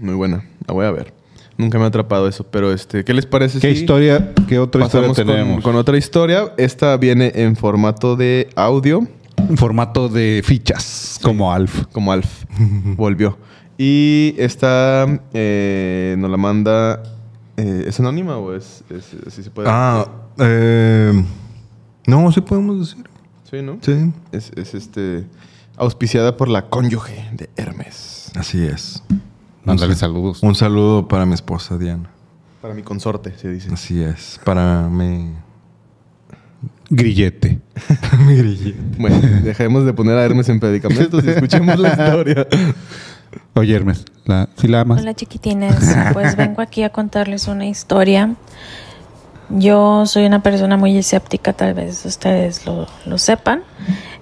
Muy 0.00 0.14
buena. 0.14 0.44
La 0.66 0.74
voy 0.74 0.86
a 0.86 0.90
ver. 0.90 1.14
Nunca 1.56 1.78
me 1.78 1.84
ha 1.84 1.86
atrapado 1.86 2.26
eso, 2.26 2.42
pero 2.42 2.72
este, 2.72 3.04
¿qué 3.04 3.14
les 3.14 3.26
parece 3.26 3.60
¿Qué 3.60 3.72
si 3.72 3.80
historia, 3.80 4.32
qué 4.48 4.58
otra 4.58 4.84
historia 4.84 5.08
pasamos 5.10 5.16
con, 5.16 5.26
tenemos? 5.36 5.62
con 5.62 5.76
otra 5.76 5.96
historia? 5.96 6.52
Esta 6.56 6.96
viene 6.96 7.30
en 7.36 7.54
formato 7.54 8.16
de 8.16 8.48
audio, 8.56 9.06
formato 9.56 10.08
de 10.08 10.42
fichas, 10.44 11.18
como 11.22 11.52
Alf. 11.52 11.84
como 11.92 12.12
Alf. 12.12 12.44
Volvió. 12.96 13.38
Y 13.76 14.34
esta 14.38 15.06
eh, 15.32 16.14
nos 16.18 16.30
la 16.30 16.36
manda. 16.36 17.02
eh, 17.56 17.84
¿Es 17.86 17.98
anónima 18.00 18.36
o 18.38 18.54
es, 18.54 18.84
es- 18.90 19.16
así 19.26 19.42
se 19.42 19.50
puede 19.50 19.68
Ah, 19.70 20.06
eh, 20.38 21.24
no, 22.06 22.30
sí 22.32 22.40
podemos 22.40 22.78
decir. 22.80 23.04
Sí, 23.50 23.62
¿no? 23.62 23.78
Sí. 23.82 24.12
Es, 24.32 24.50
es, 24.56 24.74
este 24.74 25.26
auspiciada 25.76 26.36
por 26.36 26.48
la 26.48 26.68
cónyuge 26.68 27.28
de 27.32 27.50
Hermes. 27.56 28.30
Así 28.36 28.62
es. 28.64 29.02
Mándale 29.64 29.94
saludos. 29.96 30.42
Un 30.42 30.54
saludo 30.54 31.08
para 31.08 31.26
mi 31.26 31.34
esposa 31.34 31.76
Diana. 31.78 32.10
Para 32.62 32.74
mi 32.74 32.82
consorte, 32.82 33.36
se 33.36 33.50
dice. 33.50 33.70
Así 33.72 34.00
es. 34.02 34.40
Para 34.44 34.88
mi. 34.88 35.32
Grillete. 36.90 37.58
mi 38.26 38.36
grillete. 38.36 38.80
Bueno, 38.98 39.18
dejemos 39.42 39.84
de 39.84 39.92
poner 39.92 40.18
a 40.18 40.24
Hermes 40.24 40.48
en 40.48 40.60
predicamentos 40.60 41.24
y 41.24 41.30
escuchemos 41.30 41.78
la 41.78 41.88
historia. 41.90 42.46
Oye, 43.54 43.74
Hermes, 43.74 44.04
la, 44.26 44.48
¿sí 44.56 44.68
la 44.68 44.80
amas? 44.80 45.00
Hola 45.00 45.14
chiquitines, 45.14 45.74
pues 46.12 46.36
vengo 46.36 46.60
aquí 46.60 46.82
a 46.82 46.90
contarles 46.90 47.48
una 47.48 47.66
historia. 47.66 48.34
Yo 49.50 50.06
soy 50.06 50.24
una 50.26 50.42
persona 50.42 50.76
muy 50.76 50.96
escéptica, 50.96 51.52
tal 51.52 51.74
vez 51.74 52.04
ustedes 52.04 52.64
lo, 52.66 52.86
lo 53.06 53.18
sepan. 53.18 53.62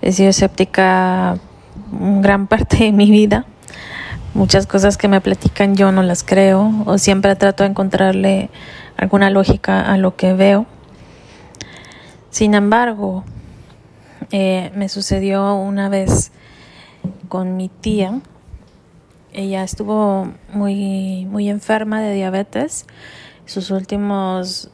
He 0.01 0.13
sido 0.13 0.31
escéptica 0.31 1.39
gran 2.21 2.47
parte 2.47 2.85
de 2.85 2.93
mi 2.93 3.11
vida. 3.11 3.47
Muchas 4.35 4.67
cosas 4.67 4.97
que 4.97 5.09
me 5.09 5.21
platican 5.21 5.77
yo 5.77 5.93
no 5.93 6.03
las 6.03 6.25
creo 6.25 6.73
o 6.87 6.99
siempre 6.99 7.37
trato 7.37 7.65
de 7.65 7.71
encontrarle 7.71 8.51
alguna 8.97 9.31
lógica 9.31 9.93
a 9.93 9.99
lo 9.99 10.17
que 10.17 10.33
veo. 10.33 10.67
Sin 12.33 12.55
embargo, 12.55 13.25
eh, 14.31 14.73
me 14.75 14.89
sucedió 14.89 15.55
una 15.55 15.91
vez 15.91 16.33
con 17.29 17.59
mi 17.59 17.69
tía. 17.69 18.23
Ella 19.35 19.63
estuvo 19.63 20.33
muy, 20.51 21.27
muy 21.27 21.51
enferma 21.51 22.01
de 22.01 22.15
diabetes. 22.15 22.87
Sus 23.45 23.71
últimos 23.71 24.71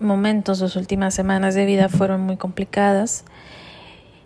momentos, 0.00 0.58
sus 0.58 0.74
últimas 0.74 1.14
semanas 1.14 1.54
de 1.54 1.66
vida 1.66 1.88
fueron 1.88 2.22
muy 2.22 2.36
complicadas. 2.36 3.24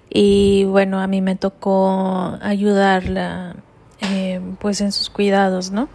Y 0.09 0.65
bueno, 0.65 1.03
a 1.03 1.07
mí 1.07 1.21
me 1.21 1.37
tocó 1.37 2.39
ayudarla 2.41 3.57
eh, 4.01 4.41
pues 4.61 4.81
en 4.81 4.93
sus 4.93 5.11
cuidados, 5.11 5.73
¿no? 5.73 5.91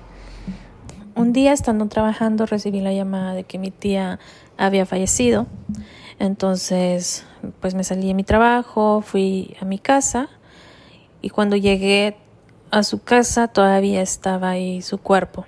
Un 1.15 1.34
día 1.34 1.53
estando 1.53 1.88
trabajando 1.88 2.45
recibí 2.45 2.81
la 2.81 2.93
llamada 2.93 3.34
de 3.34 3.45
que 3.45 3.58
mi 3.58 3.71
tía 3.71 4.19
había 4.58 4.86
fallecido. 4.86 5.47
Entonces, 6.19 7.25
pues 7.60 7.75
me 7.75 7.84
salí 7.84 8.08
de 8.08 8.13
mi 8.13 8.23
trabajo, 8.23 9.01
fui 9.01 9.56
a 9.60 9.65
mi 9.65 9.80
casa 9.80 10.30
y 11.21 11.30
cuando 11.30 11.56
llegué 11.56 12.17
a 12.71 12.84
su 12.84 13.04
casa 13.04 13.47
todavía 13.47 14.01
estaba 14.01 14.51
ahí 14.51 14.82
su 14.82 14.97
cuerpo. 14.97 15.45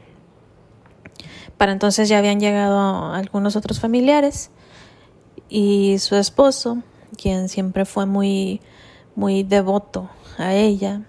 Para 1.57 1.71
entonces 1.71 2.09
ya 2.09 2.19
habían 2.19 2.39
llegado 2.39 3.11
algunos 3.13 3.55
otros 3.55 3.79
familiares 3.79 4.51
y 5.49 5.97
su 5.99 6.15
esposo, 6.15 6.83
quien 7.15 7.49
siempre 7.49 7.85
fue 7.85 8.05
muy, 8.05 8.61
muy 9.15 9.43
devoto 9.43 10.09
a 10.37 10.53
ella. 10.53 11.01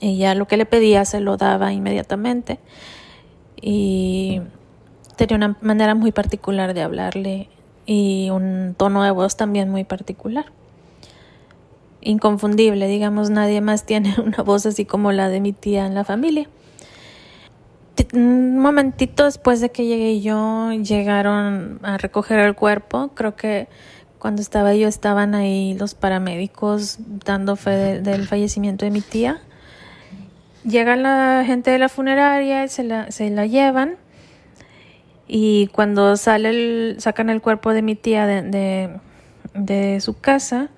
Ella 0.00 0.34
lo 0.34 0.46
que 0.46 0.56
le 0.56 0.66
pedía 0.66 1.04
se 1.04 1.20
lo 1.20 1.36
daba 1.36 1.72
inmediatamente 1.72 2.58
y 3.60 4.40
tenía 5.16 5.36
una 5.36 5.56
manera 5.60 5.94
muy 5.94 6.10
particular 6.10 6.74
de 6.74 6.82
hablarle 6.82 7.48
y 7.86 8.28
un 8.30 8.74
tono 8.76 9.02
de 9.02 9.10
voz 9.10 9.36
también 9.36 9.70
muy 9.70 9.84
particular. 9.84 10.46
Inconfundible, 12.00 12.88
digamos, 12.88 13.30
nadie 13.30 13.60
más 13.60 13.84
tiene 13.84 14.14
una 14.24 14.42
voz 14.42 14.66
así 14.66 14.84
como 14.84 15.12
la 15.12 15.28
de 15.28 15.40
mi 15.40 15.52
tía 15.52 15.86
en 15.86 15.94
la 15.94 16.04
familia. 16.04 16.48
Un 18.14 18.58
momentito 18.58 19.24
después 19.24 19.60
de 19.60 19.70
que 19.70 19.86
llegué 19.86 20.20
yo, 20.20 20.72
llegaron 20.72 21.78
a 21.82 21.98
recoger 21.98 22.38
el 22.40 22.54
cuerpo. 22.54 23.10
Creo 23.14 23.36
que 23.36 23.68
cuando 24.18 24.42
estaba 24.42 24.74
yo 24.74 24.88
estaban 24.88 25.34
ahí 25.34 25.74
los 25.78 25.94
paramédicos 25.94 26.98
dando 27.24 27.54
fe 27.56 27.70
de- 27.70 28.00
del 28.00 28.26
fallecimiento 28.26 28.84
de 28.84 28.90
mi 28.90 29.00
tía. 29.02 29.40
Llega 30.64 30.96
la 30.96 31.42
gente 31.46 31.70
de 31.70 31.78
la 31.78 31.88
funeraria, 31.88 32.66
se 32.68 32.84
la, 32.84 33.10
se 33.10 33.30
la 33.30 33.46
llevan. 33.46 33.96
Y 35.26 35.68
cuando 35.68 36.16
sale 36.16 36.50
el, 36.50 36.96
sacan 36.98 37.30
el 37.30 37.40
cuerpo 37.40 37.72
de 37.72 37.82
mi 37.82 37.94
tía 37.94 38.26
de, 38.26 38.90
de, 39.54 40.00
su 40.00 40.18
casa, 40.18 40.68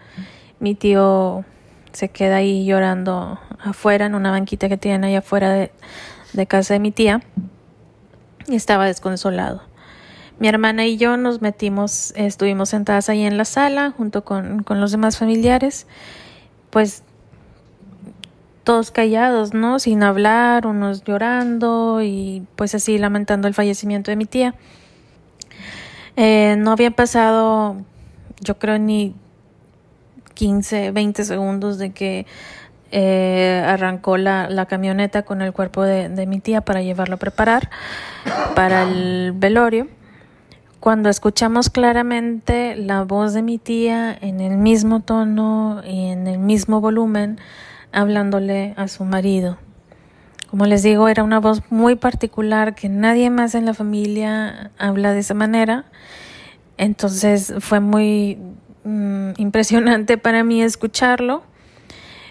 mi 0.61 0.75
tío 0.75 1.45
se 1.93 2.09
queda 2.09 2.37
ahí 2.37 2.65
llorando 2.65 3.39
afuera, 3.61 4.07
en 4.07 4.15
una 4.15 4.31
banquita 4.31 4.69
que 4.69 4.77
tienen 4.77 5.05
ahí 5.05 5.17
afuera 5.17 5.53
de, 5.53 5.73
de 6.33 6.47
casa 6.47 6.75
de 6.75 6.81
mi 6.81 6.93
tía. 6.93 7.23
Y 8.47 8.57
estaba 8.57 8.87
desconsolado. 8.87 9.63
Mi 10.39 10.49
hermana 10.49 10.85
y 10.85 10.97
yo 10.97 11.17
nos 11.17 11.41
metimos, 11.41 12.13
estuvimos 12.17 12.69
sentadas 12.69 13.09
ahí 13.09 13.23
en 13.23 13.39
la 13.39 13.45
sala 13.45 13.93
junto 13.97 14.25
con, 14.25 14.63
con 14.63 14.81
los 14.81 14.91
demás 14.91 15.17
familiares, 15.17 15.87
pues 16.71 17.05
todos 18.65 18.91
callados, 18.91 19.55
¿no? 19.55 19.79
Sin 19.79 20.03
hablar, 20.03 20.67
unos 20.67 21.05
llorando 21.05 22.03
y 22.03 22.45
pues 22.57 22.75
así 22.75 22.99
lamentando 22.99 23.47
el 23.47 23.55
fallecimiento 23.55 24.11
de 24.11 24.17
mi 24.17 24.25
tía. 24.25 24.55
Eh, 26.17 26.57
no 26.59 26.73
había 26.73 26.91
pasado, 26.91 27.77
yo 28.41 28.59
creo, 28.59 28.79
ni 28.79 29.15
15, 30.35 30.91
20 30.93 31.25
segundos 31.25 31.79
de 31.79 31.93
que 31.93 32.27
eh, 32.91 33.63
arrancó 33.67 34.17
la, 34.17 34.67
camioneta 34.67 35.23
con 35.23 35.43
el 35.43 35.53
cuerpo 35.53 35.83
de, 35.83 36.09
de 36.09 36.27
mi 36.27 36.41
tía 36.41 36.61
para 36.61 36.83
llevarlo 36.83 37.17
a 37.17 37.19
preparar 37.19 37.71
para 38.55 38.85
el 38.85 39.33
velorio. 39.33 39.89
Cuando 40.81 41.09
escuchamos 41.09 41.71
claramente 41.71 42.77
la 42.77 43.05
voz 43.05 43.33
de 43.33 43.43
mi 43.43 43.59
tía 43.59 44.17
en 44.21 44.41
el 44.41 44.57
mismo 44.59 45.01
tono 45.01 45.83
y 45.85 46.09
en 46.11 46.27
el 46.27 46.39
mismo 46.39 46.81
volumen, 46.81 47.41
hablándole 47.95 48.75
a 48.77 48.89
su 48.89 49.05
marido 49.05 49.57
Como 50.51 50.67
les 50.67 50.83
digo, 50.83 51.09
era 51.09 51.23
una 51.23 51.41
voz 51.41 51.63
muy 51.71 51.97
particular 51.97 52.75
que 52.75 52.89
nadie 52.89 53.31
más 53.31 53.55
en 53.55 53.65
la 53.65 53.75
familia 53.75 54.71
habla 54.79 55.13
de 55.13 55.21
esa 55.21 55.35
manera. 55.35 55.87
Entonces 56.77 57.55
fue 57.61 57.81
muy 57.81 58.39
mm, 58.85 59.31
impresionante 59.39 60.19
para 60.19 60.45
mí 60.45 60.63
escucharlo. 60.63 61.43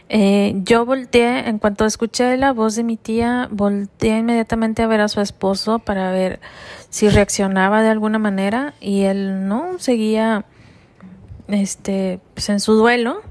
Eh, 0.09 0.53
yo 0.64 0.86
volteé, 0.86 1.49
en 1.49 1.57
cuanto 1.59 1.86
escuché 1.86 2.38
la 2.38 2.53
voz 2.53 2.76
de 2.76 2.84
mi 2.84 2.97
tía, 2.97 3.47
volteé 3.51 4.20
inmediatamente 4.20 4.84
a 4.84 4.88
ver 4.88 5.01
a 5.01 5.07
su 5.07 5.22
esposo 5.22 5.80
para 5.80 6.11
ver 6.11 6.39
si 6.89 7.09
reaccionaba 7.09 7.82
de 7.82 7.89
alguna 7.89 8.20
manera 8.20 8.74
y 8.80 9.03
él 9.03 9.47
no, 9.47 9.80
seguía 9.80 10.45
este, 11.47 12.20
pues 12.36 12.49
en 12.49 12.59
su 12.59 12.74
duelo 12.74 13.22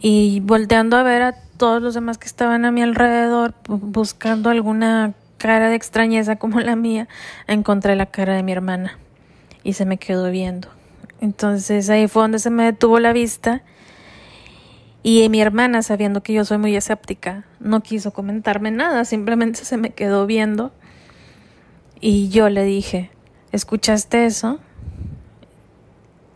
y 0.00 0.40
volteando 0.40 0.96
a 0.96 1.02
ver 1.02 1.22
a 1.22 1.34
todos 1.56 1.82
los 1.82 1.94
demás 1.94 2.18
que 2.18 2.26
estaban 2.26 2.64
a 2.64 2.70
mi 2.70 2.82
alrededor 2.82 3.54
buscando 3.66 4.50
alguna 4.50 5.14
cara 5.38 5.68
de 5.68 5.74
extrañeza 5.74 6.36
como 6.36 6.60
la 6.60 6.74
mía, 6.74 7.08
encontré 7.46 7.96
la 7.96 8.06
cara 8.06 8.34
de 8.34 8.42
mi 8.42 8.52
hermana 8.52 8.98
y 9.62 9.74
se 9.74 9.84
me 9.84 9.98
quedó 9.98 10.30
viendo. 10.30 10.68
Entonces 11.20 11.90
ahí 11.90 12.08
fue 12.08 12.22
donde 12.22 12.38
se 12.38 12.50
me 12.50 12.64
detuvo 12.64 12.98
la 12.98 13.12
vista 13.12 13.62
y 15.02 15.26
mi 15.28 15.40
hermana, 15.40 15.82
sabiendo 15.82 16.22
que 16.22 16.34
yo 16.34 16.44
soy 16.44 16.58
muy 16.58 16.76
escéptica, 16.76 17.44
no 17.58 17.80
quiso 17.82 18.12
comentarme 18.12 18.70
nada, 18.70 19.04
simplemente 19.04 19.64
se 19.64 19.76
me 19.78 19.90
quedó 19.90 20.26
viendo 20.26 20.72
y 22.00 22.28
yo 22.28 22.48
le 22.48 22.64
dije, 22.64 23.10
¿escuchaste 23.52 24.26
eso? 24.26 24.60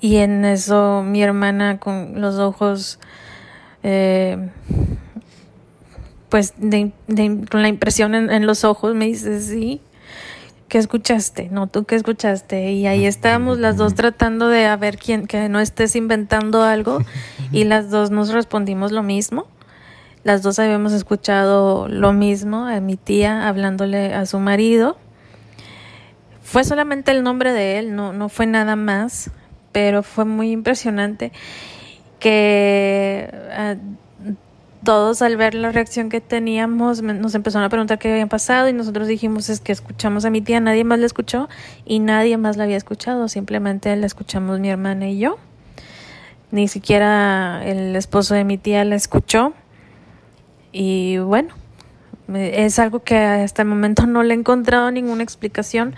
Y 0.01 0.17
en 0.17 0.45
eso 0.45 1.03
mi 1.03 1.23
hermana 1.23 1.79
con 1.79 2.21
los 2.21 2.39
ojos 2.39 2.99
eh, 3.85 4.49
pues 6.30 6.55
con 7.51 7.62
la 7.62 7.68
impresión 7.68 8.14
en, 8.14 8.47
los 8.47 8.64
ojos 8.64 8.95
me 8.95 9.05
dice, 9.05 9.41
sí, 9.41 9.80
¿qué 10.68 10.78
escuchaste? 10.78 11.49
No, 11.53 11.68
tú 11.68 11.85
qué 11.85 11.95
escuchaste. 11.95 12.72
Y 12.72 12.87
ahí 12.89 13.07
estábamos 13.07 13.59
las 13.59 13.76
dos 13.76 13.95
tratando 13.95 14.49
de 14.49 14.64
a 14.66 14.74
ver 14.76 14.99
quién, 14.99 15.26
que 15.26 15.49
no 15.49 15.61
estés 15.61 15.95
inventando 15.95 16.62
algo. 16.62 16.99
Y 17.53 17.64
las 17.64 17.91
dos 17.91 18.11
nos 18.11 18.30
respondimos 18.30 18.91
lo 18.91 19.05
mismo. 19.05 19.47
Las 20.24 20.43
dos 20.43 20.59
habíamos 20.59 20.93
escuchado 20.95 21.87
lo 21.87 22.14
mismo, 22.14 22.64
a 22.66 22.80
mi 22.80 22.97
tía 22.97 23.47
hablándole 23.47 24.14
a 24.14 24.24
su 24.24 24.39
marido. 24.41 24.97
Fue 26.43 26.64
solamente 26.64 27.11
el 27.11 27.22
nombre 27.22 27.53
de 27.53 27.78
él, 27.78 27.95
no, 27.95 28.14
no 28.14 28.30
fue 28.30 28.47
nada 28.47 28.74
más, 28.74 29.30
pero 29.72 30.03
fue 30.03 30.24
muy 30.24 30.51
impresionante 30.51 31.30
que 32.25 33.29
ah, 33.53 33.75
todos 34.83 35.20
al 35.20 35.37
ver 35.37 35.55
la 35.55 35.72
reacción 35.72 36.09
que 36.09 36.22
teníamos 36.22 37.03
nos 37.03 37.35
empezaron 37.35 37.66
a 37.66 37.68
preguntar 37.68 37.99
qué 37.99 38.11
había 38.11 38.27
pasado 38.29 38.66
y 38.66 38.72
nosotros 38.72 39.07
dijimos 39.07 39.51
es 39.51 39.61
que 39.61 39.72
escuchamos 39.72 40.25
a 40.25 40.31
mi 40.31 40.41
tía, 40.41 40.59
nadie 40.59 40.85
más 40.85 40.99
la 41.01 41.05
escuchó 41.05 41.51
y 41.85 41.99
nadie 41.99 42.39
más 42.39 42.57
la 42.57 42.64
había 42.64 42.79
escuchado, 42.79 43.29
simplemente 43.29 43.95
la 43.95 44.07
escuchamos 44.07 44.59
mi 44.59 44.70
hermana 44.70 45.07
y 45.07 45.18
yo. 45.18 45.37
Ni 46.51 46.66
siquiera 46.66 47.62
el 47.62 47.95
esposo 47.95 48.33
de 48.35 48.45
mi 48.45 48.57
tía 48.57 48.87
la 48.87 48.95
escuchó 48.95 49.53
y 50.72 51.18
bueno, 51.18 51.53
es 52.33 52.79
algo 52.79 53.01
que 53.01 53.18
hasta 53.18 53.61
el 53.61 53.68
momento 53.68 54.07
no 54.07 54.22
le 54.22 54.33
he 54.33 54.39
encontrado 54.39 54.91
ninguna 54.91 55.22
explicación 55.22 55.95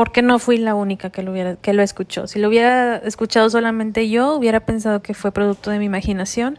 porque 0.00 0.22
no 0.22 0.38
fui 0.38 0.56
la 0.56 0.74
única 0.74 1.10
que 1.10 1.22
lo 1.22 1.34
que 1.60 1.74
lo 1.74 1.82
escuchó. 1.82 2.26
Si 2.26 2.38
lo 2.38 2.48
hubiera 2.48 2.96
escuchado 2.96 3.50
solamente 3.50 4.08
yo, 4.08 4.34
hubiera 4.34 4.60
pensado 4.60 5.02
que 5.02 5.12
fue 5.12 5.30
producto 5.30 5.70
de 5.70 5.78
mi 5.78 5.84
imaginación, 5.84 6.58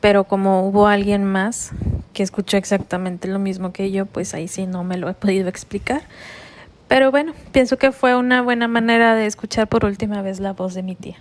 pero 0.00 0.24
como 0.24 0.66
hubo 0.66 0.86
alguien 0.86 1.22
más 1.22 1.72
que 2.14 2.22
escuchó 2.22 2.56
exactamente 2.56 3.28
lo 3.28 3.38
mismo 3.38 3.74
que 3.74 3.90
yo, 3.90 4.06
pues 4.06 4.32
ahí 4.32 4.48
sí 4.48 4.64
no 4.66 4.84
me 4.84 4.96
lo 4.96 5.10
he 5.10 5.12
podido 5.12 5.50
explicar. 5.50 6.00
Pero 6.88 7.10
bueno, 7.10 7.34
pienso 7.52 7.76
que 7.76 7.92
fue 7.92 8.16
una 8.16 8.40
buena 8.40 8.68
manera 8.68 9.14
de 9.14 9.26
escuchar 9.26 9.68
por 9.68 9.84
última 9.84 10.22
vez 10.22 10.40
la 10.40 10.54
voz 10.54 10.72
de 10.72 10.82
mi 10.82 10.94
tía. 10.94 11.18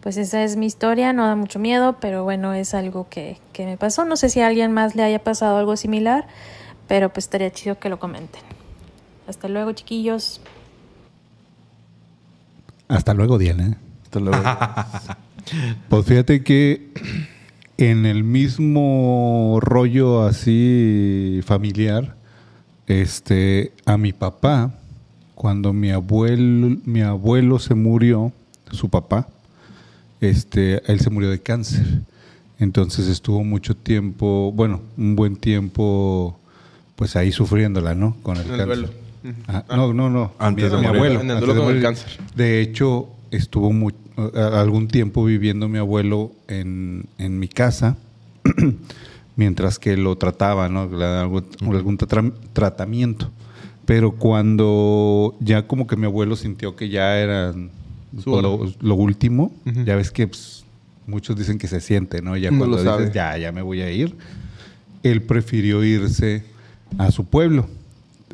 Pues 0.00 0.16
esa 0.16 0.42
es 0.42 0.56
mi 0.56 0.66
historia, 0.66 1.12
no 1.12 1.28
da 1.28 1.36
mucho 1.36 1.60
miedo, 1.60 1.98
pero 2.00 2.24
bueno, 2.24 2.52
es 2.52 2.74
algo 2.74 3.06
que, 3.08 3.38
que 3.52 3.64
me 3.64 3.76
pasó. 3.76 4.04
No 4.04 4.16
sé 4.16 4.28
si 4.28 4.40
a 4.40 4.48
alguien 4.48 4.72
más 4.72 4.96
le 4.96 5.04
haya 5.04 5.22
pasado 5.22 5.56
algo 5.56 5.76
similar, 5.76 6.26
pero 6.88 7.10
pues 7.10 7.26
estaría 7.26 7.52
chido 7.52 7.78
que 7.78 7.88
lo 7.88 8.00
comenten. 8.00 8.42
Hasta 9.28 9.46
luego, 9.46 9.70
chiquillos. 9.70 10.40
Hasta 12.88 13.14
luego, 13.14 13.38
Diana. 13.38 13.78
Hasta 14.04 14.20
luego. 14.20 14.42
pues 15.88 16.06
fíjate 16.06 16.42
que 16.42 16.90
en 17.76 18.06
el 18.06 18.24
mismo 18.24 19.58
rollo 19.60 20.24
así 20.24 21.40
familiar, 21.44 22.16
este, 22.86 23.72
a 23.84 23.96
mi 23.96 24.12
papá, 24.12 24.74
cuando 25.34 25.72
mi 25.72 25.90
abuelo, 25.90 26.76
mi 26.84 27.02
abuelo 27.02 27.58
se 27.58 27.74
murió, 27.74 28.32
su 28.70 28.88
papá, 28.88 29.28
este, 30.20 30.82
él 30.90 31.00
se 31.00 31.10
murió 31.10 31.30
de 31.30 31.40
cáncer. 31.40 32.02
Entonces 32.58 33.08
estuvo 33.08 33.42
mucho 33.42 33.76
tiempo, 33.76 34.52
bueno, 34.52 34.80
un 34.96 35.16
buen 35.16 35.36
tiempo, 35.36 36.38
pues 36.94 37.16
ahí 37.16 37.32
sufriéndola, 37.32 37.94
¿no? 37.94 38.16
Con 38.22 38.36
el, 38.36 38.46
cáncer. 38.46 39.03
Ah, 39.48 39.64
no, 39.70 39.92
no, 39.94 40.10
no. 40.10 40.32
Antes 40.38 40.70
de 40.70 40.76
mi 40.78 40.82
morir. 40.86 40.96
abuelo. 40.96 41.20
En 41.20 41.30
el 41.30 41.36
antes 41.36 41.46
duelo 41.46 41.54
de 41.54 41.60
con 41.60 41.68
el 41.76 41.82
morir. 41.82 41.82
cáncer. 41.82 42.20
De 42.36 42.60
hecho, 42.60 43.08
estuvo 43.30 43.70
algún 44.52 44.88
tiempo 44.88 45.24
viviendo 45.24 45.68
mi 45.68 45.78
abuelo 45.78 46.32
en, 46.48 47.06
en 47.18 47.38
mi 47.38 47.48
casa, 47.48 47.96
mientras 49.36 49.78
que 49.78 49.96
lo 49.96 50.16
trataba, 50.16 50.68
¿no? 50.68 50.82
Algún, 50.82 51.44
algún 51.62 51.98
tra- 51.98 52.32
tratamiento. 52.52 53.30
Pero 53.86 54.12
cuando 54.12 55.36
ya 55.40 55.66
como 55.66 55.86
que 55.86 55.96
mi 55.96 56.06
abuelo 56.06 56.36
sintió 56.36 56.74
que 56.76 56.88
ya 56.88 57.18
era 57.18 57.52
lo, 58.24 58.94
último, 58.94 59.52
ya 59.84 59.96
ves 59.96 60.10
que 60.10 60.26
pues, 60.28 60.64
muchos 61.06 61.36
dicen 61.36 61.58
que 61.58 61.68
se 61.68 61.80
siente, 61.80 62.22
¿no? 62.22 62.36
Ya 62.36 62.50
No 62.50 62.58
cuando 62.58 62.76
lo 62.76 62.82
dices, 62.82 62.96
sabe. 62.98 63.12
ya, 63.14 63.36
ya 63.36 63.52
me 63.52 63.60
voy 63.60 63.82
a 63.82 63.90
ir, 63.90 64.14
él 65.02 65.22
prefirió 65.22 65.84
irse 65.84 66.44
a 66.96 67.10
su 67.10 67.26
pueblo, 67.26 67.66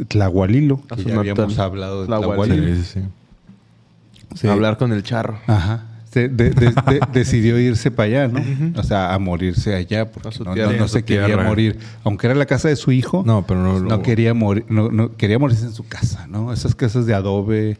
Tlahualilo, 0.06 0.80
que 0.82 0.96
ya 1.04 1.14
natal. 1.14 1.18
habíamos 1.18 1.58
hablado 1.58 2.00
de 2.02 2.06
Tlahualilo. 2.06 2.44
Tlahualilo. 2.56 2.76
Sí, 2.76 2.82
sí, 2.84 3.00
sí. 3.00 4.36
Sí. 4.40 4.48
Hablar 4.48 4.76
con 4.78 4.92
el 4.92 5.02
charro. 5.02 5.38
Ajá. 5.46 5.84
Se- 6.12 6.28
de- 6.28 6.50
de- 6.50 6.70
de- 6.72 7.00
decidió 7.12 7.58
irse 7.58 7.90
para 7.90 8.06
allá, 8.06 8.28
¿no? 8.28 8.40
O 8.78 8.82
sea, 8.82 9.14
a 9.14 9.18
morirse 9.18 9.74
allá, 9.74 10.10
porque 10.10 10.28
no, 10.44 10.54
tierra. 10.54 10.72
no- 10.76 10.88
se 10.88 11.04
quería 11.04 11.26
tierra. 11.26 11.44
morir. 11.44 11.78
Aunque 12.04 12.26
era 12.26 12.34
la 12.34 12.46
casa 12.46 12.68
de 12.68 12.76
su 12.76 12.90
hijo, 12.92 13.22
No, 13.26 13.44
pero 13.46 13.62
no, 13.62 13.78
no 13.80 14.02
quería 14.02 14.34
morir, 14.34 14.64
no, 14.68 14.90
no- 14.90 15.16
quería 15.16 15.38
morirse 15.38 15.64
en 15.66 15.72
su 15.72 15.86
casa, 15.86 16.26
¿no? 16.28 16.52
Esas 16.52 16.74
casas 16.74 17.06
de 17.06 17.14
adobe, 17.14 17.78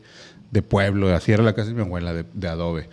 de 0.53 0.63
pueblo, 0.63 1.15
así 1.15 1.33
era 1.33 1.43
la 1.43 1.55
casa 1.55 1.69
de 1.69 1.75
mi 1.75 1.81
abuela, 1.83 2.13
de, 2.13 2.25
de 2.35 2.49
adobe. 2.49 2.89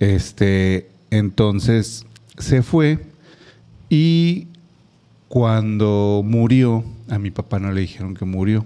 Este, 0.00 0.88
entonces 1.10 2.04
se 2.38 2.62
fue 2.62 2.98
y 3.88 4.48
cuando 5.28 6.22
murió, 6.24 6.84
a 7.08 7.18
mi 7.18 7.30
papá 7.30 7.58
no 7.58 7.72
le 7.72 7.80
dijeron 7.82 8.14
que 8.14 8.24
murió. 8.24 8.64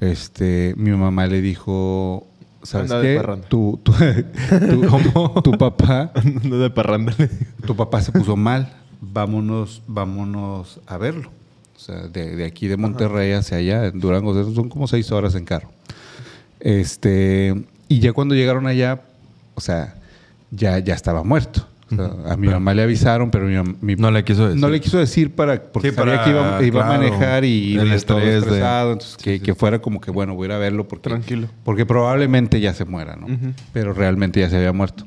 Este, 0.00 0.74
mi 0.76 0.90
mamá 0.92 1.26
le 1.26 1.40
dijo, 1.42 2.26
¿sabes 2.62 2.90
Anda 2.90 3.02
qué? 3.02 3.20
Tu, 3.48 3.78
tu, 3.82 3.92
tu- 3.92 5.42
tu 5.42 5.52
papá, 5.58 6.12
No 6.42 6.58
de 6.58 6.70
parranda. 6.70 7.14
tu 7.66 7.76
papá 7.76 8.00
se 8.00 8.12
puso 8.12 8.36
mal. 8.36 8.72
Vámonos, 9.00 9.82
vámonos 9.86 10.80
a 10.86 10.96
verlo. 10.98 11.30
O 11.76 11.78
sea, 11.78 12.08
de, 12.08 12.36
de 12.36 12.44
aquí 12.44 12.66
de 12.68 12.76
Monterrey 12.76 13.32
hacia 13.32 13.56
allá, 13.58 13.86
en 13.86 14.00
Durango, 14.00 14.34
son 14.54 14.68
como 14.68 14.86
seis 14.86 15.10
horas 15.12 15.34
en 15.34 15.44
carro. 15.44 15.70
Este, 16.60 17.64
y 17.88 18.00
ya 18.00 18.12
cuando 18.12 18.34
llegaron 18.34 18.66
allá, 18.66 19.02
o 19.54 19.60
sea, 19.60 19.94
ya, 20.50 20.78
ya 20.78 20.94
estaba 20.94 21.22
muerto. 21.24 21.66
O 21.92 21.96
sea, 21.96 22.32
a 22.32 22.36
mi 22.36 22.48
mamá 22.48 22.72
le 22.74 22.82
avisaron, 22.82 23.30
pero 23.30 23.46
mi, 23.46 23.54
mam- 23.54 23.76
mi- 23.80 23.96
No 23.96 24.10
le 24.10 24.22
quiso 24.24 24.46
decir. 24.46 24.60
no 24.60 24.68
le 24.68 24.80
quiso 24.80 24.98
decir 24.98 25.32
para 25.34 25.62
porque 25.62 25.90
Sí, 25.90 25.94
sabía 25.96 26.22
que 26.24 26.30
iba, 26.30 26.62
iba 26.62 26.80
claro, 26.84 26.94
a 26.94 26.98
manejar 26.98 27.44
y 27.44 27.76
el 27.76 27.92
estrés 27.92 28.24
de- 28.24 28.38
estresado, 28.38 28.92
entonces 28.92 29.16
Sí, 29.18 29.24
que, 29.24 29.38
sí. 29.38 29.40
que 29.44 29.54
fuera 29.54 29.80
como 29.80 30.00
que 30.00 30.10
bueno, 30.10 30.34
voy 30.34 30.44
a 30.44 30.46
ir 30.46 30.52
a 30.52 30.58
verlo 30.58 30.86
porque 30.86 31.08
Tranquilo. 31.10 31.48
porque 31.64 31.84
probablemente 31.86 32.60
ya 32.60 32.74
se 32.74 32.84
muera, 32.84 33.16
¿no? 33.16 33.26
Pero 33.72 33.92
realmente 33.92 34.38
ya 34.40 34.48
se 34.48 34.56
había 34.56 34.72
muerto. 34.72 35.06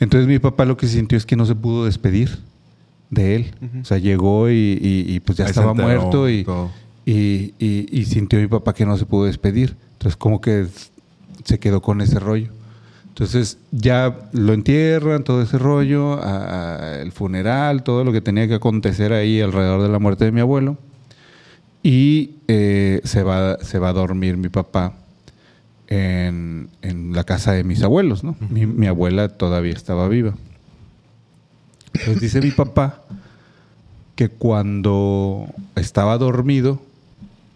Entonces 0.00 0.28
mi 0.28 0.38
papá 0.38 0.64
lo 0.64 0.76
que 0.76 0.86
sintió 0.88 1.16
es 1.18 1.24
que 1.26 1.36
no 1.36 1.44
se 1.46 1.54
pudo 1.54 1.84
despedir 1.84 2.38
de 3.10 3.36
él. 3.36 3.54
O 3.80 3.84
sea, 3.84 3.98
llegó 3.98 4.50
y, 4.50 4.54
y- 4.80 5.04
y, 5.14 5.20
pues 5.20 5.38
ya 5.38 5.44
Ahí 5.44 5.50
estaba 5.50 5.70
enteró 5.70 5.88
muerto 5.88 6.28
y 6.30 8.04
sintió 8.04 8.38
mi 8.38 8.46
papá 8.48 8.74
que 8.74 8.84
no 8.86 8.96
se 8.96 9.06
pudo 9.06 9.24
despedir. 9.26 9.76
Entonces 9.94 10.16
como 10.16 10.40
que 10.40 10.66
se 11.44 11.58
quedó 11.58 11.80
con 11.82 12.00
ese 12.00 12.18
rollo. 12.20 12.50
Entonces 13.18 13.58
ya 13.72 14.16
lo 14.32 14.52
entierran, 14.52 15.24
todo 15.24 15.42
ese 15.42 15.58
rollo, 15.58 16.12
a- 16.22 16.76
a- 16.76 17.00
el 17.00 17.10
funeral, 17.10 17.82
todo 17.82 18.04
lo 18.04 18.12
que 18.12 18.20
tenía 18.20 18.46
que 18.46 18.54
acontecer 18.54 19.12
ahí 19.12 19.40
alrededor 19.40 19.82
de 19.82 19.88
la 19.88 19.98
muerte 19.98 20.24
de 20.24 20.30
mi 20.30 20.40
abuelo. 20.40 20.78
Y 21.82 22.36
eh, 22.46 23.00
se, 23.02 23.24
va, 23.24 23.58
se 23.58 23.80
va 23.80 23.88
a 23.88 23.92
dormir 23.92 24.36
mi 24.36 24.48
papá 24.48 24.92
en, 25.88 26.68
en 26.82 27.12
la 27.12 27.24
casa 27.24 27.50
de 27.52 27.64
mis 27.64 27.82
abuelos, 27.82 28.22
¿no? 28.22 28.36
Mi, 28.50 28.66
mi 28.66 28.86
abuela 28.86 29.28
todavía 29.28 29.72
estaba 29.72 30.06
viva. 30.08 30.34
Entonces 31.94 32.20
dice 32.20 32.40
mi 32.40 32.52
papá 32.52 33.02
que 34.14 34.28
cuando 34.28 35.46
estaba 35.74 36.18
dormido 36.18 36.80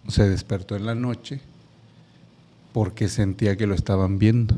se 0.09 0.29
despertó 0.29 0.75
en 0.75 0.87
la 0.87 0.97
noche 0.97 1.41
porque 2.73 3.09
sentía 3.09 3.57
que 3.57 3.69
lo 3.69 3.75
estaban 3.77 4.19
viendo. 4.19 4.57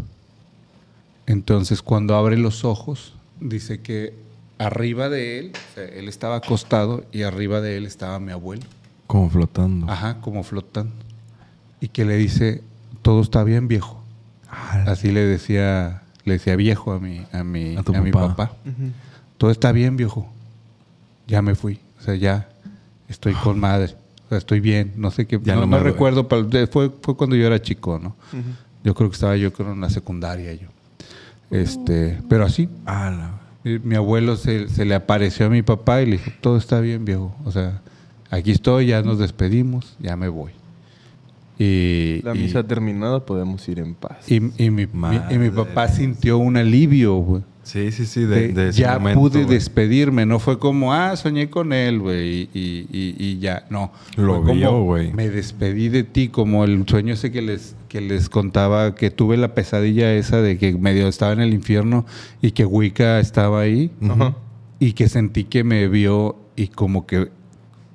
Entonces 1.27 1.83
cuando 1.83 2.16
abre 2.16 2.37
los 2.37 2.64
ojos 2.64 3.14
dice 3.41 3.81
que 3.81 4.14
arriba 4.59 5.09
de 5.09 5.39
él, 5.39 5.53
o 5.55 5.75
sea, 5.75 5.85
él 5.85 6.09
estaba 6.09 6.37
acostado 6.37 7.05
y 7.12 7.22
arriba 7.22 7.61
de 7.61 7.77
él 7.77 7.87
estaba 7.87 8.18
mi 8.20 8.33
abuelo. 8.33 8.62
Como 9.07 9.29
flotando. 9.31 9.91
Ajá, 9.91 10.20
como 10.20 10.43
flotando. 10.43 10.93
Y 11.81 11.89
que 11.89 12.05
le 12.05 12.16
dice, 12.16 12.62
todo 13.03 13.20
está 13.22 13.45
bien, 13.45 13.68
viejo. 13.68 14.03
Así 14.87 15.11
le 15.12 15.20
decía, 15.25 16.03
le 16.25 16.35
decía 16.35 16.57
viejo 16.57 16.93
a 16.93 17.01
mi, 17.01 17.22
a 17.33 17.43
mi, 17.45 17.77
A 17.77 17.83
tu 17.83 17.95
a 17.95 18.01
mi 18.01 18.12
papá. 18.12 18.37
papá. 18.37 18.57
Todo 19.37 19.51
está 19.51 19.72
bien, 19.72 19.97
viejo. 19.97 20.27
Ya 21.27 21.43
me 21.43 21.55
fui. 21.55 21.81
O 21.99 22.03
sea, 22.03 22.14
ya 22.14 22.49
estoy 23.09 23.35
con 23.35 23.59
madre. 23.59 23.95
O 24.27 24.29
sea, 24.31 24.39
estoy 24.39 24.61
bien. 24.61 24.93
No 24.97 25.11
sé 25.11 25.27
qué. 25.27 25.41
Ya 25.43 25.57
no, 25.57 25.66
me- 25.66 25.79
recuerdo. 25.81 26.27
Fue, 26.70 26.91
fue 27.03 27.16
cuando 27.16 27.35
yo 27.37 27.47
era 27.47 27.61
chico, 27.61 27.99
¿no? 27.99 28.14
Yo 28.85 28.95
creo 28.95 29.11
que 29.11 29.14
estaba 29.14 29.37
yo 29.37 29.53
creo 29.53 29.72
en 29.72 29.81
la 29.81 29.91
secundaria 29.91 30.53
yo. 30.55 30.68
Este, 31.55 32.18
pero 32.28 32.44
así, 32.44 32.68
Ah, 32.84 33.38
mi 33.62 33.94
abuelo 33.94 34.36
se, 34.36 34.68
se 34.68 34.84
le 34.84 34.94
apareció 34.94 35.46
a 35.46 35.48
mi 35.48 35.62
papá 35.62 36.02
y 36.02 36.07
le 36.07 36.12
dijo, 36.18 36.30
todo 36.40 36.57
está 36.57 36.80
bien, 36.80 37.05
viejo. 37.05 37.34
O 37.44 37.52
sea, 37.52 37.80
aquí 38.30 38.50
estoy, 38.50 38.86
ya 38.86 39.02
nos 39.02 39.18
despedimos, 39.20 39.96
ya 40.00 40.16
me 40.16 40.28
voy. 40.28 40.50
Y, 41.59 42.20
La 42.24 42.34
y- 42.34 42.40
misa 42.40 42.64
terminada, 42.64 43.24
podemos 43.24 43.66
ir 43.68 43.78
en 43.78 43.94
paz. 43.94 44.28
y, 44.30 44.36
y 44.36 44.70
mi, 44.70 44.86
mi- 44.86 45.20
y 45.30 45.38
mi 45.38 45.50
papá 45.50 45.86
sintió 45.88 46.38
un 46.38 46.57
alivio, 46.57 47.14
güey. 47.18 47.42
Sí, 47.65 47.91
sí, 47.93 48.07
sí. 48.07 48.21
De, 48.25 48.49
de- 48.49 48.53
de 48.53 48.69
ese 48.69 48.81
ya 48.83 48.99
momento, 48.99 49.21
pude 49.21 49.43
güey. 49.45 49.55
despedirme, 49.55 50.27
no 50.27 50.39
fue 50.39 50.59
como, 50.59 50.93
ah, 50.95 51.17
soñé 51.17 51.51
con 51.51 51.73
él, 51.73 51.99
güey, 51.99 52.43
y, 52.43 52.49
y- 52.55 52.87
y- 52.93 53.17
y 53.19 53.39
ya, 53.41 53.65
no. 53.71 53.91
Lo 54.17 54.43
Fue 54.43 54.55
vio, 54.55 54.69
como, 54.69 54.85
güey. 54.85 55.12
Me 55.12 55.29
despedí 55.31 55.89
de 55.89 56.05
ti, 56.05 56.29
como 56.29 56.65
el 56.65 56.87
sueño 56.87 57.15
ese 57.15 57.33
que 57.33 57.43
les, 57.43 57.75
que 57.89 58.01
les 58.01 58.29
contaba, 58.29 58.95
que 58.95 59.11
tuve 59.11 59.37
la 59.37 59.55
pesadilla 59.55 60.12
esa 60.15 60.41
de 60.43 60.59
que 60.59 60.73
medio 60.77 61.09
estaba 61.09 61.33
en 61.33 61.41
el 61.41 61.53
infierno 61.55 62.07
y 62.43 62.53
que 62.53 62.65
Wicca 62.67 63.19
estaba 63.19 63.61
ahí, 63.62 63.91
Ajá. 64.09 64.35
y 64.79 64.93
que 64.93 65.09
sentí 65.09 65.45
que 65.45 65.65
me 65.65 65.89
vio 65.89 66.37
y 66.57 66.69
como 66.69 67.07
que 67.07 67.31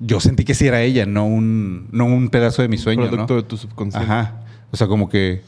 yo 0.02 0.20
sentí 0.20 0.46
que 0.46 0.54
sí 0.54 0.66
era 0.66 0.82
ella, 0.82 1.06
no 1.06 1.26
un, 1.28 1.88
no 1.92 2.06
un 2.06 2.30
pedazo 2.30 2.62
de 2.62 2.70
mi 2.70 2.78
sueño, 2.78 3.08
producto 3.08 3.34
¿no? 3.36 3.42
de 3.42 3.48
tu 3.48 3.58
subconsciente. 3.58 4.10
Ajá. 4.12 4.42
O 4.72 4.78
sea, 4.78 4.88
como 4.88 5.10
que 5.10 5.42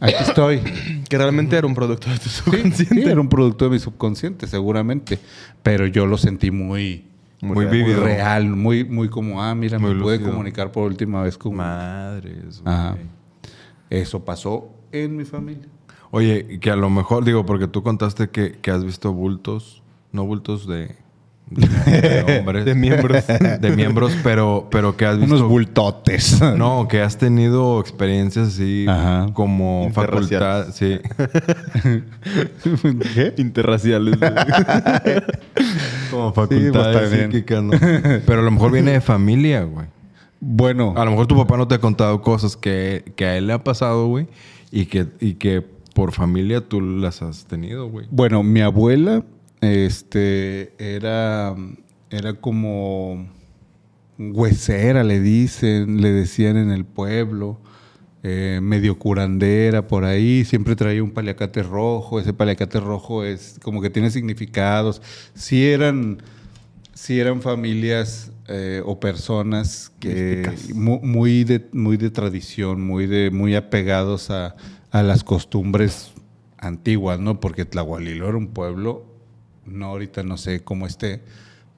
aquí 0.00 0.14
estoy. 0.20 0.60
Que 1.08 1.16
realmente 1.18 1.56
era 1.56 1.66
un 1.66 1.74
producto 1.74 2.10
de 2.10 2.18
tu 2.18 2.28
subconsciente. 2.28 2.94
sí, 2.94 3.02
era 3.02 3.20
un 3.20 3.28
producto 3.28 3.64
de 3.64 3.70
mi 3.72 3.78
subconsciente, 3.78 4.46
seguramente. 4.46 5.18
Pero 5.62 5.86
yo 5.86 6.06
lo 6.06 6.18
sentí 6.18 6.50
muy, 6.50 7.04
Muy 7.40 7.66
muy 7.66 7.94
real, 7.94 8.48
muy, 8.48 8.84
muy 8.84 9.08
como, 9.08 9.42
ah, 9.42 9.54
mira, 9.54 9.78
Muy 9.78 9.94
me 9.94 10.00
pude 10.02 10.16
lúcido. 10.16 10.30
comunicar 10.32 10.72
por 10.72 10.84
última 10.84 11.22
vez 11.22 11.38
con. 11.38 11.56
Madres. 11.56 12.62
Ajá. 12.64 12.96
Eso 13.90 14.24
pasó 14.24 14.70
en 14.92 15.16
mi 15.16 15.24
familia. 15.24 15.66
Oye, 16.10 16.58
que 16.60 16.70
a 16.70 16.76
lo 16.76 16.90
mejor, 16.90 17.24
digo, 17.24 17.44
porque 17.46 17.68
tú 17.68 17.82
contaste 17.82 18.28
que, 18.28 18.52
que 18.60 18.70
has 18.70 18.84
visto 18.84 19.12
bultos, 19.12 19.82
no 20.12 20.24
bultos 20.24 20.66
de, 20.66 20.96
de, 21.50 22.38
hombres. 22.38 22.64
De 22.64 22.74
miembros. 22.74 23.24
De 23.26 23.76
miembros, 23.76 24.16
pero, 24.22 24.68
pero 24.70 24.96
que 24.96 25.06
has 25.06 25.18
visto. 25.18 25.34
Unos 25.34 25.48
bultotes. 25.48 26.40
No, 26.56 26.88
que 26.88 27.00
has 27.00 27.18
tenido 27.18 27.80
experiencias 27.80 28.48
así 28.48 28.86
Ajá. 28.88 29.28
como 29.32 29.90
facultad. 29.92 30.68
Sí. 30.72 30.98
¿Qué? 33.14 33.34
Interraciales. 33.38 34.16
Como 36.10 36.32
pues, 36.32 36.48
facultades 36.48 37.10
también. 37.10 37.30
psíquicas, 37.30 37.62
¿no? 37.62 37.70
Pero 38.26 38.40
a 38.40 38.42
lo 38.42 38.50
mejor 38.50 38.72
viene 38.72 38.92
de 38.92 39.00
familia, 39.00 39.62
güey. 39.62 39.86
Bueno, 40.40 40.94
A 40.96 41.04
lo 41.04 41.10
mejor 41.10 41.26
tu 41.26 41.36
papá 41.36 41.56
no 41.56 41.66
te 41.66 41.74
ha 41.74 41.80
contado 41.80 42.22
cosas 42.22 42.56
que, 42.56 43.12
que 43.16 43.26
a 43.26 43.36
él 43.36 43.48
le 43.48 43.52
ha 43.52 43.64
pasado, 43.64 44.06
güey. 44.06 44.28
Y 44.70 44.86
que, 44.86 45.06
y 45.20 45.34
que 45.34 45.64
por 45.94 46.12
familia 46.12 46.60
tú 46.60 46.80
las 46.80 47.22
has 47.22 47.46
tenido, 47.46 47.88
güey. 47.88 48.06
Bueno, 48.10 48.42
mi 48.42 48.60
abuela, 48.60 49.24
este, 49.60 50.72
era, 50.78 51.54
era 52.10 52.34
como 52.34 53.28
huesera, 54.18 55.04
le 55.04 55.20
dicen, 55.20 56.00
le 56.00 56.10
decían 56.12 56.56
en 56.56 56.70
el 56.70 56.84
pueblo, 56.84 57.60
eh, 58.22 58.58
medio 58.62 58.98
curandera 58.98 59.86
por 59.86 60.04
ahí, 60.04 60.44
siempre 60.44 60.74
traía 60.74 61.02
un 61.04 61.12
paliacate 61.12 61.62
rojo, 61.62 62.18
ese 62.18 62.32
paliacate 62.32 62.80
rojo 62.80 63.24
es 63.24 63.58
como 63.62 63.80
que 63.80 63.90
tiene 63.90 64.10
significados. 64.10 65.00
Sí 65.34 65.66
eran, 65.68 66.18
sí 66.94 67.20
eran 67.20 67.42
familias 67.42 68.32
eh, 68.48 68.82
o 68.84 68.98
personas 68.98 69.92
que 70.00 70.50
mu- 70.74 71.00
muy, 71.00 71.44
de, 71.44 71.68
muy 71.72 71.96
de 71.96 72.10
tradición, 72.10 72.82
muy, 72.84 73.06
de, 73.06 73.30
muy 73.30 73.54
apegados 73.54 74.30
a, 74.30 74.56
a 74.90 75.02
las 75.04 75.22
costumbres 75.22 76.10
antiguas, 76.58 77.20
¿no? 77.20 77.38
Porque 77.38 77.64
Tlahualilo 77.64 78.28
era 78.28 78.36
un 78.36 78.48
pueblo, 78.48 79.07
no 79.70 79.86
ahorita 79.86 80.22
no 80.22 80.36
sé 80.36 80.64
cómo 80.64 80.86
esté, 80.86 81.22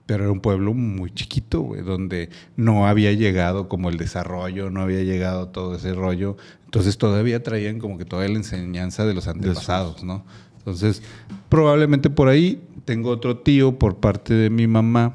pero 0.07 0.24
era 0.24 0.32
un 0.32 0.41
pueblo 0.41 0.74
muy 0.74 1.12
chiquito, 1.12 1.61
güey, 1.61 1.82
donde 1.82 2.30
no 2.57 2.86
había 2.86 3.12
llegado 3.12 3.68
como 3.68 3.91
el 3.91 3.97
desarrollo, 3.97 4.68
no 4.68 4.80
había 4.80 5.03
llegado 5.03 5.49
todo 5.49 5.76
ese 5.76 5.95
rollo. 5.95 6.36
Entonces 6.64 6.99
todavía 6.99 7.43
traían 7.43 7.78
como 7.78 7.97
que 7.97 8.05
toda 8.05 8.26
la 8.26 8.34
enseñanza 8.34 9.07
de 9.07 9.14
los 9.14 9.28
antepasados, 9.28 10.03
¿no? 10.03 10.24
Entonces, 10.59 11.03
probablemente 11.49 12.11
por 12.11 12.28
ahí 12.28 12.61
tengo 12.84 13.11
otro 13.11 13.38
tío 13.38 13.78
por 13.78 13.99
parte 13.99 14.34
de 14.34 14.51
mi 14.51 14.66
mamá 14.66 15.14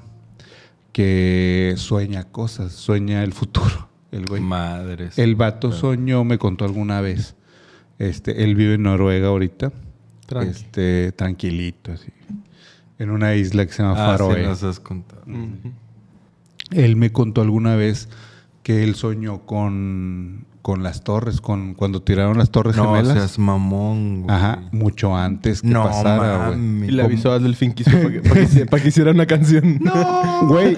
que 0.91 1.73
sueña 1.76 2.23
cosas, 2.23 2.71
sueña 2.71 3.21
el 3.23 3.34
futuro, 3.34 3.89
el 4.11 4.26
güey. 4.26 4.41
Madres. 4.41 5.19
El 5.19 5.36
vato 5.36 5.73
soñó, 5.73 6.23
me 6.23 6.38
contó 6.38 6.63
alguna 6.63 7.01
vez. 7.01 7.36
Este, 7.99 8.45
él 8.45 8.55
vive 8.55 8.76
en 8.76 8.84
Noruega 8.84 9.28
ahorita. 9.28 9.73
Tranqui. 10.26 10.49
Este, 10.49 11.11
tranquilito, 11.11 11.91
así. 11.91 12.13
En 13.00 13.10
una 13.10 13.36
isla 13.36 13.66
que 13.66 13.74
se 13.74 13.84
llama 13.84 13.96
Ah, 13.98 14.18
sí, 14.18 14.24
Faroe. 14.24 14.43
nos 14.43 14.64
has 14.64 14.80
contado. 14.80 15.22
Él 16.72 16.96
me 16.96 17.12
contó 17.12 17.41
alguna 17.41 17.76
vez 17.76 18.10
que 18.64 18.84
él 18.84 18.96
soñó 18.96 19.39
con, 19.46 20.46
con 20.62 20.82
las 20.82 21.04
torres, 21.04 21.41
con 21.41 21.74
cuando 21.76 22.02
tiraron 22.02 22.38
las 22.38 22.50
torres 22.50 22.76
No 22.76 22.86
gemelas. 22.96 23.14
seas 23.14 23.38
mamón, 23.39 24.24
güey. 24.24 24.36
Ajá, 24.36 24.64
mucho 24.72 25.16
antes 25.16 25.62
que 25.62 25.68
No 25.68 25.84
pasara, 25.84 26.48
güey. 26.50 26.86
Y 26.89 26.91
le 26.91 27.04
avisó 27.04 27.32
a 27.34 27.39
Delfín 27.39 27.74
que 27.74 27.84
hizo 27.84 27.91
para 27.91 28.10
que, 28.78 28.82
que 28.82 28.88
hiciera 28.88 29.12
una 29.12 29.26
canción. 29.28 29.80
No, 29.84 30.48
güey. 30.48 30.76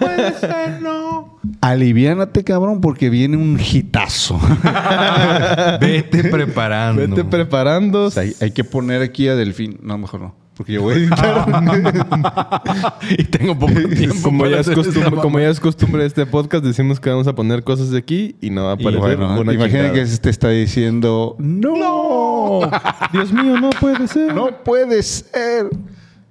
Aliviánate, 1.62 2.44
cabrón, 2.44 2.82
porque 2.82 3.10
viene 3.10 3.38
un 3.38 3.58
hitazo. 3.60 4.40
Vete 5.80 6.26
preparando. 6.26 7.02
Vete 7.02 7.24
preparando. 7.24 8.06
O 8.06 8.12
sea, 8.12 8.24
hay, 8.24 8.34
hay 8.42 8.52
que 8.52 8.64
poner 8.64 9.02
aquí 9.02 9.28
a 9.28 9.36
Delfín. 9.36 9.80
No, 9.82 9.98
mejor 9.98 10.20
no. 10.22 10.36
Porque 10.58 10.74
yo 10.74 10.82
voy 10.82 10.96
a 10.96 10.98
editar. 10.98 12.96
y 13.10 13.24
tengo 13.26 13.58
poco 13.58 13.74
tiempo. 13.96 14.16
como, 14.24 14.48
ya 14.48 14.60
es 14.60 14.70
costumbre, 14.70 15.12
como 15.12 15.30
mamá. 15.30 15.42
ya 15.42 15.50
es 15.50 15.60
costumbre 15.60 16.02
de 16.02 16.08
este 16.08 16.26
podcast, 16.26 16.64
decimos 16.64 17.00
que 17.00 17.12
vamos 17.12 17.28
a 17.28 17.36
poner 17.36 17.64
cosas 17.64 17.92
de 17.92 18.00
aquí 18.00 18.36
y 18.42 18.50
no 18.50 18.64
va 18.64 18.72
a 18.72 18.74
aparecer 18.74 19.18
bueno, 19.18 19.40
una 19.40 19.54
imagina 19.54 19.94
que 19.94 20.04
te 20.06 20.30
está 20.30 20.50
diciendo, 20.50 21.36
no, 21.38 22.62
Dios 23.14 23.32
mío, 23.32 23.60
no 23.60 23.70
puede 23.70 24.08
ser. 24.08 24.34
no 24.34 24.64
puede 24.64 25.04
ser. 25.04 25.70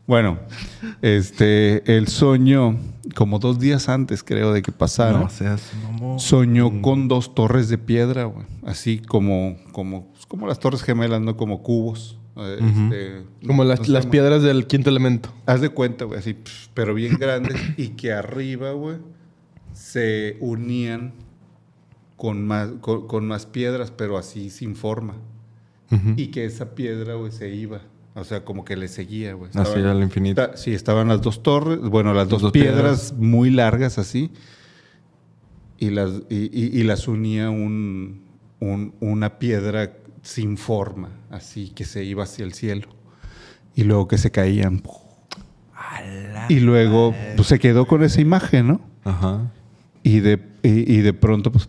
Bueno, 0.07 0.39
este, 1.03 1.97
él 1.97 2.09
soñó, 2.09 2.77
como 3.15 3.39
dos 3.39 3.59
días 3.59 3.89
antes 3.89 4.23
creo 4.23 4.53
de 4.53 4.63
que 4.63 4.73
pasara, 4.73 5.19
No 5.19 5.29
seas 5.31 5.73
soñó 6.19 6.83
con 6.83 7.09
dos 7.09 7.35
torres 7.35 7.69
de 7.69 7.79
piedra, 7.79 8.25
güey. 8.25 8.47
Así 8.65 8.99
como, 8.99 9.57
como, 9.73 10.09
pues, 10.13 10.27
como 10.27 10.47
las 10.47 10.59
torres 10.59 10.83
gemelas, 10.83 11.21
¿no? 11.21 11.37
Como 11.37 11.63
cubos. 11.63 12.19
Este, 12.37 13.23
Como 13.47 13.65
las, 13.65 13.89
las 13.89 14.07
piedras 14.07 14.43
del 14.43 14.67
quinto 14.67 14.91
elemento. 14.91 15.33
Haz 15.47 15.61
de 15.61 15.71
cuenta, 15.71 16.05
güey, 16.05 16.19
así, 16.19 16.37
pero 16.75 16.93
bien 16.95 17.17
grandes 17.19 17.57
y 17.79 17.89
que 17.91 18.13
arriba, 18.13 18.73
güey, 18.73 18.99
se 19.73 20.37
unían 20.41 21.15
con 22.17 22.47
más, 22.47 22.71
con, 22.81 23.07
con 23.07 23.27
más 23.27 23.47
piedras, 23.47 23.91
pero 23.91 24.19
así 24.19 24.51
sin 24.51 24.75
forma. 24.77 25.15
Y 26.17 26.29
que 26.29 26.45
esa 26.45 26.75
piedra, 26.75 27.15
güey, 27.15 27.31
se 27.31 27.55
iba. 27.55 27.81
O 28.17 28.25
sea, 28.25 28.45
como 28.45 28.65
que 28.65 28.77
le 28.77 28.89
seguía, 28.89 29.35
güey. 29.35 29.51
Así 29.55 29.61
Estaban- 29.61 29.87
al 29.97 30.03
infinito. 30.03 30.51
sí, 30.57 30.73
estaban 30.75 31.07
las 31.09 31.21
dos 31.23 31.43
torres, 31.43 31.79
bueno, 31.81 32.13
las 32.13 32.29
dos, 32.29 32.43
dos 32.43 32.51
piedras, 32.53 33.13
muy 33.17 33.51
largas 33.51 33.99
así. 33.99 34.31
Y 35.79 35.91
las, 35.91 36.11
y, 36.31 36.47
y- 36.53 36.81
y 36.81 36.83
las 36.85 37.07
unía 37.07 37.51
un, 37.51 38.23
un- 38.61 38.95
una 39.01 39.39
piedra 39.39 39.93
sin 40.27 40.57
forma, 40.57 41.11
así 41.31 41.71
que 41.71 41.85
se 41.85 42.05
iba 42.05 42.25
hacia 42.25 42.45
el 42.45 42.53
cielo. 42.53 42.89
Y 43.75 43.85
luego 43.85 44.09
que 44.09 44.19
se 44.19 44.31
caían. 44.31 44.83
Y 46.49 46.61
luego 46.61 47.15
pues, 47.37 47.49
se 47.49 47.59
quedó 47.59 47.87
con 47.87 48.03
esa 48.03 48.21
imagen, 48.21 48.67
¿no? 48.67 48.81
Ajá. 49.05 49.53
Y 50.03 50.21
de, 50.21 50.41
y, 50.63 50.93
y 50.95 51.01
de 51.01 51.13
pronto, 51.13 51.53
pues, 51.53 51.69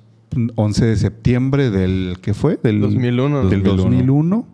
11 0.56 0.86
de 0.86 0.96
septiembre 0.96 1.70
del, 1.70 2.18
¿qué 2.22 2.34
fue? 2.34 2.60
Del 2.62 2.82
2001. 2.82 3.50
Del 3.50 3.64
2001. 3.64 3.84
2001. 3.84 4.48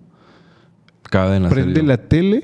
Cada 1.10 1.38
en 1.38 1.44
la 1.44 1.50
prende 1.50 1.76
serie. 1.76 1.88
la 1.88 1.98
tele 1.98 2.44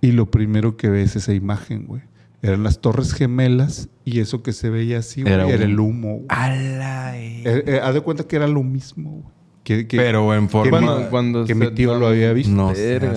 y 0.00 0.12
lo 0.12 0.30
primero 0.30 0.76
que 0.76 0.90
ve 0.90 1.02
es 1.02 1.16
esa 1.16 1.32
imagen, 1.32 1.86
güey. 1.86 2.02
eran 2.42 2.62
las 2.62 2.80
Torres 2.80 3.14
Gemelas 3.14 3.88
y 4.04 4.20
eso 4.20 4.42
que 4.42 4.52
se 4.52 4.68
veía 4.70 4.98
así, 4.98 5.22
güey, 5.22 5.32
Era 5.32 5.48
era, 5.48 5.64
el 5.64 5.80
humo. 5.80 6.16
güey. 6.16 6.26
¡Ala! 6.28 7.18
Eh, 7.18 7.64
eh, 7.66 7.80
haz 7.82 7.94
de 7.94 8.00
cuenta 8.00 8.24
que 8.24 8.36
era 8.36 8.46
lo 8.46 8.62
mismo, 8.62 9.10
güey. 9.10 9.34
Que, 9.64 9.86
que- 9.88 9.96
Pero 9.96 10.34
en 10.34 10.46
que 10.46 10.52
forma... 10.52 10.80
mi- 10.80 10.86
Cuando- 10.86 11.10
cuando 11.10 11.44
que 11.46 11.54
mi 11.54 11.70
tío 11.72 11.94
lo 11.98 12.06
había 12.06 12.32
visto. 12.32 12.52
No 12.52 12.72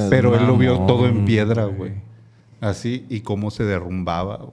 pero 0.10 0.36
él 0.40 0.48
lo 0.48 0.58
vio 0.58 0.80
todo 0.88 1.06
en 1.08 1.26
piedra, 1.26 1.66
güey. 1.66 1.92
Así, 2.62 3.06
y 3.10 3.20
cómo 3.20 3.52
se 3.52 3.64
derrumbaba, 3.66 4.38
güey. 4.38 4.52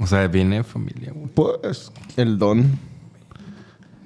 O 0.00 0.06
sea, 0.08 0.26
viene 0.26 0.56
de 0.56 0.64
familia, 0.64 1.12
güey. 1.14 1.28
Pues, 1.32 1.92
El 2.16 2.38
don. 2.38 2.78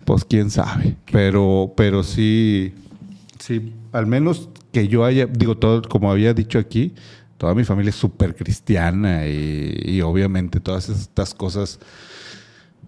pues 0.05 0.25
quién 0.25 0.51
sabe. 0.51 0.97
Pero, 1.11 1.73
pero 1.77 2.03
sí, 2.03 2.75
sí, 3.39 3.73
al 3.93 4.07
menos 4.07 4.51
que 4.73 4.89
yo 4.89 5.05
haya, 5.05 5.27
digo, 5.27 5.57
todo, 5.57 5.81
como 5.83 6.11
había 6.11 6.35
dicho 6.35 6.59
aquí, 6.59 6.95
toda 7.39 7.55
mi 7.55 7.65
familia 7.65 7.91
es 7.91 7.97
súper 7.97 8.35
cristiana 8.35 9.27
y, 9.27 9.81
y 9.85 10.01
obviamente 10.03 10.61
todas 10.61 10.89
estas 10.91 11.33
cosas. 11.33 11.79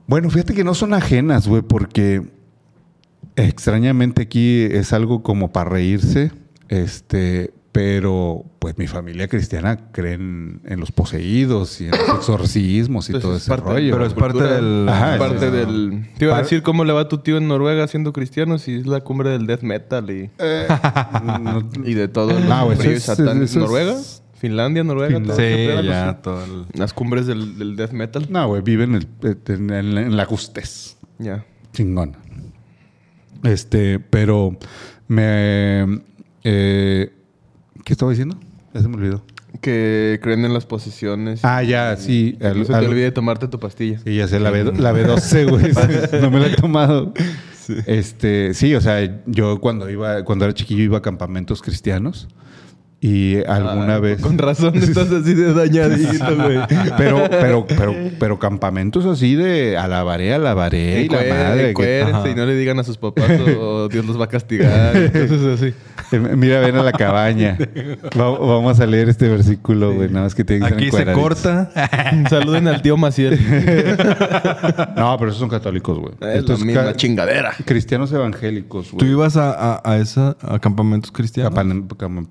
Bueno, 0.06 0.28
fíjate 0.28 0.54
que 0.54 0.64
no 0.64 0.74
son 0.74 0.92
ajenas, 0.92 1.46
güey, 1.48 1.62
porque 1.62 2.22
extrañamente 3.48 4.22
aquí 4.22 4.62
es 4.62 4.92
algo 4.92 5.22
como 5.22 5.52
para 5.52 5.70
reírse, 5.70 6.30
este, 6.68 7.52
pero 7.72 8.44
pues 8.58 8.76
mi 8.78 8.86
familia 8.88 9.28
cristiana 9.28 9.78
cree 9.92 10.14
en, 10.14 10.60
en 10.66 10.80
los 10.80 10.90
poseídos 10.92 11.80
y 11.80 11.84
en 11.84 11.92
los 11.92 12.00
exorcismos 12.16 13.08
y 13.08 13.12
Pues 13.12 13.22
todo 13.22 13.36
es 13.36 13.42
ese 13.42 13.48
parte- 13.50 13.70
rollo. 13.70 13.92
Pero 13.92 14.06
es 14.06 14.14
parte 14.14 14.42
del... 14.42 14.88
Ajá, 14.88 15.18
parte 15.18 15.46
sí. 15.46 15.56
del. 15.56 16.08
Te 16.18 16.24
iba 16.26 16.36
a 16.36 16.42
decir 16.42 16.62
cómo 16.62 16.84
le 16.84 16.92
va 16.92 17.02
a 17.02 17.08
tu 17.08 17.18
tío 17.18 17.36
en 17.38 17.48
Noruega 17.48 17.86
siendo 17.88 18.12
cristiano 18.12 18.58
si 18.58 18.74
es 18.74 18.86
la 18.86 19.00
cumbre 19.00 19.30
del 19.30 19.46
death 19.46 19.62
metal 19.62 20.10
y, 20.10 20.30
Eh, 20.38 20.66
no- 21.40 21.68
y 21.84 21.94
de 21.94 22.08
todo 22.08 22.36
el 22.36 22.50
Ah, 22.50 22.64
güey, 22.64 22.78
eso 22.78 22.90
es- 22.90 23.02
satán. 23.04 23.36
eso 23.42 23.44
es- 23.44 23.56
¿Noruega? 23.56 23.96
¿Finlandia? 24.34 24.82
¿Noruega? 24.84 25.18
Finlandia. 25.18 25.34
todo 25.36 25.46
Sí, 25.82 25.86
ya, 25.86 26.06
los- 26.06 26.22
todo 26.22 26.44
el... 26.44 26.64
Las 26.74 26.92
cumbres 26.94 27.26
del, 27.26 27.58
del 27.58 27.76
death 27.76 27.92
metal. 27.92 28.26
No, 28.30 28.48
güey, 28.48 28.62
vive 28.62 28.84
en, 28.84 28.94
el, 28.96 29.06
en, 29.46 29.70
en- 29.70 30.16
la 30.16 30.24
justez. 30.24 30.96
Ya. 31.18 31.44
Chingón. 31.72 32.16
Este, 33.44 33.98
pero 33.98 34.56
me... 35.08 36.00
eh, 36.44 37.12
¿Qué 37.84 37.92
estaba 37.92 38.10
diciendo? 38.10 38.38
Ya 38.74 38.82
se 38.82 38.88
me 38.88 38.96
olvidó. 38.96 39.24
Que 39.60 40.20
creen 40.22 40.44
en 40.44 40.54
las 40.54 40.64
posesiones. 40.66 41.40
Ah, 41.44 41.62
ya, 41.62 41.96
sí. 41.96 42.38
Al- 42.40 42.64
se 42.64 42.72
te 42.72 42.86
olvide 42.86 43.10
tomarte 43.10 43.48
tu 43.48 43.58
pastilla. 43.58 43.98
Sí, 44.04 44.14
ya 44.16 44.28
sé, 44.28 44.38
la, 44.40 44.50
B, 44.50 44.64
la 44.64 44.92
B12, 44.92 45.48
güey. 45.50 45.72
sí, 45.74 46.16
no 46.20 46.30
me 46.30 46.38
la 46.40 46.46
he 46.46 46.54
tomado. 46.56 47.12
Este, 47.86 48.54
sí, 48.54 48.74
o 48.74 48.80
sea, 48.80 49.22
yo 49.26 49.60
cuando 49.60 49.88
iba, 49.90 50.24
cuando 50.24 50.44
era 50.44 50.54
chiquillo 50.54 50.82
iba 50.82 50.98
a 50.98 51.02
campamentos 51.02 51.62
cristianos. 51.62 52.28
Y 53.02 53.42
alguna 53.44 53.94
Ah, 53.94 53.98
vez. 53.98 54.20
Con 54.20 54.36
razón 54.36 54.74
estás 54.76 55.10
así 55.10 55.32
de 55.32 55.54
dañadito, 55.54 56.36
güey. 56.36 56.58
Pero, 56.98 57.28
pero, 57.30 57.66
pero, 57.66 57.94
pero 58.18 58.38
campamentos 58.38 59.06
así 59.06 59.34
de 59.36 59.78
alabaré, 59.78 60.34
alabaré 60.34 61.02
y 61.04 61.08
la 61.08 61.16
madre. 61.34 61.72
que- 61.74 62.04
y 62.30 62.34
no 62.34 62.44
le 62.44 62.54
digan 62.56 62.78
a 62.78 62.84
sus 62.84 62.98
papás 62.98 63.30
o 63.58 63.88
Dios 63.88 64.04
los 64.04 64.20
va 64.20 64.24
a 64.24 64.28
castigar. 64.28 64.94
Entonces 64.96 65.42
así. 65.62 65.74
Eh, 66.12 66.18
Mira, 66.36 66.60
ven 66.60 66.76
a 66.76 66.82
la 66.82 66.92
cabaña. 66.92 67.56
Va- 68.18 68.38
vamos 68.38 68.78
a 68.80 68.86
leer 68.86 69.08
este 69.08 69.28
versículo, 69.28 69.94
güey. 69.94 70.08
Nada 70.10 70.24
más 70.24 70.34
que 70.34 70.44
tiene 70.44 70.66
que 70.68 70.74
Aquí 70.74 70.90
se 70.90 71.06
corta. 71.12 71.70
Saluden 72.28 72.68
al 72.68 72.82
tío 72.82 72.96
Maciel. 72.98 73.38
No, 74.96 75.16
pero 75.18 75.30
esos 75.30 75.38
son 75.40 75.48
católicos, 75.48 75.98
güey. 75.98 76.12
Es 76.20 76.40
Esto 76.40 76.52
la 76.52 76.58
es 76.58 76.64
misma 76.64 76.84
ca- 76.84 76.94
chingadera. 76.96 77.52
Cristianos 77.64 78.12
evangélicos, 78.12 78.88
¿Tú 78.90 78.96
güey. 78.98 79.10
ibas 79.12 79.36
a, 79.36 79.52
a, 79.76 79.80
a 79.84 79.96
esa, 79.98 80.36
a 80.42 80.58
campamentos 80.58 81.10
cristianos? 81.12 81.52
Campan- 81.54 81.86
cam- 81.88 82.26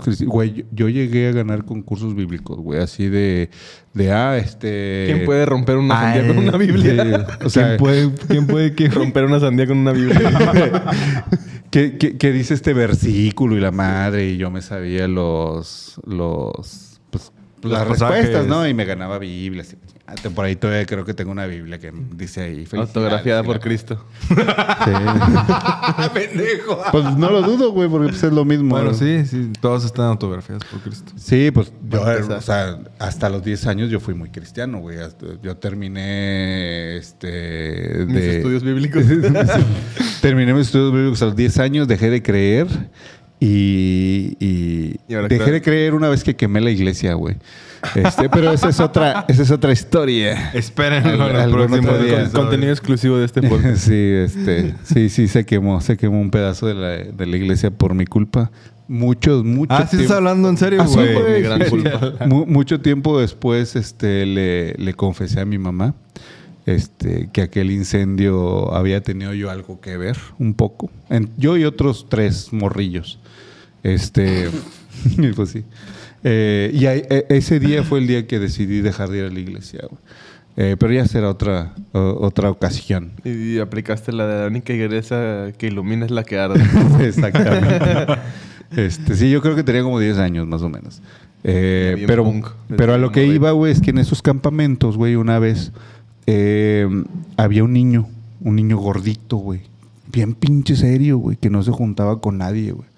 cristianos. 0.00 0.32
Güey, 0.32 0.54
yo, 0.54 0.64
yo 0.72 0.88
llegué 0.88 1.28
a 1.28 1.32
ganar 1.32 1.64
concursos 1.64 2.14
bíblicos, 2.14 2.58
güey. 2.58 2.80
Así 2.80 3.08
de, 3.08 3.50
de 3.94 4.12
ah, 4.12 4.36
este. 4.36 5.04
¿Quién 5.06 5.24
puede 5.24 5.46
romper 5.46 5.76
una 5.76 5.98
Ay, 5.98 6.18
sandía 6.18 6.34
con 6.34 6.44
una 6.48 6.56
Biblia? 6.58 7.26
sí. 7.38 7.44
O 7.44 7.50
sea, 7.50 7.66
¿Quién 7.66 7.78
puede, 7.78 8.10
quién 8.28 8.46
puede 8.46 8.74
qué? 8.74 8.88
romper 8.88 9.24
una 9.24 9.40
sandía 9.40 9.66
con 9.66 9.78
una 9.78 9.92
Biblia. 9.92 10.20
¿Qué, 11.70 11.98
qué, 11.98 12.16
qué 12.16 12.32
dice 12.32 12.54
este 12.54 12.72
versículo 12.72 13.56
y 13.56 13.60
la 13.60 13.72
madre? 13.72 14.28
Y 14.30 14.36
yo 14.36 14.50
me 14.50 14.62
sabía 14.62 15.08
los. 15.08 16.00
Los 16.06 16.85
las 17.66 17.86
respuestas, 17.86 18.46
¿no? 18.46 18.66
Y 18.66 18.74
me 18.74 18.84
ganaba 18.84 19.18
Biblias. 19.18 19.76
Ah, 20.06 20.14
Por 20.34 20.44
ahí 20.44 20.54
todavía 20.54 20.86
creo 20.86 21.04
que 21.04 21.14
tengo 21.14 21.32
una 21.32 21.46
Biblia 21.46 21.78
que 21.78 21.92
dice 22.14 22.42
ahí. 22.42 22.68
Autografiada 22.72 23.42
por 23.42 23.60
Cristo. 23.60 24.04
Sí. 24.28 24.34
Pues 26.92 27.16
no 27.16 27.30
lo 27.30 27.42
dudo, 27.42 27.72
güey, 27.72 27.88
porque 27.88 28.08
pues, 28.08 28.22
es 28.22 28.32
lo 28.32 28.44
mismo. 28.44 28.70
Bueno, 28.70 28.92
¿no? 28.92 28.94
sí, 28.94 29.24
sí. 29.26 29.50
Todas 29.60 29.84
están 29.84 30.06
autografiadas 30.06 30.64
por 30.64 30.80
Cristo. 30.80 31.12
Sí, 31.16 31.50
pues 31.50 31.72
yo, 31.88 32.06
empezar. 32.10 32.38
o 32.38 32.40
sea, 32.40 32.78
hasta 32.98 33.28
los 33.28 33.42
10 33.44 33.66
años 33.66 33.90
yo 33.90 34.00
fui 34.00 34.14
muy 34.14 34.30
cristiano, 34.30 34.78
güey. 34.78 34.98
Yo 35.42 35.56
terminé, 35.56 36.96
este... 36.96 38.04
Mis 38.06 38.14
de- 38.14 38.36
estudios 38.38 38.62
bíblicos. 38.62 39.04
terminé 40.20 40.54
mis 40.54 40.66
estudios 40.66 40.92
bíblicos 40.92 41.22
a 41.22 41.26
los 41.26 41.36
10 41.36 41.58
años, 41.58 41.88
dejé 41.88 42.10
de 42.10 42.22
creer 42.22 42.66
y... 43.40 44.36
y 44.40 44.96
Y 45.08 45.14
ahora 45.14 45.28
dejé 45.28 45.42
creo. 45.44 45.54
de 45.54 45.62
creer 45.62 45.94
una 45.94 46.08
vez 46.08 46.24
que 46.24 46.36
quemé 46.36 46.60
la 46.60 46.70
iglesia, 46.70 47.14
güey. 47.14 47.36
Este, 47.94 48.28
pero 48.28 48.50
esa 48.52 48.68
es 48.70 48.80
otra, 48.80 49.24
esa 49.28 49.42
es 49.42 49.50
otra 49.50 49.72
historia. 49.72 50.50
Espérenlo 50.52 51.28
en 51.30 51.36
el 51.36 51.50
próximo 51.50 51.92
día. 51.98 52.28
Contenido 52.32 52.72
exclusivo 52.72 53.18
de 53.18 53.26
este 53.26 53.42
podcast. 53.42 53.76
sí, 53.86 53.94
este, 53.94 54.74
sí, 54.84 55.08
sí, 55.08 55.28
se 55.28 55.44
quemó, 55.44 55.80
se 55.80 55.96
quemó 55.96 56.20
un 56.20 56.30
pedazo 56.30 56.66
de 56.66 56.74
la, 56.74 56.88
de 56.88 57.26
la 57.26 57.36
iglesia 57.36 57.70
por 57.70 57.94
mi 57.94 58.06
culpa. 58.06 58.50
Muchos, 58.88 59.44
muchos. 59.44 59.76
Ah, 59.78 59.86
sí 59.88 59.96
estás 59.96 60.16
hablando 60.18 60.48
en 60.48 60.56
serio, 60.56 60.80
Ah, 60.82 60.86
sí, 60.86 60.94
güey. 60.96 61.42
gran 61.42 61.64
culpa. 61.68 62.14
Mucho 62.26 62.80
tiempo 62.80 63.20
después 63.20 63.74
este, 63.76 64.24
le, 64.26 64.74
le 64.74 64.94
confesé 64.94 65.40
a 65.40 65.44
mi 65.44 65.58
mamá 65.58 65.94
este, 66.66 67.28
que 67.32 67.42
aquel 67.42 67.70
incendio 67.70 68.72
había 68.74 69.00
tenido 69.02 69.34
yo 69.34 69.50
algo 69.50 69.80
que 69.80 69.96
ver, 69.96 70.16
un 70.38 70.54
poco. 70.54 70.90
En- 71.10 71.30
yo 71.36 71.56
y 71.56 71.64
otros 71.64 72.06
tres 72.08 72.52
morrillos. 72.52 73.18
Este, 73.94 74.50
y 75.16 75.28
pues 75.36 75.50
sí. 75.50 75.64
Eh, 76.24 76.70
y 76.74 76.86
ahí- 76.86 77.02
e- 77.08 77.26
ese 77.28 77.60
día 77.60 77.84
fue 77.84 78.00
el 78.00 78.06
día 78.06 78.26
que 78.26 78.38
decidí 78.38 78.80
dejar 78.80 79.10
de 79.10 79.18
ir 79.18 79.24
a 79.24 79.30
la 79.30 79.38
iglesia. 79.38 79.80
güey. 79.88 80.00
Eh, 80.58 80.76
pero 80.78 80.92
ya 80.92 81.06
será 81.06 81.28
otra, 81.28 81.74
o- 81.92 82.16
otra 82.20 82.50
ocasión. 82.50 83.12
Y 83.24 83.58
aplicaste 83.58 84.10
la 84.12 84.26
de 84.26 84.40
la 84.40 84.46
única 84.48 84.72
iglesia 84.72 85.52
que 85.58 85.66
ilumina 85.68 86.06
es 86.06 86.10
la 86.10 86.24
que 86.24 86.38
arde. 86.38 86.60
Exactamente. 87.06 88.14
este, 88.76 89.14
sí, 89.14 89.30
yo 89.30 89.42
creo 89.42 89.54
que 89.54 89.62
tenía 89.62 89.82
como 89.82 90.00
10 90.00 90.16
años 90.18 90.46
más 90.46 90.62
o 90.62 90.68
menos. 90.70 91.02
Eh, 91.44 92.02
pero, 92.08 92.24
punk, 92.24 92.48
pero 92.76 92.94
a 92.94 92.98
lo 92.98 93.12
que 93.12 93.24
iba, 93.26 93.52
güey, 93.52 93.70
es 93.70 93.80
que 93.80 93.90
en 93.90 93.98
esos 93.98 94.20
campamentos, 94.22 94.96
güey, 94.96 95.14
una 95.14 95.38
vez 95.38 95.70
eh, 96.26 96.88
había 97.36 97.62
un 97.62 97.72
niño, 97.72 98.08
un 98.40 98.56
niño 98.56 98.78
gordito, 98.78 99.36
güey, 99.36 99.60
bien 100.10 100.34
pinche 100.34 100.74
serio, 100.74 101.18
güey, 101.18 101.36
que 101.36 101.50
no 101.50 101.62
se 101.62 101.70
juntaba 101.70 102.20
con 102.20 102.38
nadie, 102.38 102.72
güey. 102.72 102.88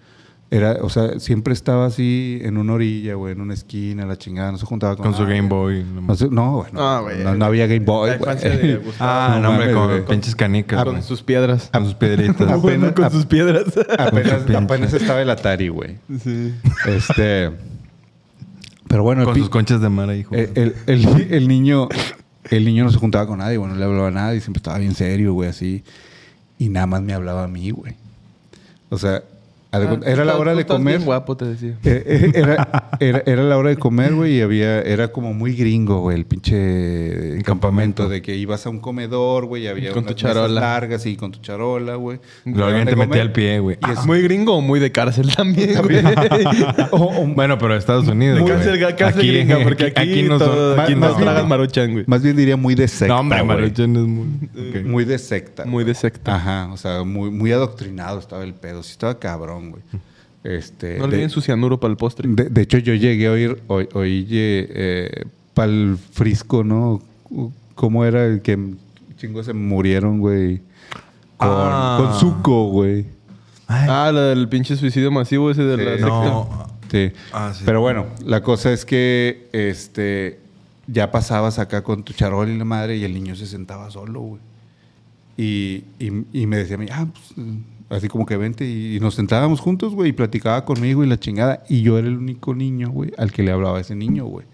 Era, 0.51 0.79
o 0.81 0.89
sea, 0.89 1.21
siempre 1.21 1.53
estaba 1.53 1.85
así 1.85 2.39
en 2.43 2.57
una 2.57 2.73
orilla, 2.73 3.15
güey, 3.17 3.35
en 3.35 3.43
una 3.43 3.53
esquina, 3.53 4.07
la 4.07 4.17
chingada, 4.17 4.51
no 4.51 4.57
se 4.57 4.65
juntaba 4.65 4.97
con 4.97 5.05
Con 5.05 5.15
su. 5.15 5.25
Game 5.27 5.47
Boy. 5.47 5.85
No, 5.85 6.15
sé- 6.15 6.31
no, 6.31 6.53
güey, 6.61 6.73
no, 6.73 6.81
Ah, 6.89 7.01
güey. 7.03 7.23
no, 7.23 7.35
no 7.35 7.45
había 7.45 7.67
Game 7.67 7.85
Boy, 7.85 8.11
La 8.13 8.17
güey. 8.17 8.37
de. 8.39 8.81
Ah, 8.99 9.33
No 9.35 9.41
no, 9.43 9.51
hombre, 9.51 9.73
con 9.75 10.05
pinches 10.07 10.35
canicas. 10.35 10.83
con 10.85 10.95
güey. 10.95 11.03
sus 11.05 11.23
piedras. 11.23 11.69
Con 11.71 11.85
sus 11.85 11.95
piedritas. 11.95 12.41
Apenas- 12.51 12.93
con 12.93 13.11
sus 13.11 13.27
piedras. 13.27 13.65
Apenas, 13.99 14.95
estaba 14.95 15.21
el 15.21 15.29
Atari, 15.29 15.69
güey. 15.69 15.97
sí. 16.25 16.55
Este. 16.87 17.51
Pero 18.89 19.03
bueno, 19.03 19.21
el 19.21 19.25
con 19.27 19.35
pi- 19.35 19.41
sus 19.41 19.51
conchas 19.51 19.83
de 19.83 19.89
mar 19.91 20.09
ahí. 20.09 20.25
el, 20.31 20.51
el- 20.55 20.75
el- 20.87 21.33
el 21.35 21.49
niño. 21.49 21.89
El 22.51 22.65
niño 22.65 22.85
no 22.85 22.91
se 22.91 22.97
juntaba 22.97 23.27
con 23.27 23.41
nadie, 23.41 23.59
bueno, 23.59 23.75
no 23.75 23.81
le 23.81 23.85
hablaba 23.85 24.09
a 24.09 24.11
nadie, 24.11 24.41
siempre 24.41 24.61
estaba 24.61 24.79
bien 24.79 24.95
serio, 24.95 25.35
güey, 25.35 25.51
así. 25.51 25.85
Y 26.59 26.71
nada 26.71 26.87
más 26.87 27.03
me 27.03 27.13
hablaba 27.13 27.45
a 27.45 27.49
mí, 27.49 27.71
güey. 27.71 27.93
O 28.89 28.97
sea, 28.97 29.23
Ah, 29.71 29.99
era 30.07 30.25
la 30.25 30.39
hora 30.39 30.55
de 30.55 30.65
comer. 30.65 31.01
guapo, 31.01 31.37
te 31.37 31.45
decía. 31.45 31.77
Eh, 31.85 32.03
eh, 32.07 32.33
Era, 32.35 32.91
era, 33.01 33.23
era 33.27 33.43
la 33.43 33.59
hora 33.59 33.69
de 33.69 33.77
comer, 33.77 34.15
güey, 34.15 34.37
y 34.39 34.41
había, 34.41 34.81
era 34.81 35.09
como 35.09 35.35
muy 35.35 35.53
gringo, 35.55 36.01
güey, 36.01 36.17
el 36.17 36.25
pinche 36.25 37.43
campamento 37.45 38.09
de 38.09 38.23
que 38.23 38.35
ibas 38.35 38.65
a 38.67 38.71
un 38.71 38.79
comedor, 38.81 39.45
güey, 39.45 39.65
y 39.65 39.67
había 39.69 39.93
Con 39.93 40.05
tu 40.05 40.11
unas 40.13 40.23
mesas 40.23 40.35
charola. 40.35 40.61
largas 40.61 41.05
y 41.07 41.17
con 41.17 41.33
tu 41.33 41.41
charola, 41.41 41.97
güey. 41.97 42.19
Alguien 42.47 42.85
De 42.87 42.93
te 42.93 42.97
metía 42.97 43.21
el 43.23 43.33
pie, 43.33 43.59
güey. 43.61 43.77
¿Muy 44.07 44.23
gringo 44.23 44.57
o 44.57 44.61
muy 44.63 44.81
de 44.81 44.91
cárcel 44.91 45.35
también, 45.35 45.75
güey? 45.83 45.99
o- 46.91 46.97
o- 47.23 47.27
Bueno, 47.39 47.59
pero 47.59 47.77
Estados 47.77 48.09
Unidos. 48.09 48.41
güey. 48.41 48.53
cárcel, 48.55 48.81
cárcel 48.97 49.21
Aquí- 49.21 49.29
gringa, 49.33 49.59
porque 49.63 49.87
aquí, 49.97 50.23
no 50.23 50.39
son. 50.39 50.81
aquí 50.81 50.95
Más- 50.95 51.13
más- 51.13 51.21
tragan 51.23 51.47
maruchan, 51.49 51.93
güey. 51.93 52.05
Más 52.07 52.23
bien 52.23 52.37
diría 52.37 52.57
muy 52.57 52.75
de 52.75 52.89
secta. 52.89 53.15
No, 53.15 53.21
hombre. 53.21 53.43
Maruchan 53.43 53.97
es 53.97 54.03
muy. 54.03 54.83
Muy 54.85 55.05
de 55.05 55.19
secta. 55.19 55.65
Muy 55.65 55.85
de 55.85 55.95
secta. 55.95 56.35
Ajá, 56.37 56.69
o 56.73 56.77
sea, 56.77 57.05
muy, 57.05 57.31
muy 57.31 57.53
adoctrinado 57.53 58.19
estaba 58.19 58.45
el 58.45 58.55
pedo. 58.55 58.83
Sí 58.83 58.93
estaba 58.93 59.19
cabrón, 59.19 59.58
güey. 59.71 59.83
Este, 60.45 60.99
No 60.99 61.07
le 61.07 61.17
de, 61.17 61.23
den 61.23 61.31
su 61.31 61.41
cianuro 61.41 61.81
para 61.81 61.91
el 61.91 61.97
postre. 61.97 62.29
de, 62.29 62.45
de 62.49 62.63
hecho, 62.63 62.79
yo 62.79 62.95
llegué 62.95 63.27
a 63.27 63.33
oír, 63.33 63.63
oí, 63.67 63.89
oí, 63.95 64.27
eh, 64.31 65.25
pa'l 65.55 65.99
frisco, 66.13 66.63
¿no? 66.65 67.03
¿Cómo 67.75 68.05
era 68.05 68.25
el 68.25 68.41
que 68.43 68.57
chingos 69.17 69.47
se 69.47 69.53
murieron, 69.53 70.21
güey? 70.21 70.59
Con, 71.37 71.49
Ah. 71.51 71.99
con 72.01 72.19
Zuko, 72.21 72.69
güey. 72.69 73.07
Ah, 73.67 74.11
la 74.15 74.23
del 74.23 74.49
pinche 74.49 74.77
suicidio 74.77 75.11
masivo 75.11 75.51
ese 75.51 75.63
de 75.65 75.77
la 75.77 75.83
Sí. 75.93 75.99
secta. 75.99 76.09
No. 76.09 76.67
Sí. 76.91 77.13
Ah, 77.33 77.53
sí. 77.55 77.65
Pero 77.67 77.81
bueno, 77.83 78.07
la 78.25 78.43
cosa 78.43 78.73
es 78.73 78.85
que 78.87 79.49
este 79.53 80.39
ya 80.87 81.11
pasabas 81.11 81.59
acá 81.59 81.83
con 81.83 82.03
tu 82.03 82.15
charol 82.15 82.49
y 82.49 82.57
la 82.57 82.65
madre 82.65 82.97
y 82.97 83.05
el 83.05 83.13
niño 83.13 83.37
se 83.37 83.47
sentaba 83.47 83.91
solo, 83.91 84.21
güey. 84.21 84.41
Y, 85.37 85.85
y- 85.99 86.25
y 86.33 86.47
me 86.47 86.57
decía 86.57 86.77
a 86.77 86.79
mí, 86.79 86.87
ah, 86.91 87.07
pues, 87.13 87.47
así 87.91 88.09
como 88.09 88.27
que 88.27 88.37
vente 88.37 88.67
y, 88.67 88.97
y 88.97 89.01
nos 89.01 89.15
sentábamos 89.15 89.61
juntos, 89.61 89.95
güey, 89.95 90.11
y 90.11 90.13
platicaba 90.13 90.65
conmigo 90.65 91.05
y 91.05 91.07
la 91.07 91.19
chingada. 91.19 91.63
Y 91.69 91.83
yo 91.83 91.99
era 91.99 92.09
el 92.09 92.17
único 92.17 92.55
niño, 92.55 92.91
güey, 92.91 93.13
al 93.19 93.33
que 93.33 93.43
le 93.43 93.51
hablaba 93.53 93.79
a 93.79 93.81
ese 93.81 93.95
niño, 93.95 94.27
güey. 94.27 94.47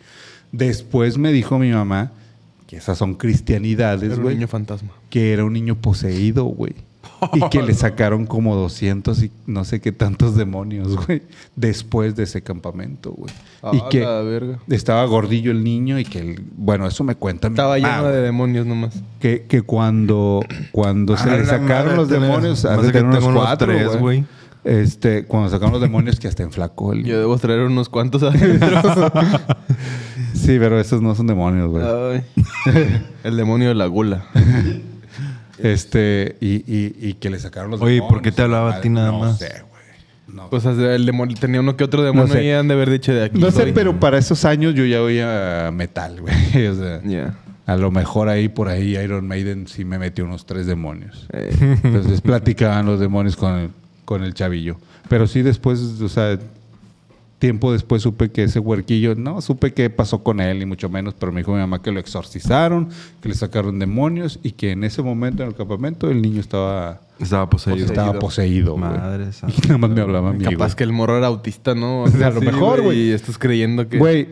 Después 0.52 1.18
me 1.18 1.32
dijo 1.32 1.58
mi 1.58 1.70
mamá 1.70 2.12
que 2.66 2.76
esas 2.76 2.96
son 2.98 3.14
cristianidades, 3.14 4.04
Era 4.04 4.16
un 4.16 4.22
güey 4.22 4.36
niño 4.36 4.48
fantasma. 4.48 4.90
que 5.10 5.32
era 5.32 5.44
un 5.44 5.52
niño 5.52 5.76
poseído, 5.76 6.44
güey. 6.44 6.74
Y 7.32 7.40
que 7.48 7.62
le 7.62 7.72
sacaron 7.74 8.26
como 8.26 8.54
200 8.56 9.22
y 9.22 9.30
no 9.46 9.64
sé 9.64 9.80
qué 9.80 9.92
tantos 9.92 10.36
demonios, 10.36 10.96
güey, 11.06 11.22
después 11.56 12.14
de 12.16 12.24
ese 12.24 12.42
campamento, 12.42 13.12
güey. 13.12 13.32
y 13.72 13.78
Ah, 13.78 13.88
que 13.90 14.00
la 14.00 14.20
verga. 14.22 14.58
estaba 14.68 15.04
gordillo 15.06 15.50
el 15.50 15.64
niño 15.64 15.98
y 15.98 16.04
que, 16.04 16.18
el- 16.20 16.42
bueno, 16.56 16.86
eso 16.86 17.04
me 17.04 17.14
cuenta 17.14 17.48
mi 17.48 17.54
Estaba 17.54 17.78
mamá, 17.78 17.96
lleno 17.98 18.08
de 18.08 18.20
demonios 18.22 18.66
nomás. 18.66 18.94
Que, 19.20 19.46
que 19.48 19.62
cuando, 19.62 20.42
cuando 20.72 21.16
se 21.16 21.28
Ah, 21.30 21.32
le 21.36 21.38
la 21.40 21.46
sacaron 21.46 21.96
los 21.96 22.08
demonios, 22.08 22.64
más 22.64 22.72
hace 22.78 22.86
de 22.86 22.92
que 22.92 22.98
tener 22.98 23.18
unos 23.22 23.34
cuatro, 23.34 23.66
tres, 23.72 23.96
güey. 23.98 24.24
Este, 24.64 25.26
cuando 25.26 25.50
sacaron 25.50 25.72
los 25.72 25.80
demonios 25.82 26.18
que 26.18 26.26
hasta 26.26 26.42
enflacó 26.42 26.94
el 26.94 27.04
Yo 27.04 27.18
debo 27.18 27.36
traer 27.36 27.60
unos 27.60 27.88
cuantos 27.90 28.22
adentro. 28.22 28.80
Sí, 30.34 30.56
pero 30.58 30.78
esos 30.78 31.00
no 31.00 31.14
son 31.14 31.26
demonios, 31.26 31.70
güey. 31.70 32.22
El 33.24 33.36
demonio 33.36 33.68
de 33.68 33.74
la 33.74 33.86
gula. 33.86 34.26
Este, 35.58 36.36
y, 36.40 36.54
y, 36.66 36.94
y 37.00 37.14
que 37.14 37.30
le 37.30 37.38
sacaron 37.38 37.70
los 37.70 37.80
Oye, 37.80 37.94
demonios. 37.94 38.12
¿por 38.12 38.22
qué 38.22 38.32
te 38.32 38.42
hablaba 38.42 38.76
a 38.76 38.80
ti 38.80 38.88
nada 38.88 39.10
no 39.12 39.20
más? 39.20 39.38
sé, 39.38 39.48
güey. 39.70 39.74
No 40.36 40.48
Cosas 40.50 40.76
del 40.76 41.06
demonio. 41.06 41.36
Tenía 41.38 41.60
uno 41.60 41.76
que 41.76 41.84
otro 41.84 42.02
demonio 42.02 42.26
No 42.26 42.32
sé. 42.34 42.44
y 42.44 42.50
han 42.50 42.66
de 42.66 42.74
haber 42.74 42.90
dicho 42.90 43.12
de 43.14 43.24
aquí. 43.24 43.38
No 43.38 43.50
sé, 43.50 43.62
soy. 43.62 43.72
pero 43.72 44.00
para 44.00 44.18
esos 44.18 44.44
años 44.44 44.74
yo 44.74 44.84
ya 44.84 45.00
oía 45.02 45.70
metal, 45.72 46.20
güey. 46.22 46.66
O 46.66 46.74
sea, 46.74 47.00
Ya. 47.04 47.34
a 47.66 47.76
lo 47.76 47.90
mejor 47.90 48.28
ahí 48.28 48.48
por 48.48 48.68
ahí 48.68 48.96
Iron 48.96 49.28
Maiden 49.28 49.66
sí 49.68 49.84
me 49.84 49.98
metió 49.98 50.24
unos 50.24 50.44
tres 50.46 50.66
demonios. 50.66 51.26
Eh, 51.32 51.78
Entonces 51.84 52.20
platicaban 52.20 52.86
los 52.86 52.98
demonios 53.00 53.36
con 53.36 53.54
el, 53.58 53.70
con 54.04 54.24
el 54.24 54.34
chavillo. 54.34 54.76
Pero 55.08 55.26
sí 55.26 55.42
después, 55.42 55.78
o 56.00 56.08
sea, 56.08 56.38
tiempo 57.44 57.72
después 57.72 58.00
supe 58.00 58.30
que 58.30 58.44
ese 58.44 58.58
huerquillo, 58.58 59.14
no 59.16 59.42
supe 59.42 59.74
qué 59.74 59.90
pasó 59.90 60.22
con 60.24 60.40
él, 60.40 60.60
ni 60.60 60.64
mucho 60.64 60.88
menos, 60.88 61.12
pero 61.12 61.30
me 61.30 61.40
dijo 61.42 61.52
mi 61.52 61.58
mamá 61.58 61.82
que 61.82 61.92
lo 61.92 62.00
exorcizaron, 62.00 62.88
que 63.20 63.28
le 63.28 63.34
sacaron 63.34 63.78
demonios 63.78 64.40
y 64.42 64.52
que 64.52 64.70
en 64.70 64.82
ese 64.82 65.02
momento 65.02 65.42
en 65.42 65.50
el 65.50 65.54
campamento 65.54 66.10
el 66.10 66.22
niño 66.22 66.40
estaba, 66.40 67.02
Estaba 67.20 67.50
poseído. 67.50 67.84
estaba 67.84 68.18
poseído. 68.18 68.78
Madre 68.78 69.26
Y 69.28 69.32
santa. 69.32 69.56
nada 69.68 69.76
más 69.78 69.90
me 69.90 70.00
hablaba 70.00 70.30
a 70.30 70.32
mí. 70.32 70.42
capaz 70.44 70.56
güey. 70.68 70.76
que 70.76 70.84
el 70.84 70.92
morro 70.92 71.18
era 71.18 71.26
autista, 71.26 71.74
¿no? 71.74 72.04
O 72.04 72.08
sea, 72.10 72.28
a 72.28 72.30
lo 72.30 72.40
mejor, 72.40 72.80
güey. 72.80 73.08
Y 73.08 73.10
estás 73.10 73.36
creyendo 73.36 73.86
que. 73.88 73.98
Güey, 73.98 74.28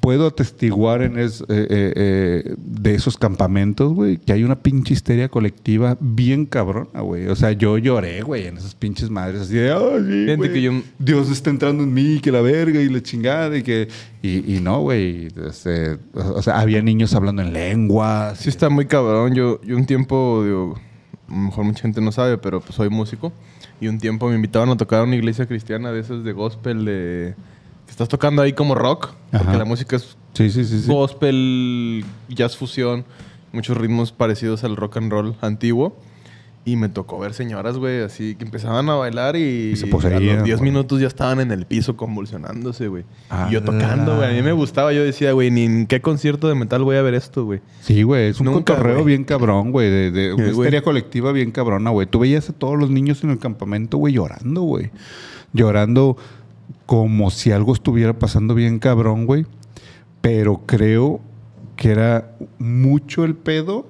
puedo 0.00 0.26
atestiguar 0.26 1.02
en 1.02 1.18
es- 1.18 1.42
eh, 1.42 1.44
eh, 1.48 1.92
eh, 1.96 2.54
de 2.58 2.94
esos 2.94 3.16
campamentos, 3.16 3.92
güey, 3.92 4.16
que 4.18 4.32
hay 4.32 4.44
una 4.44 4.60
pinche 4.60 4.94
histeria 4.94 5.28
colectiva 5.28 5.96
bien 6.00 6.46
cabrona, 6.46 7.00
güey. 7.00 7.26
O 7.28 7.36
sea, 7.36 7.52
yo 7.52 7.78
lloré, 7.78 8.22
güey, 8.22 8.46
en 8.46 8.56
esas 8.58 8.74
pinches 8.74 9.10
madres 9.10 9.42
así 9.42 9.54
de, 9.54 9.72
ay, 9.72 10.26
sí, 10.28 10.36
güey, 10.36 10.52
que 10.52 10.62
yo- 10.62 10.82
Dios 10.98 11.30
está 11.30 11.50
entrando 11.50 11.82
en 11.82 11.92
mí, 11.92 12.20
que 12.20 12.32
la 12.32 12.40
verga 12.40 12.80
y 12.80 12.88
la 12.88 13.02
chingada 13.02 13.56
y 13.56 13.62
que... 13.62 13.88
Y, 14.22 14.56
y 14.56 14.60
no, 14.60 14.80
güey, 14.82 15.28
este, 15.48 15.98
o 16.14 16.40
sea, 16.42 16.60
había 16.60 16.80
niños 16.80 17.12
hablando 17.14 17.42
en 17.42 17.52
lenguas. 17.52 18.38
Sí 18.38 18.48
está 18.48 18.68
muy 18.70 18.86
cabrón. 18.86 19.34
Yo, 19.34 19.60
yo 19.62 19.76
un 19.76 19.84
tiempo, 19.84 20.42
digo, 20.44 20.78
a 21.28 21.32
lo 21.32 21.36
mejor 21.38 21.64
mucha 21.64 21.82
gente 21.82 22.00
no 22.00 22.12
sabe, 22.12 22.38
pero 22.38 22.60
pues 22.60 22.74
soy 22.76 22.88
músico. 22.88 23.32
Y 23.80 23.88
un 23.88 23.98
tiempo 23.98 24.28
me 24.28 24.36
invitaban 24.36 24.68
a 24.68 24.76
tocar 24.76 25.00
a 25.00 25.02
una 25.02 25.16
iglesia 25.16 25.46
cristiana 25.46 25.90
de 25.90 25.98
esas 26.00 26.22
de 26.22 26.32
gospel, 26.32 26.84
de... 26.84 27.34
Estás 27.92 28.08
tocando 28.08 28.40
ahí 28.40 28.54
como 28.54 28.74
rock. 28.74 29.10
Porque 29.30 29.46
Ajá. 29.48 29.58
la 29.58 29.64
música 29.66 29.96
es 29.96 30.16
Sí, 30.32 30.48
sí, 30.50 30.64
sí. 30.64 30.86
gospel, 30.88 32.04
jazz 32.30 32.56
fusión, 32.56 33.04
muchos 33.52 33.76
ritmos 33.76 34.12
parecidos 34.12 34.64
al 34.64 34.76
rock 34.76 34.96
and 34.96 35.12
roll 35.12 35.36
antiguo. 35.42 35.94
Y 36.64 36.76
me 36.76 36.88
tocó 36.88 37.18
ver 37.18 37.34
señoras, 37.34 37.76
güey, 37.76 38.00
así 38.02 38.36
que 38.36 38.44
empezaban 38.44 38.88
a 38.88 38.94
bailar 38.94 39.34
y, 39.36 39.72
Y 39.72 39.76
se 39.76 39.86
a 39.86 39.88
los 39.90 40.02
10 40.44 40.58
güey. 40.58 40.60
minutos 40.70 41.00
ya 41.00 41.08
estaban 41.08 41.40
en 41.40 41.50
el 41.50 41.66
piso 41.66 41.96
convulsionándose, 41.96 42.86
güey. 42.88 43.04
Ah, 43.30 43.48
y 43.50 43.54
yo 43.54 43.62
tocando, 43.64 44.16
güey. 44.16 44.30
A 44.30 44.32
mí 44.32 44.42
me 44.42 44.52
gustaba. 44.52 44.92
Yo 44.92 45.02
decía, 45.04 45.32
güey, 45.32 45.50
ni 45.50 45.64
en 45.64 45.86
qué 45.86 46.00
concierto 46.00 46.48
de 46.48 46.54
metal 46.54 46.82
voy 46.84 46.96
a 46.96 47.02
ver 47.02 47.12
esto, 47.14 47.44
güey. 47.44 47.60
Sí, 47.82 48.04
güey, 48.04 48.28
es 48.28 48.40
un 48.40 48.46
Nunca, 48.46 48.74
cotorreo 48.74 48.94
güey. 49.02 49.06
bien 49.06 49.24
cabrón, 49.24 49.70
güey, 49.72 49.90
de, 49.90 50.10
de 50.12 50.32
una 50.32 50.48
histeria 50.48 50.82
colectiva 50.82 51.32
bien 51.32 51.50
cabrona, 51.50 51.90
güey. 51.90 52.06
Tú 52.06 52.20
veías 52.20 52.48
a 52.48 52.52
todos 52.54 52.78
los 52.78 52.88
niños 52.90 53.22
en 53.24 53.30
el 53.30 53.38
campamento, 53.38 53.98
güey, 53.98 54.14
llorando, 54.14 54.62
güey. 54.62 54.90
Llorando 55.52 56.16
como 56.86 57.30
si 57.30 57.52
algo 57.52 57.72
estuviera 57.72 58.18
pasando 58.18 58.54
bien 58.54 58.78
cabrón, 58.78 59.26
güey. 59.26 59.46
Pero 60.20 60.62
creo 60.66 61.20
que 61.76 61.90
era 61.90 62.32
mucho 62.58 63.24
el 63.24 63.34
pedo 63.34 63.86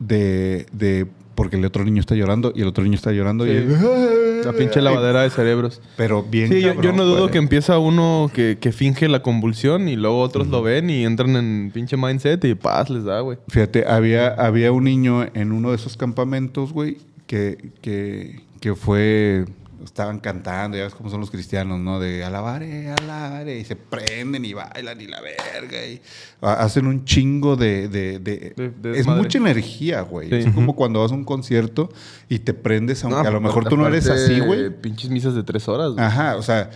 de, 0.00 0.66
de 0.72 1.06
porque 1.34 1.56
el 1.56 1.64
otro 1.64 1.84
niño 1.84 2.00
está 2.00 2.14
llorando 2.14 2.52
y 2.54 2.62
el 2.62 2.68
otro 2.68 2.82
niño 2.82 2.96
está 2.96 3.12
llorando 3.12 3.44
Sí. 3.44 3.50
y 3.52 3.66
La 4.44 4.52
pinche 4.52 4.80
lavadera 4.80 5.22
de 5.22 5.30
cerebros. 5.30 5.80
pero 5.96 6.22
bien 6.22 6.48
Sí, 6.48 6.60
yo, 6.60 6.74
no 6.92 7.04
dudo 7.04 7.20
güey. 7.22 7.30
que 7.32 7.38
empieza 7.38 7.78
uno 7.78 8.30
que, 8.32 8.58
que 8.60 8.70
finge 8.72 9.08
la 9.08 9.20
convulsión 9.20 9.88
y 9.88 9.96
luego 9.96 10.20
otros 10.20 10.46
lo 10.48 10.62
ven 10.62 10.88
y 10.88 11.04
entran 11.04 11.34
en 11.36 11.70
pinche 11.74 11.96
mindset 11.96 12.44
y 12.44 12.54
paz 12.54 12.88
les 12.90 13.02
da, 13.04 13.20
güey. 13.20 13.38
Fíjate, 13.48 13.86
había, 13.88 14.28
había 14.28 14.70
un 14.72 14.84
niño 14.84 15.26
en 15.34 15.50
uno 15.52 15.70
de 15.70 15.76
esos 15.76 15.96
campamentos, 15.96 16.72
güey, 16.72 16.98
que, 17.26 17.70
que, 17.82 18.40
que 18.60 18.74
fue. 18.76 19.46
Estaban 19.84 20.18
cantando, 20.20 20.76
ya 20.76 20.84
ves 20.84 20.94
cómo 20.94 21.10
son 21.10 21.20
los 21.20 21.30
cristianos, 21.30 21.78
¿no? 21.78 22.00
De 22.00 22.24
alabare, 22.24 22.90
alabare, 22.90 23.58
y 23.58 23.64
se 23.64 23.76
prenden 23.76 24.44
y 24.44 24.52
bailan 24.52 25.00
y 25.00 25.06
la 25.06 25.20
verga, 25.20 25.86
y 25.86 26.00
ha- 26.40 26.54
hacen 26.64 26.86
un 26.86 27.04
chingo 27.04 27.56
de. 27.56 27.88
de- 27.88 28.18
de- 28.18 28.54
De- 28.56 28.70
de 28.70 28.98
es 28.98 29.06
mucha 29.06 29.38
energía, 29.38 30.00
güey. 30.02 30.28
Sí. 30.30 30.34
Es 30.36 30.54
como 30.54 30.74
cuando 30.74 31.00
vas 31.00 31.12
a 31.12 31.14
un 31.14 31.24
concierto 31.24 31.90
y 32.28 32.38
te 32.40 32.54
prendes, 32.54 33.04
aunque 33.04 33.28
a 33.28 33.30
lo 33.30 33.40
mejor 33.40 33.68
tú 33.68 33.76
no 33.76 33.86
eres 33.86 34.08
así, 34.08 34.40
güey. 34.40 34.70
Pinches 34.70 35.10
misas 35.10 35.34
de 35.34 35.42
tres 35.42 35.68
horas, 35.68 35.92
güey. 35.92 36.04
Ajá, 36.04 36.36
o 36.36 36.42
sea, 36.42 36.70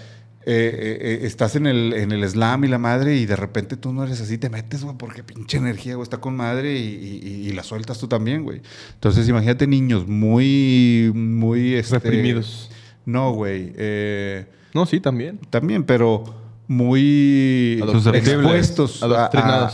eh, 0.46 0.70
eh, 0.72 0.98
eh, 1.22 1.26
estás 1.26 1.55
en 1.57 1.66
el, 1.66 1.92
en 1.92 2.12
el 2.12 2.26
slam 2.28 2.64
y 2.64 2.68
la 2.68 2.78
madre 2.78 3.16
y 3.16 3.26
de 3.26 3.36
repente 3.36 3.76
tú 3.76 3.92
no 3.92 4.05
eres 4.05 4.20
así, 4.22 4.38
te 4.38 4.48
metes, 4.48 4.82
güey, 4.84 4.96
porque 4.96 5.22
pinche 5.22 5.59
energía, 5.59 5.96
güey, 5.96 6.03
está 6.05 6.16
con 6.18 6.34
madre 6.34 6.78
y, 6.78 7.20
y- 7.22 7.48
y 7.48 7.53
la 7.53 7.62
sueltas 7.62 7.98
tú 7.98 8.09
también, 8.09 8.42
güey. 8.42 8.62
Entonces, 8.94 9.28
imagínate 9.28 9.66
niños 9.66 10.07
muy, 10.09 11.12
muy... 11.14 11.74
Este, 11.74 11.94
Reprimidos. 11.98 12.70
No, 13.11 13.32
güey. 13.32 13.72
eh, 13.76 14.46
No, 14.74 14.86
sí, 14.86 15.00
también. 15.00 15.38
también, 15.50 15.84
pero 15.84 16.24
muy 16.68 17.80
expuestos 18.14 19.02
a, 19.02 19.26
a- 19.34 19.70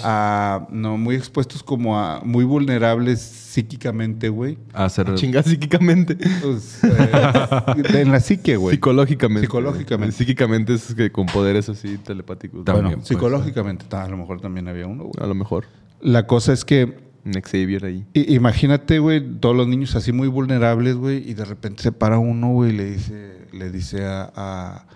a- 0.55 0.66
no 0.70 0.97
muy 0.97 1.14
expuestos 1.14 1.62
como 1.62 1.99
a 2.01 2.20
muy 2.24 2.45
vulnerables 2.45 3.20
psíquicamente 3.20 4.30
güey 4.30 4.57
A 4.72 4.87
hacer... 4.87 5.14
Chingar 5.14 5.45
psíquicamente. 5.45 6.16
Pues, 6.43 6.82
eh, 6.84 8.01
en 8.01 8.12
la 8.12 8.20
psique 8.20 8.57
güey 8.57 8.76
Psicológicamente. 8.76 9.43
Psicológicamente. 9.43 10.16
Psíquicamente 10.16 10.74
es 10.74 10.95
que 10.95 11.12
con 11.12 11.26
poderes 11.26 11.68
así 11.68 11.99
telepáticos. 11.99 12.64
También. 12.64 12.84
Bueno, 12.84 12.97
pues. 12.99 13.09
psicológicamente, 13.09 13.84
a 13.95 14.09
lo 14.09 14.16
mejor 14.16 14.41
también 14.41 14.66
había 14.68 14.87
uno, 14.87 15.05
güey. 15.05 15.22
A 15.22 15.26
lo 15.26 15.34
mejor. 15.34 15.66
La 16.01 16.26
cosa 16.26 16.53
es 16.55 16.64
que, 16.64 16.97
Xavier 17.35 17.85
ahí. 17.85 18.05
i- 18.14 18.35
imagínate, 18.35 18.99
güey, 18.99 19.20
todos 19.41 19.57
los 19.57 19.66
niños 19.68 19.95
así 19.97 20.12
muy 20.12 20.29
vulnerables, 20.29 20.95
güey, 20.97 21.29
y 21.29 21.35
de 21.35 21.45
repente 21.45 21.83
se 21.83 21.93
para 21.93 22.18
uno, 22.18 22.53
güey, 22.53 22.72
y 22.72 22.77
le 22.77 22.85
dice, 22.91 23.33
le 23.53 23.70
dice 23.70 24.05
a, 24.05 24.31
a, 24.35 24.87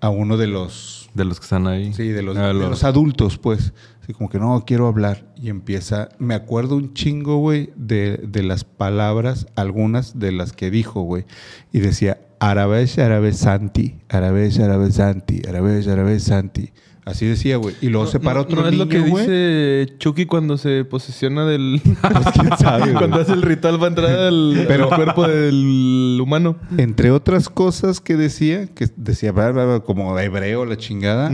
a 0.00 0.10
uno 0.10 0.36
de 0.36 0.46
los, 0.46 1.10
De 1.14 1.24
los 1.24 1.38
que 1.40 1.44
están 1.44 1.66
ahí. 1.66 1.92
sí, 1.92 2.08
de 2.08 2.22
los, 2.22 2.36
Ah, 2.36 2.48
de 2.48 2.54
los- 2.54 2.70
los 2.70 2.84
adultos, 2.84 3.38
pues, 3.38 3.72
así 4.02 4.12
como 4.14 4.28
que 4.30 4.38
no, 4.38 4.64
quiero 4.66 4.86
hablar, 4.88 5.32
y 5.36 5.48
empieza, 5.48 6.08
me 6.18 6.34
acuerdo 6.34 6.76
un 6.76 6.92
chingo, 6.94 7.36
güey, 7.38 7.70
de, 7.76 8.16
de 8.26 8.42
las 8.42 8.64
palabras, 8.64 9.46
algunas 9.56 10.18
de 10.18 10.32
las 10.32 10.52
que 10.52 10.70
dijo, 10.70 11.02
güey, 11.02 11.24
y 11.72 11.80
decía, 11.80 12.18
Arabesh, 12.40 12.98
Arabesh, 12.98 13.34
Santi, 13.36 14.00
Arabesh, 14.08 14.58
Arabesh, 14.60 14.92
Santi, 14.94 15.42
Arabesh, 15.48 15.86
Arabesh, 15.88 16.22
Santi. 16.22 16.70
Así 17.04 17.26
decía, 17.26 17.56
güey. 17.56 17.74
Y 17.80 17.88
luego 17.88 18.06
se 18.06 18.20
para 18.20 18.34
no, 18.36 18.40
otro 18.42 18.60
no 18.62 18.66
es 18.68 18.72
niño, 18.72 18.84
lo 18.84 18.88
que 18.88 19.00
güey. 19.00 19.22
dice 19.26 19.94
Chucky 19.98 20.26
cuando 20.26 20.56
se 20.56 20.84
posesiona 20.84 21.44
del. 21.44 21.80
Pues, 22.00 22.24
quién 22.32 22.50
sabe, 22.58 22.82
güey. 22.92 22.94
cuando 22.94 23.16
hace 23.20 23.32
el 23.32 23.42
ritual 23.42 23.76
para 23.78 23.88
entrar 23.88 24.10
al, 24.10 24.64
Pero- 24.68 24.92
al 24.92 24.96
cuerpo 24.96 25.26
del 25.26 26.18
humano. 26.22 26.56
Entre 26.78 27.10
otras 27.10 27.48
cosas 27.48 28.00
que 28.00 28.16
decía, 28.16 28.68
que 28.68 28.88
decía 28.96 29.32
bla, 29.32 29.50
bla, 29.50 29.64
bla, 29.64 29.80
como 29.80 30.16
hebreo 30.18 30.64
la 30.64 30.76
chingada, 30.76 31.32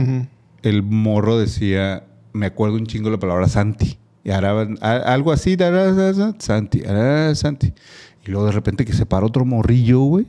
el 0.63 0.81
morro 0.83 1.37
decía, 1.37 2.03
me 2.33 2.47
acuerdo 2.47 2.75
un 2.75 2.87
chingo 2.87 3.09
la 3.11 3.19
palabra 3.19 3.47
Santi. 3.47 3.99
Y 4.23 4.31
ahora, 4.31 4.67
algo 4.81 5.31
así, 5.31 5.55
da, 5.55 5.69
da, 5.71 5.93
da, 5.93 6.13
da, 6.13 6.35
Santi, 6.39 6.79
da, 6.81 7.33
Santi. 7.35 7.73
Y 8.25 8.31
luego 8.31 8.47
de 8.47 8.51
repente 8.53 8.85
que 8.85 8.93
se 8.93 9.05
para 9.05 9.25
otro 9.25 9.45
morrillo, 9.45 9.99
güey. 10.01 10.25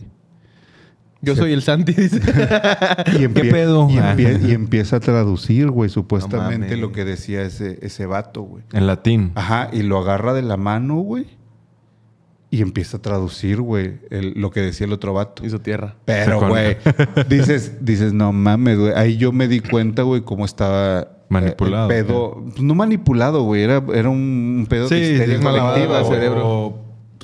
Yo 1.22 1.36
soy 1.36 1.52
el 1.52 1.62
Santi, 1.62 1.92
dice. 1.92 2.16
Y 3.18 3.24
empie- 3.24 3.50
pedo? 3.50 3.88
Y, 3.90 3.98
Ah. 3.98 4.14
empie- 4.16 4.48
y 4.48 4.52
empieza 4.52 4.96
a 4.96 5.00
traducir, 5.00 5.70
güey, 5.70 5.90
supuestamente 5.90 6.66
mames. 6.68 6.78
lo 6.78 6.92
que 6.92 7.04
decía 7.04 7.42
ese, 7.42 7.78
ese 7.82 8.06
vato, 8.06 8.42
güey. 8.42 8.62
En 8.72 8.86
latín. 8.86 9.32
Ajá, 9.34 9.68
y 9.72 9.82
lo 9.82 9.98
agarra 9.98 10.32
de 10.32 10.42
la 10.42 10.56
mano, 10.56 10.96
güey. 10.96 11.26
y 12.52 12.62
empieza 12.62 12.96
a 12.96 13.00
traducir, 13.00 13.60
güey, 13.60 14.00
el- 14.10 14.32
lo 14.34 14.50
que 14.50 14.60
decía 14.60 14.84
el 14.84 14.92
otro 14.92 15.12
vato. 15.12 15.46
Hizo 15.46 15.60
tierra. 15.60 15.94
Pero, 16.04 16.48
güey, 16.48 16.78
dices, 17.28 17.74
dices, 17.80 18.12
no 18.12 18.32
mames, 18.32 18.76
güey. 18.76 18.92
Ahí 18.96 19.16
yo 19.18 19.30
me 19.30 19.46
di 19.46 19.60
cuenta, 19.60 20.02
güey, 20.02 20.22
cómo 20.22 20.44
estaba... 20.44 21.02
eh, 21.02 21.06
Manipulado, 21.28 21.88
el 21.92 22.04
pedo, 22.04 22.42
pues, 22.50 22.60
no 22.60 22.74
manipulado, 22.74 23.44
güey. 23.44 23.62
Era, 23.62 23.80
era 23.94 24.08
un 24.08 24.66
pedo 24.68 24.88
Sí, 24.88 24.96
de 24.96 25.12
histeria 25.12 25.38
colectiva, 25.40 26.02
cerebro. 26.02 26.74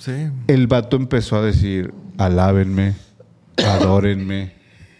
Sí. 0.00 0.12
El 0.46 0.68
vato 0.68 0.94
empezó 0.96 1.34
a 1.38 1.42
decir, 1.42 1.92
alábenme, 2.18 2.94
adórenme. 3.64 4.52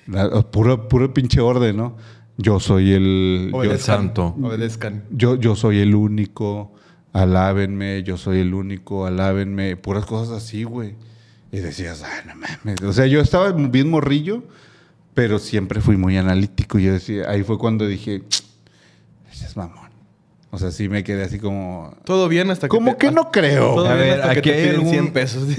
La- 0.07 0.31
puro, 0.43 0.89
puro 0.89 1.13
pinche 1.13 1.41
orden, 1.41 1.77
¿no? 1.77 1.97
Yo 2.39 2.61
soy 2.61 2.93
el... 2.93 3.51
yo- 3.53 3.63
El 3.63 3.79
santo. 3.79 4.37
Obedezcan. 4.41 5.05
yo, 5.11 5.37
yo 5.37 5.57
soy 5.57 5.81
el 5.81 5.95
único, 5.95 6.75
alábenme, 7.13 8.03
yo 8.03 8.17
soy 8.17 8.41
el 8.41 8.53
único, 8.55 9.07
alábenme, 9.07 9.77
puras 9.77 10.05
cosas 10.05 10.37
así, 10.45 10.65
güey. 10.65 10.95
Y 11.51 11.59
decías, 11.59 12.03
ay, 12.05 12.27
no 12.27 12.35
mames. 12.35 12.83
O 12.83 12.93
sea, 12.93 13.07
yo 13.07 13.21
estaba 13.21 13.53
bien 13.53 13.89
morrillo, 13.89 14.43
pero 15.15 15.39
siempre 15.39 15.81
fui 15.81 15.97
muy 15.97 16.17
analítico. 16.19 16.79
Y 16.79 16.85
yo 16.85 16.93
decía, 16.93 17.31
ahí 17.31 17.43
fue 17.43 17.57
cuando 17.59 17.87
dije, 17.87 18.23
ese 19.33 19.47
es 19.47 19.57
mamón. 19.57 19.87
O 20.51 20.59
sea, 20.59 20.71
sí 20.71 20.89
me 20.89 21.03
quedé 21.05 21.25
así 21.25 21.39
como. 21.39 21.95
Todo 22.05 22.29
bien 22.29 22.51
hasta 22.51 22.67
que. 22.67 22.71
Como 22.71 22.93
te- 22.93 22.99
que 23.07 23.13
no 23.13 23.31
creo. 23.31 23.75
Todo 23.75 23.89
A 23.89 23.95
bien 23.95 24.09
ver, 24.11 24.21
hasta 24.21 24.33
que 24.35 24.39
aquí 24.41 24.51
te 24.51 24.63
hay 24.63 24.69
algún- 24.71 24.91
100 24.91 25.13
pesos. 25.13 25.49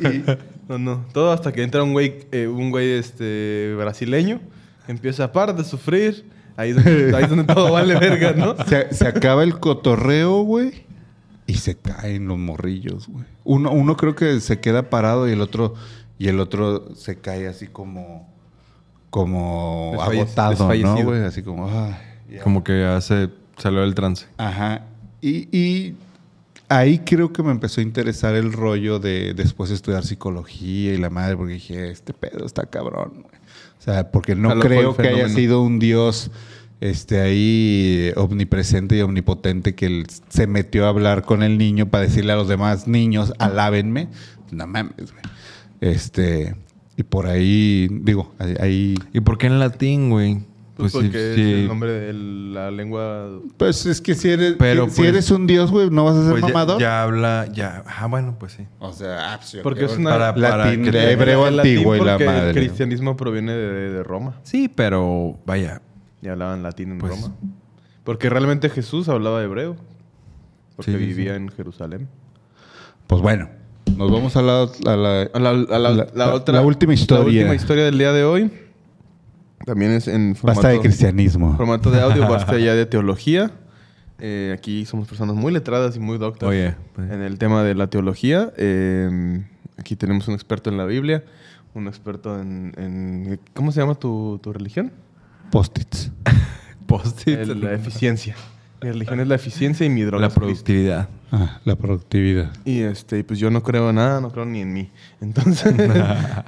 Sí. 0.00 0.22
No, 0.70 0.78
no. 0.78 1.04
Todo 1.12 1.32
hasta 1.32 1.52
que 1.52 1.62
entra 1.62 1.82
un 1.82 1.92
güey, 1.92 2.26
eh, 2.32 2.46
un 2.46 2.70
güey 2.70 2.92
este, 2.92 3.74
brasileño. 3.76 4.40
Empieza 4.88 5.24
a 5.24 5.32
par 5.32 5.54
de 5.54 5.64
sufrir. 5.64 6.24
Ahí 6.56 6.70
es 6.70 6.76
donde, 6.76 7.12
ahí 7.16 7.24
es 7.24 7.28
donde 7.30 7.44
todo 7.52 7.72
vale 7.72 7.98
verga, 7.98 8.32
¿no? 8.32 8.54
Se, 8.66 8.92
se 8.94 9.06
acaba 9.06 9.42
el 9.42 9.58
cotorreo, 9.58 10.42
güey. 10.42 10.84
Y 11.46 11.54
se 11.54 11.76
caen 11.76 12.28
los 12.28 12.38
morrillos, 12.38 13.08
güey. 13.08 13.24
Uno, 13.44 13.72
uno 13.72 13.96
creo 13.96 14.14
que 14.14 14.40
se 14.40 14.60
queda 14.60 14.88
parado 14.90 15.28
y 15.28 15.32
el 15.32 15.40
otro, 15.40 15.74
y 16.18 16.28
el 16.28 16.38
otro 16.38 16.94
se 16.94 17.16
cae 17.18 17.48
así 17.48 17.66
como, 17.66 18.28
como 19.10 19.92
Desfalle- 19.94 20.20
agotado, 20.22 20.74
¿no, 20.76 21.02
güey? 21.04 21.24
Así 21.24 21.42
como, 21.42 21.68
ay. 21.68 22.38
Como 22.44 22.62
que 22.62 22.80
ya 22.80 23.00
se 23.00 23.28
salió 23.56 23.80
del 23.80 23.94
trance. 23.94 24.26
Ajá. 24.38 24.82
Y, 25.20 25.48
y 25.56 25.96
ahí 26.70 27.00
creo 27.00 27.32
que 27.32 27.42
me 27.42 27.50
empezó 27.50 27.80
a 27.80 27.84
interesar 27.84 28.34
el 28.34 28.52
rollo 28.52 28.98
de 28.98 29.34
después 29.34 29.70
estudiar 29.70 30.04
psicología 30.06 30.94
y 30.94 30.96
la 30.96 31.10
madre, 31.10 31.36
porque 31.36 31.54
dije, 31.54 31.90
este 31.90 32.14
pedo 32.14 32.46
está 32.46 32.64
cabrón, 32.64 33.22
güey. 33.22 33.40
O 33.78 33.82
sea, 33.82 34.10
porque 34.10 34.34
no 34.34 34.58
creo 34.60 34.96
que 34.96 35.08
haya 35.08 35.28
sido 35.28 35.62
un 35.62 35.78
dios 35.78 36.30
este 36.80 37.20
ahí 37.20 38.12
omnipresente 38.16 38.96
y 38.96 39.02
omnipotente 39.02 39.74
que 39.74 39.86
él 39.86 40.06
se 40.28 40.46
metió 40.46 40.86
a 40.86 40.90
hablar 40.90 41.24
con 41.24 41.42
el 41.42 41.58
niño 41.58 41.90
para 41.90 42.04
decirle 42.04 42.32
a 42.32 42.36
los 42.36 42.48
demás 42.48 42.86
niños, 42.86 43.32
alábenme. 43.38 44.08
No 44.50 44.66
mames, 44.66 45.12
güey. 45.12 45.22
Este, 45.80 46.56
y 46.96 47.02
por 47.02 47.26
ahí, 47.26 47.88
digo, 47.90 48.34
ahí 48.60 48.96
¿Y 49.12 49.20
por 49.20 49.38
qué 49.38 49.46
en 49.46 49.58
latín, 49.58 50.10
güey? 50.10 50.44
Pues, 50.80 50.92
porque 50.92 51.32
sí. 51.34 51.40
es 51.42 51.58
el 51.60 51.68
nombre 51.68 51.92
de 51.92 52.12
la 52.12 52.70
lengua. 52.70 53.28
Pues 53.56 53.86
es 53.86 54.00
que 54.00 54.14
si 54.14 54.28
eres, 54.30 54.54
Pero, 54.58 54.86
si, 54.86 54.90
si 54.90 54.96
pues, 54.98 55.08
eres 55.08 55.30
un 55.30 55.46
dios, 55.46 55.70
güey, 55.70 55.90
no 55.90 56.04
vas 56.04 56.16
a 56.16 56.22
ser 56.22 56.30
Pues 56.32 56.42
ya, 56.42 56.48
mamador. 56.48 56.80
ya 56.80 57.02
habla, 57.02 57.46
ya. 57.52 57.84
Ah, 57.86 58.06
bueno, 58.06 58.36
pues 58.38 58.52
sí. 58.52 58.66
O 58.78 58.92
sea, 58.92 59.34
ah, 59.34 59.38
pues, 59.38 59.62
Porque 59.62 59.84
es 59.84 59.96
una- 59.96 60.10
Para- 60.10 60.34
para 60.34 60.56
latín, 60.66 60.84
que 60.84 60.90
de 60.90 61.12
hebreo 61.12 61.44
antiguo 61.46 61.94
y 61.96 62.00
la 62.00 62.18
madre. 62.18 62.48
El 62.50 62.54
cristianismo 62.54 63.16
proviene 63.16 63.52
de, 63.52 63.90
de 63.90 64.02
Roma. 64.02 64.40
Sí, 64.42 64.68
pero 64.68 65.38
vaya. 65.46 65.82
Y 66.22 66.28
hablaban 66.28 66.62
latín 66.62 66.92
en 66.92 66.98
Pues- 66.98 67.12
Roma. 67.12 67.34
Porque 68.04 68.28
realmente 68.30 68.68
Jesús 68.70 69.08
hablaba 69.08 69.42
hebreo. 69.42 69.76
Porque 70.76 70.92
Sí, 70.92 70.96
vivía 70.98 71.32
sí. 71.32 71.36
en 71.36 71.48
Jerusalén. 71.50 72.08
Pues 73.06 73.20
bueno, 73.20 73.50
nos 73.96 74.10
vamos 74.10 74.36
a 74.36 74.42
la, 74.42 74.62
a 74.62 74.96
la, 74.96 75.22
A 75.22 75.38
la, 75.38 75.50
a 75.50 75.78
la- 75.78 75.78
La- 75.78 75.90
la 75.90 76.06
la- 76.14 76.34
otra, 76.34 76.54
la 76.54 76.62
última 76.62 76.94
historia. 76.94 77.24
La 77.24 77.26
última 77.50 77.54
historia 77.54 77.84
del 77.84 77.98
día 77.98 78.12
de 78.12 78.24
hoy. 78.24 78.50
También 79.70 79.92
es 79.92 80.08
en 80.08 80.34
formato, 80.34 80.56
basta 80.62 80.68
de 80.70 80.80
cristianismo. 80.80 81.56
formato 81.56 81.92
de 81.92 82.00
audio, 82.00 82.28
basta 82.28 82.58
ya 82.58 82.74
de 82.74 82.86
teología. 82.86 83.52
Eh, 84.22 84.54
aquí 84.54 84.84
somos 84.84 85.08
personas 85.08 85.34
muy 85.34 85.50
letradas 85.50 85.96
y 85.96 85.98
muy 85.98 86.18
doctas 86.18 86.46
Oye, 86.46 86.74
pues- 86.94 87.10
en 87.10 87.22
el 87.22 87.38
tema 87.38 87.62
de 87.62 87.74
la 87.74 87.86
teología. 87.86 88.52
Eh, 88.58 89.42
aquí 89.78 89.96
tenemos 89.96 90.28
un 90.28 90.34
experto 90.34 90.68
en 90.68 90.76
la 90.76 90.84
Biblia, 90.84 91.24
un 91.72 91.86
experto 91.88 92.38
en... 92.38 92.74
en- 92.76 93.40
¿Cómo 93.54 93.72
se 93.72 93.80
llama 93.80 93.94
tu, 93.94 94.38
tu 94.42 94.52
religión? 94.52 94.92
Post-its. 95.50 96.10
Post-it. 96.86 97.38
El- 97.38 97.62
la 97.62 97.72
eficiencia. 97.72 98.36
Mi 98.82 98.90
religión 98.90 99.20
es 99.20 99.28
la 99.28 99.36
eficiencia 99.36 99.86
y 99.86 99.88
mi 99.88 100.02
droga 100.02 100.20
La 100.20 100.26
es 100.28 100.34
productividad. 100.34 101.08
Ah, 101.32 101.58
la 101.64 101.76
productividad. 101.76 102.50
Y 102.66 102.80
este, 102.80 103.24
pues 103.24 103.38
yo 103.38 103.50
no 103.50 103.62
creo 103.62 103.88
en 103.88 103.96
nada, 103.96 104.20
no 104.20 104.30
creo 104.30 104.44
ni 104.44 104.60
en 104.60 104.72
mí. 104.74 104.90
Entonces, 105.22 105.72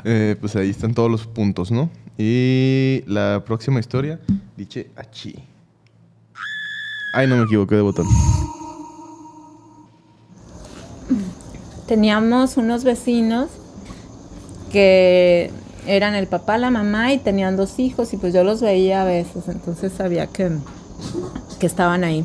eh, 0.05 0.37
pues 0.41 0.57
ahí 0.57 0.69
están 0.69 0.93
todos 0.93 1.11
los 1.11 1.27
puntos, 1.27 1.71
¿no? 1.71 1.89
Y 2.19 3.03
la 3.07 3.43
próxima 3.45 3.81
historia, 3.81 4.21
dice 4.57 4.91
Achi. 4.97 5.35
Ay, 7.15 7.27
no 7.27 7.37
me 7.37 7.45
equivoqué 7.45 7.77
de 7.77 7.83
botón. 7.83 8.07
Teníamos 11.87 12.57
unos 12.57 12.85
vecinos 12.85 13.51
que 14.71 15.51
eran 15.87 16.15
el 16.15 16.27
papá, 16.27 16.59
la 16.59 16.71
mamá 16.71 17.13
y 17.13 17.19
tenían 17.19 17.57
dos 17.57 17.79
hijos 17.79 18.13
y 18.15 18.17
pues 18.17 18.33
yo 18.33 18.45
los 18.45 18.61
veía 18.61 19.03
a 19.03 19.05
veces, 19.05 19.49
entonces 19.49 19.93
sabía 19.93 20.27
que, 20.27 20.51
que 21.59 21.67
estaban 21.67 22.05
ahí. 22.05 22.25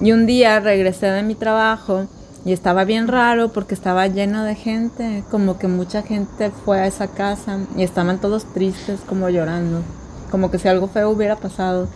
Y 0.00 0.12
un 0.12 0.26
día 0.26 0.60
regresé 0.60 1.06
de 1.06 1.22
mi 1.22 1.34
trabajo 1.34 2.06
y 2.44 2.52
estaba 2.52 2.84
bien 2.84 3.06
raro 3.06 3.52
porque 3.52 3.74
estaba 3.74 4.06
lleno 4.08 4.42
de 4.42 4.54
gente, 4.54 5.22
como 5.30 5.58
que 5.58 5.68
mucha 5.68 6.02
gente 6.02 6.50
fue 6.50 6.80
a 6.80 6.86
esa 6.86 7.08
casa 7.08 7.58
y 7.76 7.82
estaban 7.82 8.20
todos 8.20 8.52
tristes, 8.52 9.00
como 9.06 9.28
llorando, 9.28 9.82
como 10.30 10.50
que 10.50 10.58
si 10.58 10.68
algo 10.68 10.88
feo 10.88 11.10
hubiera 11.10 11.36
pasado. 11.36 11.88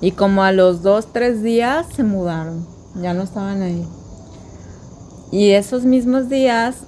Y 0.00 0.12
como 0.12 0.42
a 0.42 0.50
los 0.50 0.82
dos, 0.82 1.12
tres 1.12 1.42
días 1.42 1.86
se 1.94 2.02
mudaron, 2.02 2.66
ya 3.00 3.14
no 3.14 3.22
estaban 3.22 3.62
ahí. 3.62 3.86
Y 5.30 5.50
esos 5.50 5.84
mismos 5.84 6.28
días, 6.28 6.78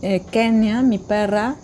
eh, 0.00 0.24
Kenia, 0.30 0.82
mi 0.82 0.98
perra, 0.98 1.54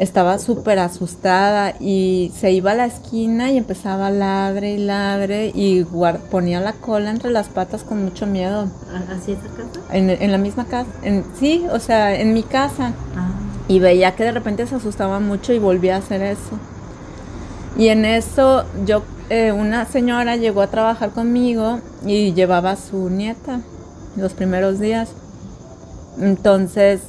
estaba 0.00 0.38
súper 0.38 0.78
asustada 0.78 1.74
y 1.78 2.32
se 2.34 2.52
iba 2.52 2.72
a 2.72 2.74
la 2.74 2.86
esquina 2.86 3.50
y 3.52 3.58
empezaba 3.58 4.06
a 4.06 4.10
ladre 4.10 4.72
y 4.72 4.78
ladre 4.78 5.52
y 5.54 5.84
ponía 6.30 6.58
la 6.62 6.72
cola 6.72 7.10
entre 7.10 7.30
las 7.30 7.48
patas 7.48 7.84
con 7.84 8.02
mucho 8.02 8.26
miedo. 8.26 8.66
¿Así 9.14 9.32
esa 9.32 9.42
casa? 9.42 9.80
En, 9.92 10.08
en 10.08 10.32
la 10.32 10.38
misma 10.38 10.64
casa. 10.64 10.88
En, 11.02 11.22
sí, 11.38 11.66
o 11.70 11.78
sea, 11.78 12.18
en 12.18 12.32
mi 12.32 12.42
casa. 12.42 12.94
Ah. 13.14 13.28
Y 13.68 13.78
veía 13.78 14.16
que 14.16 14.24
de 14.24 14.32
repente 14.32 14.66
se 14.66 14.76
asustaba 14.76 15.20
mucho 15.20 15.52
y 15.52 15.58
volvía 15.58 15.96
a 15.96 15.98
hacer 15.98 16.22
eso. 16.22 16.58
Y 17.76 17.88
en 17.88 18.06
eso 18.06 18.64
yo, 18.86 19.02
eh, 19.28 19.52
una 19.52 19.84
señora 19.84 20.36
llegó 20.36 20.62
a 20.62 20.68
trabajar 20.68 21.10
conmigo 21.10 21.78
y 22.06 22.32
llevaba 22.32 22.70
a 22.70 22.76
su 22.76 23.10
nieta 23.10 23.60
los 24.16 24.32
primeros 24.32 24.80
días. 24.80 25.10
Entonces 26.18 27.02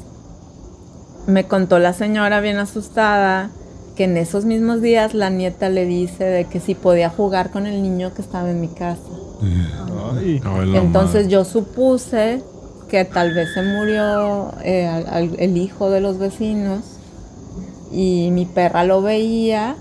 me 1.27 1.45
contó 1.45 1.79
la 1.79 1.93
señora 1.93 2.39
bien 2.41 2.57
asustada 2.57 3.49
que 3.95 4.05
en 4.05 4.17
esos 4.17 4.45
mismos 4.45 4.81
días 4.81 5.13
la 5.13 5.29
nieta 5.29 5.69
le 5.69 5.85
dice 5.85 6.23
de 6.23 6.45
que 6.45 6.59
si 6.59 6.75
podía 6.75 7.09
jugar 7.09 7.51
con 7.51 7.67
el 7.67 7.81
niño 7.83 8.13
que 8.13 8.21
estaba 8.21 8.49
en 8.49 8.61
mi 8.61 8.69
casa. 8.69 9.01
Ay. 10.15 10.41
Entonces 10.75 11.27
yo 11.27 11.43
supuse 11.45 12.41
que 12.89 13.05
tal 13.05 13.33
vez 13.33 13.53
se 13.53 13.61
murió 13.63 14.51
eh, 14.63 14.85
al- 14.87 15.07
al- 15.07 15.35
el 15.39 15.57
hijo 15.57 15.89
de 15.89 16.01
los 16.01 16.17
vecinos 16.17 16.81
y 17.91 18.29
mi 18.31 18.45
perra 18.45 18.83
lo 18.83 19.01
veía 19.01 19.75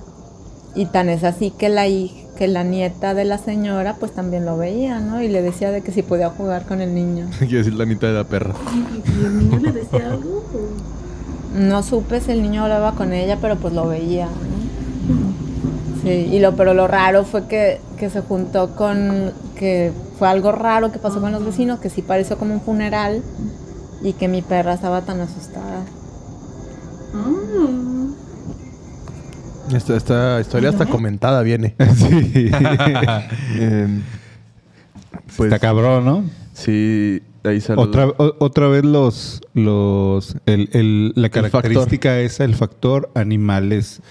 y 0.75 0.87
tan 0.87 1.09
es 1.09 1.25
así 1.25 1.51
que 1.51 1.69
la 1.69 1.87
hij- 1.87 2.27
que 2.37 2.49
la 2.49 2.63
nieta 2.65 3.13
de 3.15 3.25
la 3.25 3.37
señora 3.39 3.97
pues 4.01 4.13
también 4.13 4.45
lo 4.47 4.57
veía, 4.57 4.99
¿no? 5.01 5.23
Y 5.23 5.29
le 5.29 5.43
decía 5.43 5.71
de 5.71 5.83
que 5.83 5.93
si 5.93 6.03
podía 6.03 6.31
jugar 6.31 6.65
con 6.67 6.81
el 6.81 6.95
niño. 6.95 7.29
Quiero 7.39 7.59
decir 7.59 7.75
la 7.75 7.85
mitad 7.87 8.09
de 8.09 8.15
la 8.15 8.25
perra. 8.25 8.55
¿Y 8.73 9.25
el 9.25 9.39
niño 9.39 9.59
le 9.59 9.73
decía 9.73 10.11
algo? 10.11 10.43
No 11.55 11.83
supe 11.83 12.21
si 12.21 12.33
el 12.33 12.43
niño 12.43 12.63
hablaba 12.63 12.93
con 12.93 13.13
ella, 13.13 13.39
pero 13.41 13.57
pues 13.57 13.75
lo 13.75 13.89
veía, 13.89 14.27
¿no? 14.27 16.01
Sí, 16.03 16.09
y 16.09 16.39
lo, 16.39 16.57
pero 16.57 16.73
lo 16.73 16.87
raro 16.87 17.25
fue 17.25 17.47
que, 17.47 17.81
que 17.99 18.09
se 18.09 18.23
juntó 18.23 18.75
con, 18.75 19.33
que 19.57 19.93
fue 20.19 20.29
algo 20.29 20.53
raro 20.53 20.93
que 20.93 20.99
pasó 20.99 21.21
con 21.21 21.33
los 21.33 21.45
vecinos, 21.45 21.81
que 21.81 21.91
sí 21.91 22.01
pareció 22.03 22.39
como 22.39 22.55
un 22.55 22.61
funeral 22.61 23.23
y 24.03 24.15
que 24.15 24.29
mi 24.29 24.41
perra 24.41 24.75
estaba 24.75 25.03
tan 25.03 25.21
asustada. 25.21 25.83
Esta, 29.75 29.97
esta 29.97 30.41
historia 30.41 30.71
hasta 30.71 30.87
comentada 30.87 31.43
viene. 31.43 31.75
sí. 31.97 32.51
Em, 33.57 34.03
pues 35.37 35.53
Está 35.53 35.59
cabrón, 35.59 36.05
¿no? 36.05 36.25
sí, 36.55 37.23
ahí. 37.45 37.63
Otra, 37.77 38.07
o- 38.09 38.37
otra 38.39 38.69
vez 38.69 38.85
los, 38.85 39.41
los 39.55 40.37
el, 40.47 40.69
el- 40.73 41.13
la 41.17 41.29
característica 41.31 42.19
esa, 42.21 42.45
el 42.45 42.55
factor 42.55 43.11
animales, 43.15 44.03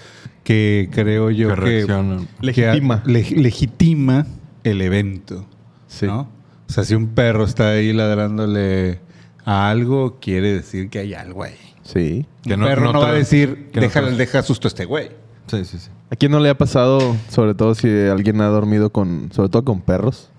que 0.44 0.88
creo 0.92 1.30
yo 1.30 1.48
Que 1.50 1.54
que, 1.54 1.60
reaccionan. 1.60 2.26
que 2.40 2.46
Legitima. 2.46 3.02
le- 3.06 3.30
legitima 3.30 4.26
el 4.64 4.80
evento. 4.82 5.46
Sí. 5.88 6.06
¿no? 6.06 6.28
O 6.68 6.72
sea, 6.72 6.84
si 6.84 6.94
un 6.94 7.08
perro 7.08 7.44
está 7.44 7.70
ahí 7.70 7.92
ladrándole 7.92 9.00
Algo 9.44 10.18
quiere 10.20 10.52
decir 10.52 10.88
que 10.90 11.00
hay 11.00 11.14
algo 11.14 11.42
ahí. 11.42 11.54
Sí. 11.82 12.26
Que 12.42 12.54
Un 12.54 12.60
no- 12.60 12.66
perro 12.66 12.84
no, 12.86 12.92
no 12.92 13.00
va 13.00 13.10
a 13.10 13.12
decir, 13.14 13.68
que 13.72 13.80
no 13.80 14.10
deja 14.16 14.42
susto 14.42 14.66
a 14.66 14.70
este 14.70 14.84
güey. 14.84 15.08
Sí, 15.48 15.64
sí, 15.64 15.78
sí. 15.78 15.88
¿A 16.10 16.16
quién 16.16 16.30
no 16.32 16.38
le 16.40 16.48
ha 16.48 16.56
pasado, 16.58 17.16
sobre 17.28 17.54
todo 17.54 17.74
si 17.74 17.88
alguien 17.88 18.40
ha 18.40 18.46
dormido 18.46 18.90
con, 18.90 19.30
sobre 19.32 19.48
todo 19.48 19.64
con 19.64 19.80
perros, 19.80 20.29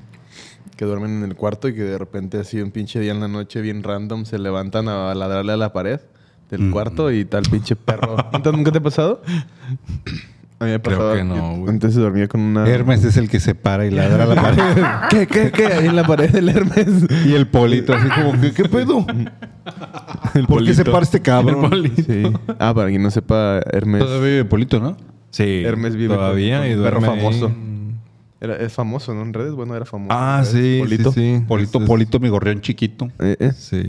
que 0.81 0.85
duermen 0.87 1.11
en 1.23 1.29
el 1.29 1.35
cuarto 1.35 1.67
y 1.67 1.75
que 1.75 1.83
de 1.83 1.95
repente 1.99 2.39
así 2.39 2.59
un 2.59 2.71
pinche 2.71 2.99
día 2.99 3.11
en 3.11 3.19
la 3.19 3.27
noche 3.27 3.61
bien 3.61 3.83
random 3.83 4.25
se 4.25 4.39
levantan 4.39 4.87
a 4.89 5.13
ladrarle 5.13 5.51
a 5.53 5.57
la 5.57 5.71
pared 5.73 5.99
del 6.49 6.61
Mm. 6.61 6.71
cuarto 6.71 7.11
y 7.11 7.23
tal 7.23 7.43
pinche 7.43 7.75
perro. 7.75 8.15
¿Nunca, 8.33 8.51
nunca 8.51 8.71
te 8.71 8.79
ha 8.79 8.81
pasado? 8.81 9.21
A 10.59 10.63
mí 10.65 10.69
me 10.71 10.73
ha 10.73 10.81
Creo 10.81 11.13
que 11.13 11.23
no, 11.23 11.57
güey. 11.57 11.69
Antes 11.69 11.93
se 11.93 11.99
dormía 11.99 12.27
con 12.27 12.41
una... 12.41 12.67
Hermes 12.67 13.03
es 13.03 13.15
el 13.17 13.29
que 13.29 13.39
se 13.39 13.53
para 13.53 13.85
y 13.85 13.91
ladra 13.91 14.23
a 14.23 14.25
la 14.27 14.35
pared. 14.41 14.83
¿Qué, 15.11 15.27
qué, 15.27 15.51
qué? 15.51 15.67
Ahí 15.67 15.85
en 15.85 15.95
la 15.95 16.03
pared 16.03 16.31
del 16.31 16.49
Hermes. 16.49 16.87
y 17.27 17.33
el 17.35 17.45
polito 17.45 17.93
así 17.93 18.07
como, 18.09 18.41
¿qué, 18.41 18.51
qué 18.51 18.63
pedo? 18.67 19.05
¿Por 20.47 20.65
qué 20.65 20.73
se 20.73 20.83
para 20.83 21.03
este 21.03 21.21
cabrón? 21.21 21.91
Sí. 21.95 22.23
Ah, 22.57 22.73
para 22.73 22.89
quien 22.89 23.03
no 23.03 23.11
sepa, 23.11 23.59
Hermes... 23.71 24.01
Todavía 24.03 24.27
vive 24.29 24.45
polito, 24.45 24.79
¿no? 24.79 24.97
Sí. 25.29 25.61
Hermes 25.63 25.95
vive 25.95 26.15
todavía 26.15 26.57
con- 26.61 26.67
y 26.71 26.73
con 26.73 26.83
perro 26.83 26.99
duerme 27.01 27.19
ahí. 27.19 27.25
Era, 28.41 28.55
es 28.57 28.73
famoso, 28.73 29.13
¿no? 29.13 29.21
En 29.21 29.33
redes, 29.33 29.53
bueno, 29.53 29.75
era 29.75 29.85
famoso. 29.85 30.09
Ah, 30.11 30.43
sí, 30.43 30.79
Polito. 30.79 31.11
sí, 31.11 31.35
sí. 31.37 31.43
Polito, 31.47 31.77
Es- 31.77 31.83
es- 31.83 31.87
polito, 31.87 32.19
mi 32.19 32.27
gorrión 32.29 32.59
chiquito. 32.61 33.09
Eh, 33.19 33.37
eh. 33.39 33.51
Sí. 33.55 33.83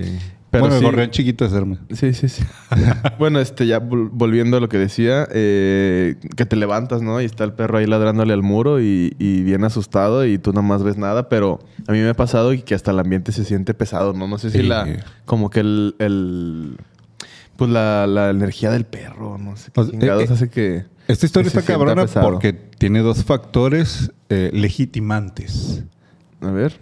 Pero 0.51 0.65
bueno, 0.65 0.77
sí- 0.79 0.85
el 0.85 0.91
gorrión 0.91 1.11
chiquito 1.11 1.47
es 1.47 1.53
Hermes. 1.55 1.79
Sí, 1.93 2.13
sí, 2.13 2.29
sí. 2.29 2.43
bueno, 3.19 3.41
este, 3.41 3.67
ya 3.67 3.81
vol- 3.81 4.11
volviendo 4.13 4.59
a 4.59 4.61
lo 4.61 4.69
que 4.69 4.77
decía, 4.77 5.27
eh, 5.33 6.17
que 6.37 6.45
te 6.45 6.57
levantas, 6.57 7.01
¿no? 7.01 7.23
Y 7.23 7.25
está 7.25 7.45
el 7.45 7.55
perro 7.55 7.79
ahí 7.79 7.87
ladrándole 7.87 8.35
al 8.35 8.43
muro 8.43 8.79
y, 8.79 9.17
y 9.19 9.43
bien 9.43 9.65
asustado 9.65 10.27
y 10.27 10.37
tú 10.37 10.51
nada 10.53 10.61
más 10.67 10.83
ves 10.83 10.99
nada, 10.99 11.31
pero 11.31 11.61
a 11.89 11.93
mí 11.93 12.01
me 12.01 12.11
ha 12.11 12.15
pasado 12.15 12.53
y 12.53 12.61
que 12.61 12.75
hasta 12.75 12.91
el 12.91 12.99
ambiente 12.99 13.33
se 13.33 13.47
siente 13.47 13.73
pesado, 13.73 14.13
¿no? 14.13 14.29
No 14.29 14.37
sé 14.37 14.51
si 14.51 14.59
Sí. 14.59 14.65
la, 14.65 14.87
como 15.25 15.49
que 15.49 15.61
el, 15.61 15.95
el- 15.99 16.77
pues 17.57 17.71
la, 17.71 18.07
la 18.07 18.31
energía 18.31 18.71
del 18.71 18.85
perro, 18.87 19.39
no 19.39 19.57
sé 19.57 19.71
qué 19.73 19.81
O 19.81 19.85
sea, 19.85 19.93
chingados 19.93 20.23
eh, 20.23 20.27
eh, 20.29 20.33
hace 20.35 20.49
que... 20.51 20.85
Esta 21.09 21.27
historia 21.27 21.51
que 21.51 21.59
está 21.59 21.73
cabrona 21.73 22.03
pesado. 22.03 22.25
porque 22.31 22.53
tiene 22.53 23.01
dos 23.01 23.25
factores 23.25 24.13
eh, 24.29 24.51
legitimantes. 24.53 25.85
A 26.41 26.51
ver, 26.51 26.79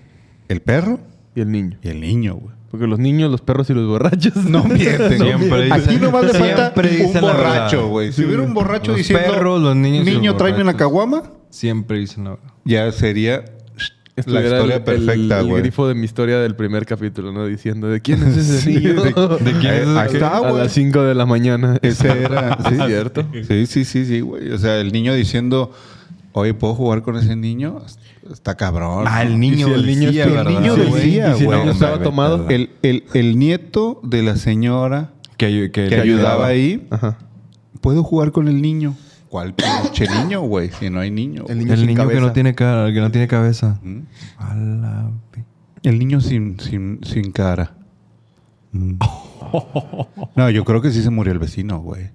El 0.48 0.60
perro 0.62 1.00
y 1.34 1.40
el 1.40 1.50
niño. 1.50 1.78
y 1.82 1.88
el 1.88 2.00
niño, 2.00 2.34
güey. 2.34 2.54
Porque 2.70 2.86
los 2.86 2.98
niños, 3.00 3.30
los 3.30 3.40
perros 3.40 3.68
y 3.70 3.74
los 3.74 3.86
borrachos... 3.88 4.36
No 4.36 4.62
mienten. 4.64 5.18
Siempre 5.18 5.64
dicen- 5.64 5.72
Aquí 5.72 5.96
nomás 5.96 6.22
le 6.24 6.32
falta 6.34 6.56
siempre 6.72 6.90
un 6.90 6.96
dicen 7.06 7.24
la 7.26 7.32
borracho, 7.32 7.76
verdad. 7.78 7.90
güey. 7.90 8.12
Si 8.12 8.24
hubiera 8.24 8.42
un 8.42 8.54
borracho 8.54 8.90
Los 8.92 8.98
diciendo... 8.98 9.26
perros, 9.26 9.60
los 9.60 9.74
niños 9.76 10.06
y 10.06 10.10
los 10.12 10.20
Niño, 10.20 10.36
tráeme 10.36 10.74
caguama. 10.76 11.22
Siempre 11.50 11.98
dicen 11.98 12.24
la 12.24 12.30
verdad. 12.30 12.50
Ya 12.64 12.92
sería 12.92 13.44
la 14.26 14.42
historia 14.42 14.76
el, 14.76 14.82
perfecta, 14.82 15.12
el, 15.12 15.32
el 15.32 15.46
güey. 15.50 15.62
grifo 15.62 15.88
de 15.88 15.94
mi 15.94 16.04
historia 16.04 16.38
del 16.40 16.54
primer 16.56 16.86
capítulo, 16.86 17.32
¿no? 17.32 17.46
Diciendo, 17.46 17.88
¿de 17.88 18.00
quién 18.00 18.22
es 18.22 18.36
ese 18.36 18.60
Sí, 18.62 18.74
niño? 18.76 18.94
de- 19.02 19.10
de 19.44 19.58
quién 19.60 19.74
es 19.74 19.88
ese 19.88 20.16
está, 20.16 20.36
A 20.36 20.40
güey. 20.40 20.56
las 20.62 20.72
5 20.72 21.02
de 21.02 21.14
la 21.14 21.26
mañana. 21.26 21.78
Ese 21.82 22.08
era... 22.24 22.58
Sí, 22.68 22.74
es 22.78 22.86
cierto. 22.86 23.24
Sí, 23.48 23.66
sí, 23.66 23.84
sí, 23.84 24.04
sí, 24.04 24.20
güey. 24.20 24.50
O 24.52 24.58
sea, 24.58 24.78
el 24.80 24.92
niño 24.92 25.14
diciendo... 25.14 25.72
Oye, 26.32 26.54
¿puedo 26.54 26.74
jugar 26.76 27.02
con 27.02 27.16
ese 27.16 27.34
niño? 27.34 27.82
Está 28.32 28.56
cabrón. 28.56 29.04
Ah, 29.08 29.22
el 29.24 29.40
niño 29.40 29.66
si 29.66 29.72
el 29.72 29.84
niño 29.86 30.06
decía, 30.08 30.24
el 30.24 30.30
¿verdad? 30.30 30.50
niño 30.60 30.76
decía, 30.76 31.32
y 31.32 31.34
si 31.34 31.40
el 31.40 31.46
güey. 31.46 31.58
niño 31.58 31.72
estaba 31.72 32.00
tomado. 32.02 32.48
El, 32.48 32.70
el, 32.82 33.02
el 33.14 33.36
nieto 33.36 33.98
de 34.04 34.22
la 34.22 34.36
señora 34.36 35.10
Que, 35.36 35.70
que, 35.72 35.88
que 35.88 35.94
ayudaba 36.00 36.46
ahí... 36.46 36.86
Ajá. 36.90 37.18
¿Puedo 37.80 38.04
jugar 38.04 38.30
con 38.30 38.46
el 38.46 38.62
niño? 38.62 38.94
¿Cuál 39.30 39.54
pinche 39.54 40.06
niño, 40.08 40.40
güey? 40.42 40.70
Si 40.70 40.90
no 40.90 41.00
hay 41.00 41.10
niño. 41.10 41.44
El 41.48 41.60
niño 41.60 41.72
El 41.72 41.78
sin 41.78 41.86
niño 41.86 42.08
que 42.08 42.20
no 42.20 42.32
tiene 42.32 42.54
cara, 42.54 42.92
que 42.92 43.00
no 43.00 43.10
tiene 43.12 43.28
cabeza. 43.28 43.78
¿Mm? 43.82 44.00
A 44.38 44.54
la 44.56 45.10
pi- 45.30 45.44
El 45.84 45.98
niño 46.00 46.20
sin, 46.20 46.58
sin, 46.60 46.98
sin 47.04 47.30
cara. 47.32 47.74
Mm. 48.72 48.94
No, 50.36 50.50
yo 50.50 50.64
creo 50.64 50.80
que 50.82 50.90
sí 50.90 51.02
se 51.02 51.10
murió 51.10 51.32
el 51.32 51.38
vecino, 51.38 51.78
güey. 51.80 52.10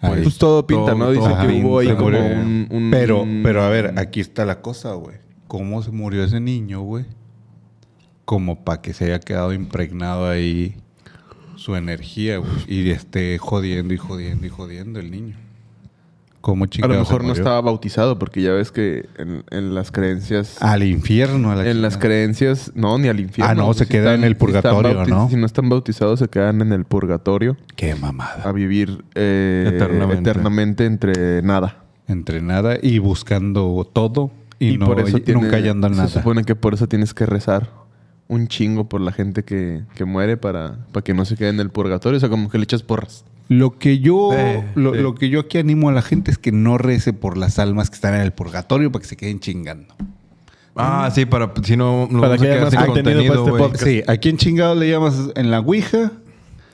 Ahí. 0.00 0.22
Pues 0.22 0.36
todo 0.38 0.66
pinta, 0.66 0.86
Todo- 0.92 0.96
¿no? 0.96 1.10
Dice 1.10 1.22
todo 1.28 1.40
que 1.40 1.46
pinta, 1.48 1.66
hubo 1.68 1.78
ahí 1.78 1.86
se 1.88 1.94
como 1.96 2.10
murió. 2.10 2.20
un, 2.24 2.66
un- 2.70 2.90
Pero, 2.90 3.22
un- 3.22 3.40
pero 3.42 3.62
a 3.62 3.68
ver, 3.68 3.94
aquí 3.98 4.20
está 4.20 4.44
la 4.44 4.60
cosa, 4.62 4.92
güey. 4.94 5.16
¿Cómo 5.48 5.82
se 5.82 5.90
murió 5.92 6.24
ese 6.24 6.40
niño, 6.40 6.80
güey? 6.80 7.04
Como 8.24 8.64
para 8.64 8.80
que 8.80 8.94
se 8.94 9.04
haya 9.04 9.20
quedado 9.20 9.52
impregnado 9.52 10.28
ahí 10.28 10.76
su 11.56 11.76
energía, 11.76 12.38
güey. 12.38 12.50
Y 12.68 12.90
esté 12.90 13.36
jodiendo 13.38 13.92
y 13.94 13.98
jodiendo 13.98 14.46
y 14.46 14.48
jodiendo 14.48 14.98
el 14.98 15.10
niño. 15.10 15.36
¿Cómo 16.42 16.64
A 16.64 16.86
lo 16.88 16.98
mejor 16.98 17.24
no 17.24 17.32
estaba 17.32 17.60
bautizado, 17.62 18.18
porque 18.18 18.42
ya 18.42 18.52
ves 18.52 18.70
que 18.72 19.06
en, 19.16 19.44
en 19.50 19.74
las 19.74 19.90
creencias... 19.92 20.60
Al 20.60 20.82
infierno, 20.82 21.52
a 21.52 21.56
la 21.56 21.62
en 21.70 21.80
las 21.80 21.94
chingada. 21.94 22.00
creencias... 22.08 22.72
No, 22.74 22.98
ni 22.98 23.08
al 23.08 23.20
infierno. 23.20 23.50
Ah, 23.50 23.54
no, 23.54 23.72
se 23.74 23.86
queda 23.86 24.12
en 24.14 24.24
el 24.24 24.36
si 24.36 24.44
están 24.46 24.62
purgatorio, 24.62 25.00
bauti- 25.04 25.08
¿no? 25.08 25.28
Si 25.30 25.36
no 25.36 25.46
están 25.46 25.68
bautizados, 25.68 26.18
se 26.18 26.26
quedan 26.28 26.60
en 26.60 26.72
el 26.72 26.84
purgatorio 26.84 27.56
Qué 27.76 27.94
mamada. 27.94 28.42
a 28.44 28.50
vivir 28.52 29.04
eh, 29.14 29.70
Eternamente. 29.74 30.30
eternamente 30.30 30.84
entre 30.84 31.42
nada. 31.42 31.76
Entrenada 32.08 32.76
y 32.82 32.98
buscando 32.98 33.88
todo 33.92 34.32
y, 34.58 34.78
no, 34.78 34.92
y 34.98 35.20
tiene- 35.20 35.40
nunca 35.40 35.56
hallando 35.56 35.88
nada. 35.88 36.08
Se 36.08 36.18
supone 36.18 36.42
que 36.44 36.56
por 36.56 36.74
eso 36.74 36.88
tienes 36.88 37.14
que 37.14 37.24
rezar 37.24 37.70
un 38.32 38.48
chingo 38.48 38.88
por 38.88 39.00
la 39.00 39.12
gente 39.12 39.44
que, 39.44 39.82
que 39.94 40.04
muere 40.04 40.36
para, 40.36 40.78
para 40.90 41.04
que 41.04 41.12
no 41.12 41.24
se 41.24 41.36
quede 41.36 41.50
en 41.50 41.60
el 41.60 41.70
purgatorio. 41.70 42.16
O 42.16 42.20
sea, 42.20 42.28
como 42.28 42.48
que 42.48 42.58
le 42.58 42.64
echas 42.64 42.82
porras. 42.82 43.24
Lo 43.48 43.78
que 43.78 43.98
yo 43.98 44.30
Eh, 44.32 44.64
lo, 44.74 44.94
lo 44.94 45.14
que 45.14 45.28
yo 45.28 45.40
aquí 45.40 45.58
animo 45.58 45.90
a 45.90 45.92
la 45.92 46.00
gente 46.00 46.30
es 46.30 46.38
que 46.38 46.52
no 46.52 46.78
rece 46.78 47.12
por 47.12 47.36
las 47.36 47.58
almas 47.58 47.90
que 47.90 47.96
están 47.96 48.14
en 48.14 48.22
el 48.22 48.32
purgatorio 48.32 48.90
para 48.90 49.02
que 49.02 49.08
se 49.08 49.16
queden 49.16 49.40
chingando. 49.40 49.94
Ah, 50.74 51.10
sí, 51.14 51.26
para 51.26 51.52
si 51.62 51.76
no 51.76 52.08
nos 52.10 52.22
Para 52.22 52.36
vamos 52.36 52.40
a 52.40 52.44
que 52.44 52.50
haya 52.50 52.54
quedar 52.54 52.72
más 52.72 52.84
sin 52.84 52.94
contenido 52.94 53.44
para 53.58 53.66
este. 53.66 53.84
Sí, 53.84 54.02
¿a 54.06 54.16
quién 54.16 54.38
chingado 54.38 54.74
le 54.74 54.88
llamas 54.88 55.14
en 55.34 55.50
la 55.50 55.60
Ouija? 55.60 56.12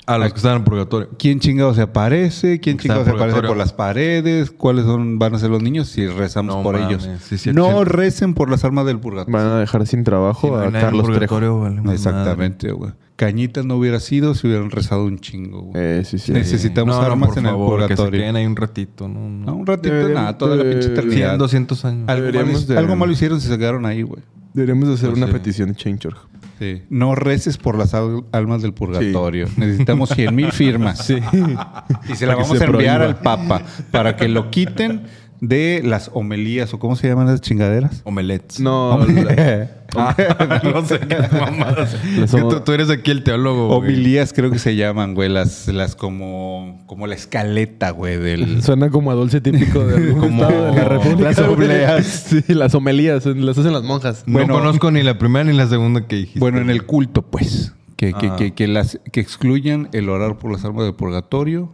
A 0.08 0.18
los 0.18 0.32
que 0.32 0.36
están 0.38 0.56
en 0.56 0.64
purgatorio. 0.64 1.10
¿Quién 1.18 1.38
chingado 1.38 1.74
se 1.74 1.82
aparece? 1.82 2.60
¿Quién 2.60 2.76
Está 2.76 2.82
chingado 2.82 3.04
se 3.04 3.10
aparece 3.10 3.24
purgatorio. 3.26 3.48
por 3.50 3.56
las 3.58 3.72
paredes? 3.72 4.50
¿Cuáles 4.50 4.84
son, 4.86 5.18
van 5.18 5.34
a 5.34 5.38
ser 5.38 5.50
los 5.50 5.62
niños 5.62 5.88
si 5.88 6.06
rezamos 6.06 6.56
No 6.56 6.62
por 6.62 6.80
mames, 6.80 7.04
ellos? 7.06 7.20
sí, 7.22 7.36
sí, 7.38 7.52
no 7.52 7.84
recen 7.84 8.32
por 8.34 8.50
las 8.50 8.64
almas 8.64 8.86
del 8.86 8.98
purgatorio. 9.00 9.38
Van 9.38 9.46
a 9.46 9.58
dejar 9.60 9.86
sin 9.86 10.04
trabajo 10.04 10.48
Si 10.48 10.52
no 10.72 10.78
a 10.78 10.80
Carlos 10.80 11.02
Trejo. 11.06 11.12
purgatorio, 11.36 11.60
vale. 11.60 11.92
Exactamente, 11.92 12.72
güey. 12.72 12.92
Cañitas 13.16 13.64
no 13.66 13.76
hubiera 13.76 13.98
sido 14.00 14.34
si 14.34 14.46
hubieran 14.46 14.70
rezado 14.70 15.04
un 15.04 15.18
chingo, 15.18 15.60
güey. 15.62 15.72
Eh, 15.76 16.02
sí, 16.04 16.18
sí. 16.18 16.32
Necesitamos 16.32 16.94
No, 16.94 17.02
no, 17.02 17.06
armas 17.08 17.36
en 17.36 17.46
el 17.46 17.50
favor, 17.50 17.80
Que 17.80 17.82
se 17.82 17.88
purgatorio. 17.96 18.20
queden 18.20 18.36
ahí 18.36 18.46
un 18.46 18.56
ratito, 18.56 19.08
¿no? 19.08 19.20
No, 19.28 19.46
no. 19.46 19.54
un 19.56 19.66
ratito 19.66 19.92
Deberían- 19.94 20.14
nada, 20.14 20.38
toda 20.38 20.56
la 20.56 20.62
pinche 20.62 20.92
eternidad. 20.92 21.30
100, 21.30 21.38
200 21.38 21.84
años. 21.84 22.08
Algo, 22.08 22.32
malo, 22.32 22.60
de- 22.60 22.78
algo 22.78 22.96
malo 22.96 23.12
hicieron 23.12 23.40
si 23.40 23.48
se 23.48 23.58
quedaron 23.58 23.84
ahí, 23.86 24.02
güey. 24.02 24.22
Deberíamos 24.54 24.88
de 24.88 24.94
hacer 24.94 25.10
Pues 25.10 25.18
una 25.18 25.26
sí. 25.26 25.32
petición 25.32 25.68
de 25.70 25.74
Change.org. 25.74 26.16
Sí. 26.58 26.82
No 26.90 27.14
reces 27.14 27.56
por 27.56 27.78
las 27.78 27.94
al- 27.94 28.24
almas 28.32 28.62
del 28.62 28.72
purgatorio. 28.74 29.46
Necesitamos 29.56 30.10
100 30.10 30.34
mil 30.34 30.50
firmas. 30.52 31.04
Sí. 31.06 31.18
Y 32.10 32.14
se 32.16 32.26
la 32.26 32.32
Para 32.34 32.42
vamos 32.44 32.58
se 32.58 32.64
a 32.64 32.66
enviar 32.66 32.98
prohíba. 32.98 33.04
al 33.04 33.16
Papa 33.22 33.62
para 33.90 34.16
que 34.16 34.28
lo 34.28 34.50
quiten 34.50 35.02
de 35.40 35.82
las 35.84 36.10
homilías 36.14 36.74
o 36.74 36.78
cómo 36.78 36.96
se 36.96 37.06
llaman 37.08 37.26
esas 37.28 37.40
chingaderas. 37.42 38.02
Omelets. 38.04 38.58
No, 38.60 38.98
la- 39.06 39.70
Ah, 39.96 40.14
no 40.64 40.84
sé 40.84 40.98
qué 41.00 41.16
mamadas. 41.32 41.96
Las 42.18 42.30
tú, 42.30 42.60
tú 42.60 42.72
eres 42.72 42.90
aquí 42.90 43.10
el 43.10 43.22
teólogo, 43.22 43.68
güey. 43.68 43.78
Homilías 43.94 44.34
creo 44.34 44.50
que 44.50 44.58
se 44.58 44.76
llaman, 44.76 45.14
güey. 45.14 45.30
Las, 45.30 45.66
las 45.68 45.96
como, 45.96 46.82
como 46.86 47.06
la 47.06 47.14
escaleta, 47.14 47.90
güey, 47.92 48.18
del... 48.18 48.62
Suena 48.62 48.90
como 48.90 49.10
a 49.10 49.14
dulce 49.14 49.40
típico 49.40 49.86
de 49.86 49.96
algún 49.96 50.20
Como 50.20 50.42
estado 50.44 50.66
de 50.66 50.76
la 50.76 50.84
República. 50.84 51.22
las 51.30 51.38
obleas. 51.38 52.06
Sí, 52.06 52.42
las 52.52 52.74
homelías. 52.74 53.24
Las 53.24 53.56
hacen 53.56 53.72
las 53.72 53.82
monjas. 53.82 54.24
No 54.26 54.46
conozco 54.46 54.90
ni 54.90 55.02
la 55.02 55.16
primera 55.16 55.44
ni 55.46 55.56
la 55.56 55.66
segunda 55.66 56.06
que 56.06 56.16
dijiste. 56.16 56.40
Bueno, 56.40 56.58
en 56.60 56.68
el 56.68 56.84
culto, 56.84 57.22
pues. 57.22 57.72
Que, 57.96 58.12
que, 58.12 58.26
Ah. 58.28 58.36
que, 58.36 58.52
que 58.52 58.68
las, 58.68 59.00
que 59.10 59.20
excluyan 59.20 59.88
el 59.92 60.10
orar 60.10 60.36
por 60.36 60.52
las 60.52 60.64
almas 60.66 60.84
del 60.84 60.94
purgatorio 60.96 61.72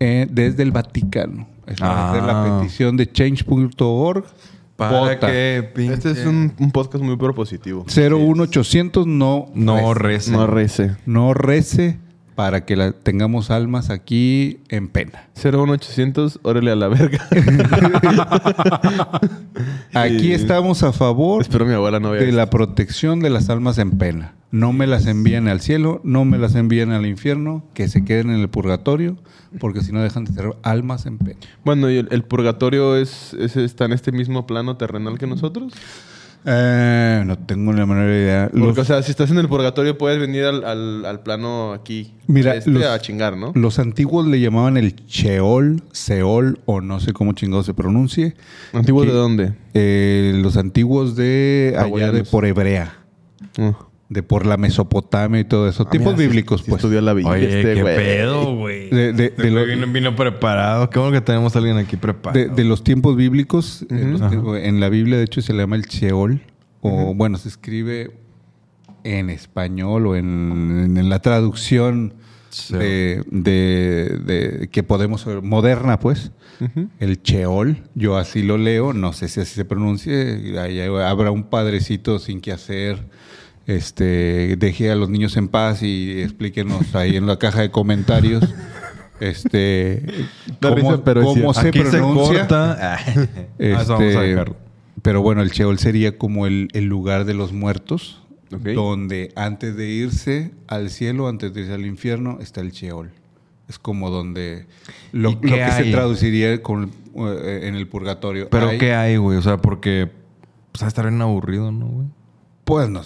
eh, 0.00 0.26
desde 0.30 0.62
el 0.62 0.70
Vaticano. 0.72 1.48
Es 1.66 1.80
Ah. 1.80 2.14
la 2.26 2.58
petición 2.60 2.96
de 2.96 3.10
change.org. 3.10 4.24
para 4.76 5.18
que 5.20 5.70
pinche... 5.74 5.94
Este 5.94 6.10
es 6.12 6.26
un, 6.26 6.52
un 6.58 6.70
podcast 6.72 7.02
muy 7.04 7.16
propositivo. 7.16 7.84
01800 7.86 9.06
no 9.06 9.46
No 9.54 9.94
rece. 9.94 10.30
No 10.32 10.46
rece. 10.46 10.96
no 11.06 11.32
rece 11.34 11.98
para 12.34 12.64
que 12.64 12.74
la, 12.74 12.90
tengamos 12.90 13.52
almas 13.52 13.90
aquí 13.90 14.58
en 14.68 14.88
pena. 14.88 15.28
01800, 15.40 16.40
órale 16.42 16.72
a 16.72 16.74
la 16.74 16.88
verga. 16.88 17.24
Aquí 19.94 20.32
estamos 20.32 20.82
a 20.82 20.92
favor 20.92 21.42
Espero 21.42 21.64
mi 21.64 21.74
abuela 21.74 22.00
no 22.00 22.10
de 22.12 22.24
esto. 22.24 22.36
la 22.36 22.50
protección 22.50 23.20
de 23.20 23.30
las 23.30 23.48
almas 23.50 23.78
en 23.78 23.92
pena. 23.92 24.34
No 24.54 24.72
me 24.72 24.86
las 24.86 25.06
envíen 25.06 25.48
al 25.48 25.60
cielo, 25.60 26.00
no 26.04 26.24
me 26.24 26.38
las 26.38 26.54
envíen 26.54 26.92
al 26.92 27.06
infierno, 27.06 27.64
que 27.74 27.88
se 27.88 28.04
queden 28.04 28.30
en 28.30 28.40
el 28.40 28.48
purgatorio, 28.48 29.16
porque 29.58 29.80
si 29.80 29.90
no 29.90 30.00
dejan 30.00 30.24
de 30.24 30.32
ser 30.32 30.54
almas 30.62 31.06
en 31.06 31.18
pena. 31.18 31.40
Bueno, 31.64 31.90
¿y 31.90 31.96
el, 31.96 32.08
el 32.12 32.22
purgatorio 32.22 32.96
es, 32.96 33.34
es- 33.34 33.56
está 33.56 33.84
en 33.86 33.92
este 33.92 34.12
mismo 34.12 34.46
plano 34.46 34.76
terrenal 34.76 35.18
que 35.18 35.26
nosotros? 35.26 35.72
Eh, 36.46 37.22
no 37.26 37.38
tengo 37.38 37.72
la 37.72 37.84
menor 37.86 38.04
idea. 38.10 38.50
Porque, 38.56 38.82
o 38.82 38.84
sea, 38.84 39.02
si 39.02 39.10
estás 39.10 39.30
en 39.30 39.38
el 39.38 39.48
purgatorio 39.48 39.96
puedes 39.98 40.20
venir 40.20 40.44
al, 40.44 40.62
al- 40.64 41.04
al 41.04 41.20
plano 41.24 41.72
aquí. 41.72 42.12
Mira, 42.26 42.54
este, 42.54 42.70
los- 42.70 42.84
a 42.84 42.98
chingar, 43.00 43.36
¿no? 43.36 43.50
los 43.56 43.78
antiguos 43.78 44.26
le 44.26 44.38
llamaban 44.40 44.76
el 44.76 44.94
Sheol, 45.06 45.82
Seol, 45.92 46.60
o 46.66 46.80
no 46.80 47.00
sé 47.00 47.12
cómo 47.12 47.32
chingado 47.32 47.62
se 47.64 47.74
pronuncie. 47.74 48.34
¿Antiguos 48.72 49.06
que- 49.06 49.10
de 49.12 49.16
dónde? 49.16 49.54
Eh, 49.72 50.32
los 50.36 50.56
antiguos 50.58 51.16
de 51.16 51.74
allá 51.76 52.12
de 52.12 52.24
por 52.24 52.44
Hebrea. 52.44 52.98
Ah. 53.58 53.72
De 54.08 54.22
por 54.22 54.44
la 54.46 54.56
Mesopotamia 54.56 55.40
y 55.40 55.44
todo 55.44 55.68
eso. 55.68 55.86
Tiempos 55.86 56.12
Ah, 56.12 56.16
mira, 56.16 56.22
sí- 56.24 56.28
bíblicos, 56.28 56.62
pues. 56.62 56.76
estudió 56.76 57.00
la 57.00 57.14
Biblia 57.14 57.32
Oye, 57.32 57.60
este 57.60 57.74
qué 57.74 57.82
pedo, 57.84 58.54
güey. 58.54 58.90
De- 58.90 59.12
de- 59.12 59.24
Este 59.26 59.42
de 59.44 59.50
lo- 59.50 59.64
güey 59.64 59.74
vino, 59.76 59.86
vino 59.92 60.14
preparado. 60.16 60.90
Qué 60.90 60.98
bueno 60.98 61.12
que 61.14 61.20
tenemos 61.22 61.56
a 61.56 61.58
alguien 61.58 61.78
aquí 61.78 61.96
preparado. 61.96 62.38
De, 62.38 62.54
de 62.54 62.64
los 62.64 62.84
tiempos 62.84 63.16
bíblicos, 63.16 63.84
en, 63.90 64.12
los 64.12 64.20
Ajá. 64.20 64.30
tiempos- 64.30 64.58
en 64.58 64.78
la 64.80 64.88
Biblia 64.88 65.16
de 65.18 65.24
hecho 65.24 65.40
se 65.42 65.52
le 65.52 65.60
llama 65.60 65.76
el 65.76 65.82
Sheol, 65.82 66.40
o 66.82 67.14
bueno, 67.14 67.38
se 67.38 67.48
escribe 67.48 68.10
en 69.04 69.30
español 69.30 70.06
o 70.06 70.16
en, 70.16 70.96
en 70.96 71.08
la 71.08 71.18
traducción 71.20 72.14
de, 72.70 73.24
de- 73.30 74.18
de- 74.24 74.68
que 74.70 74.82
podemos 74.82 75.24
ver, 75.24 75.42
moderna, 75.42 75.98
pues, 75.98 76.30
el 77.00 77.20
Sheol, 77.22 77.82
yo 77.94 78.16
así 78.16 78.42
lo 78.42 78.58
leo, 78.58 78.92
no 78.92 79.12
sé 79.12 79.28
si 79.28 79.40
así 79.40 79.54
se 79.54 79.64
pronuncie, 79.64 80.58
ahí 80.60 80.78
habrá 80.80 81.30
un 81.32 81.44
padrecito 81.44 82.18
sin 82.18 82.40
que 82.40 82.52
hacer. 82.52 83.02
Este, 83.66 84.56
deje 84.58 84.90
a 84.90 84.94
los 84.94 85.08
niños 85.08 85.36
en 85.36 85.48
paz 85.48 85.82
y 85.82 86.20
explíquenos 86.20 86.94
ahí 86.94 87.16
en 87.16 87.26
la 87.26 87.38
caja 87.38 87.62
de 87.62 87.70
comentarios 87.70 88.44
este 89.20 90.02
cómo, 90.60 90.74
risa, 90.74 91.04
pero 91.04 91.20
es 91.20 91.26
cómo 91.26 91.54
se 91.54 91.68
Aquí 91.68 91.78
se 91.82 91.90
pronuncia. 91.98 92.38
corta. 92.40 92.98
Este, 93.58 94.44
pero 95.02 95.22
bueno, 95.22 95.42
el 95.42 95.50
Sheol 95.50 95.78
sería 95.78 96.18
como 96.18 96.46
el, 96.46 96.68
el 96.72 96.84
lugar 96.84 97.24
de 97.24 97.34
los 97.34 97.52
muertos, 97.52 98.22
donde 98.50 99.32
antes 99.36 99.76
de 99.76 99.88
irse 99.88 100.52
al 100.66 100.90
cielo, 100.90 101.28
antes 101.28 101.52
de 101.54 101.62
irse 101.62 101.72
al 101.74 101.86
infierno, 101.86 102.38
está 102.40 102.60
el 102.60 102.70
Sheol. 102.70 103.10
Es 103.68 103.78
como 103.78 104.10
donde 104.10 104.66
lo, 105.12 105.30
¿Y 105.30 105.34
lo 105.34 105.40
qué 105.40 105.48
que 105.64 105.70
se 105.72 105.90
traduciría 105.90 106.62
con, 106.62 106.90
eh, 107.16 107.60
en 107.64 107.74
el 107.76 107.86
purgatorio. 107.88 108.48
Pero 108.50 108.68
Hay- 108.68 108.78
¿qué 108.78 108.92
hay, 108.94 109.16
güey? 109.16 109.38
O 109.38 109.42
sea, 109.42 109.56
porque 109.56 110.10
pues, 110.72 110.82
va 110.82 110.86
a 110.86 110.88
estar 110.88 111.08
bien 111.08 111.20
aburrido, 111.22 111.72
¿no, 111.72 111.86
güey? 111.86 112.06
Pues 112.64 112.88
no, 112.88 113.02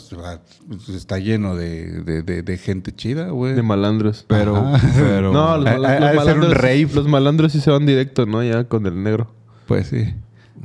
está 0.94 1.18
lleno 1.18 1.56
de, 1.56 2.02
de- 2.02 2.22
de- 2.22 2.42
de 2.42 2.58
gente 2.58 2.92
chida, 2.94 3.30
güey. 3.30 3.54
De 3.54 3.62
malandros. 3.62 4.24
Pero, 4.28 4.56
Ajá. 4.56 4.88
pero. 4.96 5.32
No, 5.32 5.56
los, 5.58 5.74
un 5.74 5.82
malandros, 5.82 6.54
rave. 6.54 6.88
los 6.94 7.08
malandros 7.08 7.52
sí 7.52 7.60
se 7.60 7.70
van 7.70 7.84
directo, 7.84 8.24
¿no? 8.26 8.42
Ya 8.44 8.64
con 8.64 8.86
el 8.86 9.02
negro. 9.02 9.34
Pues 9.66 9.88
sí. 9.88 10.14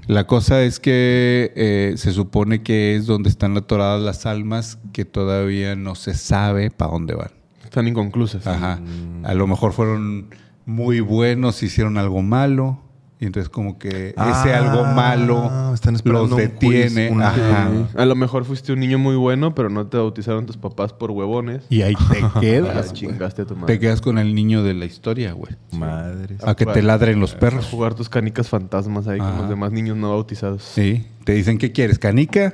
La 0.08 0.26
cosa 0.28 0.62
es 0.64 0.80
que 0.80 1.52
eh, 1.56 1.94
se 1.98 2.12
supone 2.12 2.62
que 2.64 2.96
es 2.96 3.06
donde 3.06 3.30
están 3.30 3.56
atoradas 3.58 4.02
las 4.02 4.26
almas 4.26 4.78
que 4.92 5.06
todavía 5.06 5.76
no 5.76 5.96
se 5.96 6.14
sabe 6.14 6.70
para 6.72 6.92
dónde 6.92 7.16
van. 7.16 7.32
Están 7.64 7.88
inconclusas. 7.88 8.46
Ajá. 8.46 8.80
A 9.24 9.34
lo 9.34 9.48
mejor 9.48 9.72
fueron 9.74 10.28
muy 10.66 11.00
buenos, 11.00 11.64
hicieron 11.64 11.98
algo 11.98 12.22
malo. 12.22 12.80
Y 13.24 13.26
entonces 13.26 13.48
como 13.48 13.80
que 13.80 14.10
ese 14.10 14.14
Ah, 14.18 14.58
algo 14.58 14.84
malo 14.84 15.74
están 15.74 15.98
los 16.04 16.30
un 16.30 16.36
detiene. 16.38 17.08
juicio, 17.08 17.24
Ajá. 17.24 17.70
A 17.96 18.06
lo 18.06 18.16
mejor 18.16 18.44
fuiste 18.44 18.74
un 18.74 18.82
niño 18.82 19.00
muy 19.00 19.16
bueno, 19.16 19.56
pero 19.56 19.70
no 19.70 19.88
te 19.88 19.96
bautizaron 19.96 20.46
tus 20.46 20.58
papás 20.58 20.92
por 20.92 21.12
huevones. 21.12 21.64
Y 21.70 21.84
ahí 21.84 21.96
te 22.12 22.20
Ah, 22.22 22.34
quedas. 22.42 22.92
chingaste 22.92 23.44
a 23.44 23.46
tu 23.46 23.56
madre. 23.56 23.76
Te 23.76 23.80
quedas 23.80 24.02
con 24.02 24.18
el 24.18 24.36
niño 24.36 24.62
de 24.62 24.74
la 24.74 24.84
historia, 24.84 25.32
güey. 25.32 25.54
Madre. 25.72 26.36
A 26.44 26.54
que 26.56 26.66
te 26.66 26.82
ladren 26.82 27.22
los 27.22 27.34
A 27.36 27.40
perros. 27.40 27.66
jugar 27.72 27.94
tus 27.94 28.10
canicas 28.10 28.50
fantasmas 28.50 29.08
ahí 29.08 29.20
con 29.20 29.38
los 29.38 29.48
demás 29.48 29.72
niños 29.72 29.96
no 29.96 30.10
bautizados. 30.10 30.62
Sí. 30.64 31.08
Te 31.24 31.32
dicen, 31.32 31.58
¿qué 31.58 31.72
quieres? 31.72 32.00
¿Canica? 32.00 32.54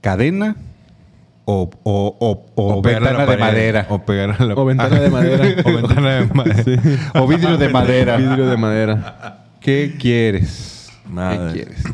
¿Cadena? 0.00 0.56
¿O, 1.44 1.70
o, 1.84 2.16
o, 2.20 2.46
o 2.56 2.78
a 2.80 2.82
ventana 2.82 3.24
de 3.24 3.36
madera? 3.36 3.86
O 3.88 4.00
pegar 4.04 4.36
a 4.36 4.44
la 4.44 4.54
O 4.54 4.64
ventana 4.64 4.98
de 5.00 5.10
madera. 5.10 5.44
o 5.64 5.72
ventana 5.72 6.10
de 6.16 6.26
madera. 6.26 6.82
O 7.14 7.26
vidrio 7.28 7.56
de 7.56 7.68
madera. 7.72 8.16
Vidrio 8.16 8.46
de 8.48 8.56
madera. 8.56 9.44
¿Qué 9.60 9.96
quieres? 9.98 10.90
Madre. 11.08 11.52
¿Qué 11.52 11.64
quieres? 11.64 11.84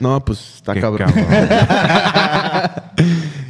No, 0.00 0.24
pues 0.24 0.54
está 0.56 0.74
Qué 0.74 0.80
cabrón. 0.80 1.12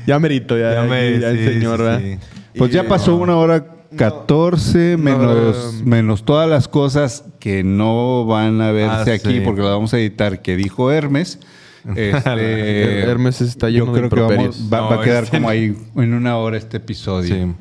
ya 0.07 0.19
merito, 0.19 0.57
ya, 0.57 0.71
Ya 0.73 0.83
ya, 0.83 0.89
me- 0.89 1.21
ya 1.21 1.29
el 1.31 1.39
sí, 1.39 1.45
señor, 1.45 1.77
sí, 1.79 1.83
¿verdad? 1.83 2.01
sí. 2.03 2.19
Pues 2.57 2.71
Y, 2.71 2.75
ya 2.75 2.89
pasó 2.89 3.17
una 3.17 3.37
hora 3.37 3.67
14 3.97 4.97
no, 4.97 5.05
menos, 5.05 5.75
no, 5.75 5.85
menos 5.87 6.25
todas 6.25 6.49
las 6.49 6.69
cosas 6.69 7.25
que 7.39 7.63
no 7.65 8.25
van 8.25 8.61
a 8.63 8.73
verse 8.73 9.11
Ah, 9.13 9.15
aquí 9.15 9.35
sí. 9.39 9.41
porque 9.45 9.61
las 9.61 9.71
vamos 9.73 9.93
a 9.95 9.99
editar 9.99 10.41
que 10.43 10.57
dijo 10.57 10.91
Hermes. 10.91 11.39
Este, 11.97 13.03
Hermes 13.03 13.41
está 13.41 13.69
lleno 13.71 13.87
yo 13.87 13.93
de 13.93 13.99
creo 14.09 14.11
que 14.11 14.35
vamos- 14.37 14.57
improperios. 14.59 14.73
va, 14.73 14.81
va 14.97 15.03
a 15.03 15.05
quedar 15.05 15.29
como 15.31 15.49
ahí 15.49 15.75
en 15.97 16.13
una 16.15 16.37
hora 16.37 16.57
este 16.59 16.79
episodio. 16.79 17.35
Sí. 17.35 17.55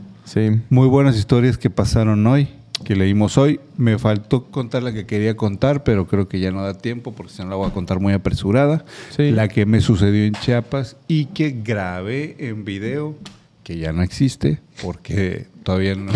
Sí. 0.50 0.62
Muy 0.70 0.88
buenas 0.88 1.16
historias 1.18 1.58
que 1.58 1.70
pasaron 1.70 2.26
hoy, 2.28 2.50
que 2.88 2.96
leímos 2.96 3.38
hoy. 3.38 3.60
Me 3.76 4.00
faltó 4.00 4.46
contar 4.46 4.82
la 4.82 4.94
que 4.94 5.06
quería 5.06 5.36
contar, 5.36 5.84
pero 5.84 6.08
creo 6.08 6.30
que 6.30 6.40
ya 6.40 6.52
no 6.52 6.64
da 6.64 6.74
tiempo 6.74 7.12
porque 7.12 7.34
si 7.34 7.44
no 7.44 7.50
la 7.50 7.58
voy 7.58 7.68
a 7.68 7.74
contar 7.74 8.00
muy 8.00 8.14
apresurada. 8.14 8.86
Sí. 9.10 9.32
La 9.32 9.50
que 9.50 9.66
me 9.66 9.82
sucedió 9.82 10.24
en 10.24 10.32
Chiapas 10.36 10.96
y 11.10 11.26
que 11.26 11.52
grabé 11.52 12.38
en 12.40 12.64
video, 12.64 13.16
que 13.64 13.78
ya 13.78 13.92
no 13.92 14.04
existe 14.04 14.62
porque 14.82 15.48
todavía 15.64 15.96
no... 15.96 16.14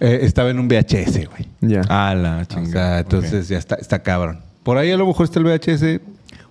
eh, 0.00 0.18
estaba 0.24 0.50
en 0.50 0.58
un 0.58 0.68
VHS, 0.68 1.26
güey. 1.30 1.48
Ya. 1.62 1.80
Ah, 1.88 2.14
la 2.14 2.40
O 2.40 2.44
chingada. 2.44 2.90
sea, 2.90 2.98
entonces 2.98 3.48
ya 3.48 3.56
está, 3.56 3.76
está 3.76 4.02
cabrón. 4.02 4.40
Por 4.64 4.76
ahí 4.76 4.90
a 4.90 4.96
lo 4.98 5.06
mejor 5.06 5.24
está 5.24 5.38
el 5.40 5.46
VHS. 5.46 6.02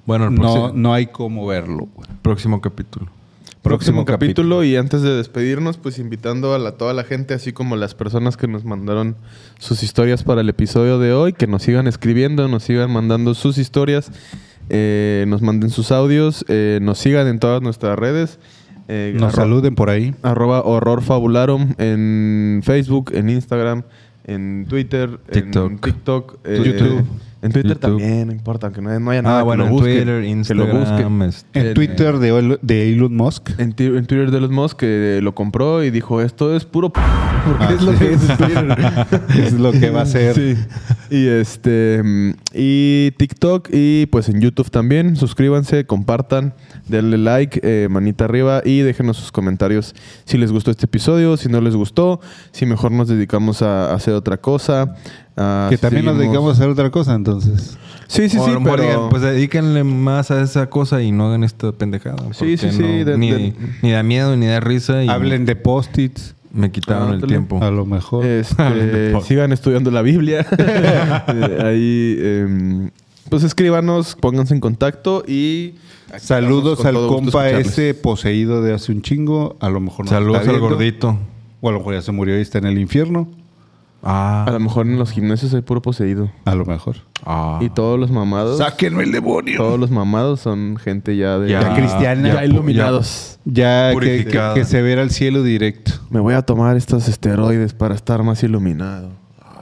Bueno, 0.08 0.26
el 0.30 0.34
No, 0.34 0.42
próximo, 0.42 0.72
no 0.74 0.94
hay 0.96 1.06
cómo 1.08 1.46
verlo, 1.46 1.88
güey. 1.94 2.10
próximo 2.24 2.60
capítulo. 2.60 3.12
Próximo, 3.62 4.05
capítulo. 4.05 4.64
y 4.64 4.76
antes 4.78 5.01
de 5.01 5.16
despedirnos, 5.16 5.78
pues 5.78 5.99
invitando 5.99 6.53
a 6.53 6.60
la- 6.60 6.74
toda 6.74 6.93
la 6.93 7.03
gente, 7.03 7.34
así 7.34 7.51
como 7.51 7.76
las 7.76 7.95
personas 7.95 8.38
que 8.38 8.47
nos 8.47 8.64
mandaron 8.64 9.16
sus 9.60 9.84
historias 9.84 10.24
para 10.24 10.41
el 10.41 10.49
episodio 10.49 10.99
de 10.99 11.12
hoy, 11.14 11.34
que 11.34 11.47
nos 11.47 11.64
sigan 11.64 11.88
escribiendo, 11.88 12.47
nos 12.47 12.64
sigan 12.64 12.91
mandando 12.91 13.34
sus 13.34 13.58
historias, 13.58 14.12
eh, 14.70 15.26
nos 15.28 15.41
manden 15.41 15.70
sus 15.70 15.91
audios, 15.91 16.45
eh, 16.47 16.80
nos 16.82 16.97
sigan 16.99 17.28
en 17.28 17.39
todas 17.39 17.62
nuestras 17.62 17.97
redes. 17.99 18.39
eh, 18.89 19.14
Nos 19.20 19.34
saluden 19.34 19.76
por 19.76 19.89
ahí. 19.89 20.16
Arroba 20.24 20.62
Horror 20.62 21.01
Fabularum 21.01 21.74
en 21.78 22.62
Facebook, 22.64 23.12
en 23.14 23.30
Instagram, 23.30 23.84
en 24.26 24.66
Twitter, 24.70 25.20
en 25.28 25.34
TikTok. 25.51 25.82
TikTok, 25.86 26.38
eh, 26.45 26.62
YouTube. 26.64 27.05
En 27.48 27.52
Twitter 27.54 27.72
YouTube. 27.72 27.82
también, 27.82 28.28
no 28.28 28.34
importa, 28.34 28.68
aunque 28.68 28.82
no, 28.82 29.00
no 29.00 29.12
haya 29.12 29.22
nada. 29.22 29.38
Ah, 29.39 29.41
que 29.41 29.45
bueno, 29.45 29.64
lo 29.64 29.70
en 29.70 29.74
busquen, 29.76 29.95
Twitter, 29.95 30.22
que 30.22 30.28
Instagram. 30.30 30.68
lo 30.68 30.80
busquen. 30.80 31.22
este, 31.24 31.60
En 31.60 31.74
Twitter 31.74 32.18
de, 32.20 32.30
Elo- 32.32 32.60
de 32.62 32.93
Elon 32.93 33.16
Musk. 33.16 33.50
En, 33.58 33.74
Twitter 33.74 34.32
de 34.32 34.39
los 34.41 34.52
Musk 34.52 34.78
que 34.78 35.20
lo 35.22 35.34
compró 35.36 35.84
y 35.84 35.89
dijo, 35.89 36.22
esto 36.22 36.56
es 36.56 36.66
puro 36.66 36.91
p 36.93 37.02
porque 37.45 37.64
Ah, 37.64 37.74
es 37.74 37.82
lo 37.82 37.91
sí. 37.93 37.98
que 38.00 38.14
es 38.14 38.38
Twitter. 38.38 38.78
Es 39.38 39.54
lo 39.54 39.72
que 39.72 39.89
va 39.89 40.02
a 40.02 40.06
ser. 40.06 40.36
Sí. 40.36 40.56
Y 41.10 41.28
este 41.28 42.02
y 42.54 43.12
TikTok 43.18 43.70
y 43.72 44.06
pues 44.08 44.30
en 44.30 44.41
YouTube 44.41 44.70
también. 44.70 45.16
Suscríbanse, 45.16 45.86
compartan, 45.86 46.54
denle 46.88 47.18
like, 47.18 47.60
eh, 47.64 47.88
manita 47.89 48.26
arriba 48.26 48.62
y 48.66 48.80
déjenos 48.82 49.18
sus 49.18 49.32
comentarios 49.32 49.95
si 50.26 50.38
les 50.38 50.52
gustó 50.52 50.72
este 50.72 50.86
episodio, 50.86 51.38
si 51.38 51.50
no 51.50 51.62
les 51.62 51.76
gustó, 51.76 52.20
si 52.52 52.66
mejor 52.66 52.91
nos 52.91 53.08
dedicamos 53.08 53.62
a, 53.62 53.91
a 53.91 53.95
hacer 53.95 54.14
otra 54.14 54.38
cosa. 54.38 54.95
A- 55.38 55.68
Que 55.70 55.78
también 55.78 56.06
nos 56.06 56.18
dedicamos 56.18 56.50
a 56.50 56.54
hacer 56.54 56.70
otra 56.70 56.90
cosa, 56.90 57.14
entonces. 57.16 57.78
Sí, 58.08 58.30
sí, 58.30 58.38
o 58.38 58.46
sí, 58.46 58.52
pero... 58.64 58.82
digan, 58.84 59.10
pues 59.10 59.22
dedíquenle 59.22 59.84
más 59.84 60.32
a 60.32 60.42
esa 60.42 60.70
cosa 60.70 61.02
y 61.02 61.12
no 61.12 61.28
hagan 61.28 61.44
esta 61.44 61.72
pendejada. 61.74 62.18
Sí, 62.32 62.58
sí, 62.58 62.72
sí, 62.72 62.82
no- 62.82 63.06
de- 63.06 63.18
ni, 63.18 63.32
de- 63.32 63.54
ni 63.82 63.92
da 63.92 64.02
miedo, 64.04 64.36
ni 64.38 64.46
da 64.48 64.60
risa. 64.62 65.04
Y 65.04 65.10
Hablen 65.10 65.46
de 65.46 65.56
post-its, 65.56 66.34
Me 66.54 66.72
quitaron 66.72 67.10
el 67.10 67.14
Ándale. 67.16 67.28
tiempo. 67.32 67.62
a 67.62 67.70
lo 67.70 67.86
mejor. 67.86 68.26
Este, 68.26 69.14
sigan 69.26 69.52
estudiando 69.52 69.91
la 69.91 70.02
Biblia. 70.02 70.45
Eh, 71.28 71.60
Ahí, 71.64 72.18
em, 72.20 72.90
pues 73.30 73.44
escríbanos, 73.44 74.16
pónganse 74.16 74.53
en 74.53 74.61
contacto 74.61 75.24
y 75.28 75.74
Saludos 76.18 76.86
al 76.86 76.94
compa 76.95 77.49
ese 77.49 77.94
poseído 77.94 78.61
de 78.61 78.74
hace 78.74 78.94
un 78.94 79.02
chingo. 79.02 79.57
A 79.60 79.70
lo 79.70 79.82
mejor 79.82 80.06
no 80.06 80.11
Saludos 80.11 80.40
está 80.41 80.52
al 80.52 80.60
gordito. 80.61 81.18
O 81.60 81.68
a 81.70 81.72
lo 81.74 81.80
mejor 81.80 81.95
ya 81.95 82.02
se 82.02 82.11
murió 82.14 82.38
y 82.38 82.41
está 82.41 82.57
en 82.60 82.66
el 82.68 82.78
infierno. 82.80 83.28
Ah. 84.03 84.45
A 84.48 84.52
lo 84.52 84.60
mejor 84.60 84.86
en 84.86 84.98
los 84.99 85.11
gimnasios 85.11 85.53
hay 85.53 85.61
puro 85.61 85.82
poseído. 85.82 86.30
A 86.45 86.56
lo 86.56 86.65
mejor. 86.65 86.98
Ah. 87.26 87.60
Y 87.61 87.69
todos 87.69 87.99
los 87.99 88.11
mamados, 88.11 88.60
¡Sáquenme 88.60 89.03
el 89.03 89.11
demonio! 89.11 89.57
todos 89.57 89.80
los 89.80 89.91
mamados 89.91 90.40
son 90.40 90.78
gente 90.78 91.18
ya 91.18 91.40
de 91.40 91.49
Ya 91.49 91.74
cristiana. 91.76 92.34
ya 92.36 92.45
iluminados. 92.45 93.40
Ya 93.44 93.90
que, 93.90 93.99
que, 93.99 94.06
Purificada. 94.07 94.53
que 94.53 94.65
se 94.65 94.82
verá 94.82 95.02
al 95.02 95.10
cielo 95.11 95.41
directo. 95.44 95.91
Me 96.10 96.19
voy 96.19 96.36
a 96.36 96.41
tomar 96.44 96.78
estos 96.78 97.07
esteroides 97.07 97.74
para 97.74 97.95
estar 97.95 98.24
más 98.24 98.44
iluminado. 98.44 99.10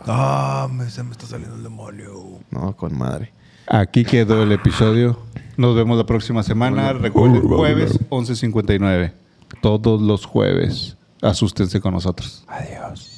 Ah, 0.08 0.68
me, 0.72 0.90
se 0.90 1.02
me 1.04 1.12
está 1.12 1.26
saliendo 1.26 1.56
el 1.56 1.64
demonio. 1.64 2.12
No, 2.52 2.76
con 2.76 2.96
madre. 2.98 3.34
Aquí 3.68 4.04
quedó 4.06 4.44
el 4.44 4.52
episodio. 4.52 5.18
Nos 5.58 5.76
vemos 5.76 5.98
la 5.98 6.06
próxima 6.06 6.44
semana. 6.44 6.94
Recuerden, 6.94 7.42
jueves 7.48 8.00
11.59. 8.10 9.14
Todos 9.62 10.02
los 10.02 10.26
jueves. 10.26 10.98
Asústense 11.22 11.80
con 11.82 11.94
nosotros. 11.94 12.44
Adiós. 12.48 13.15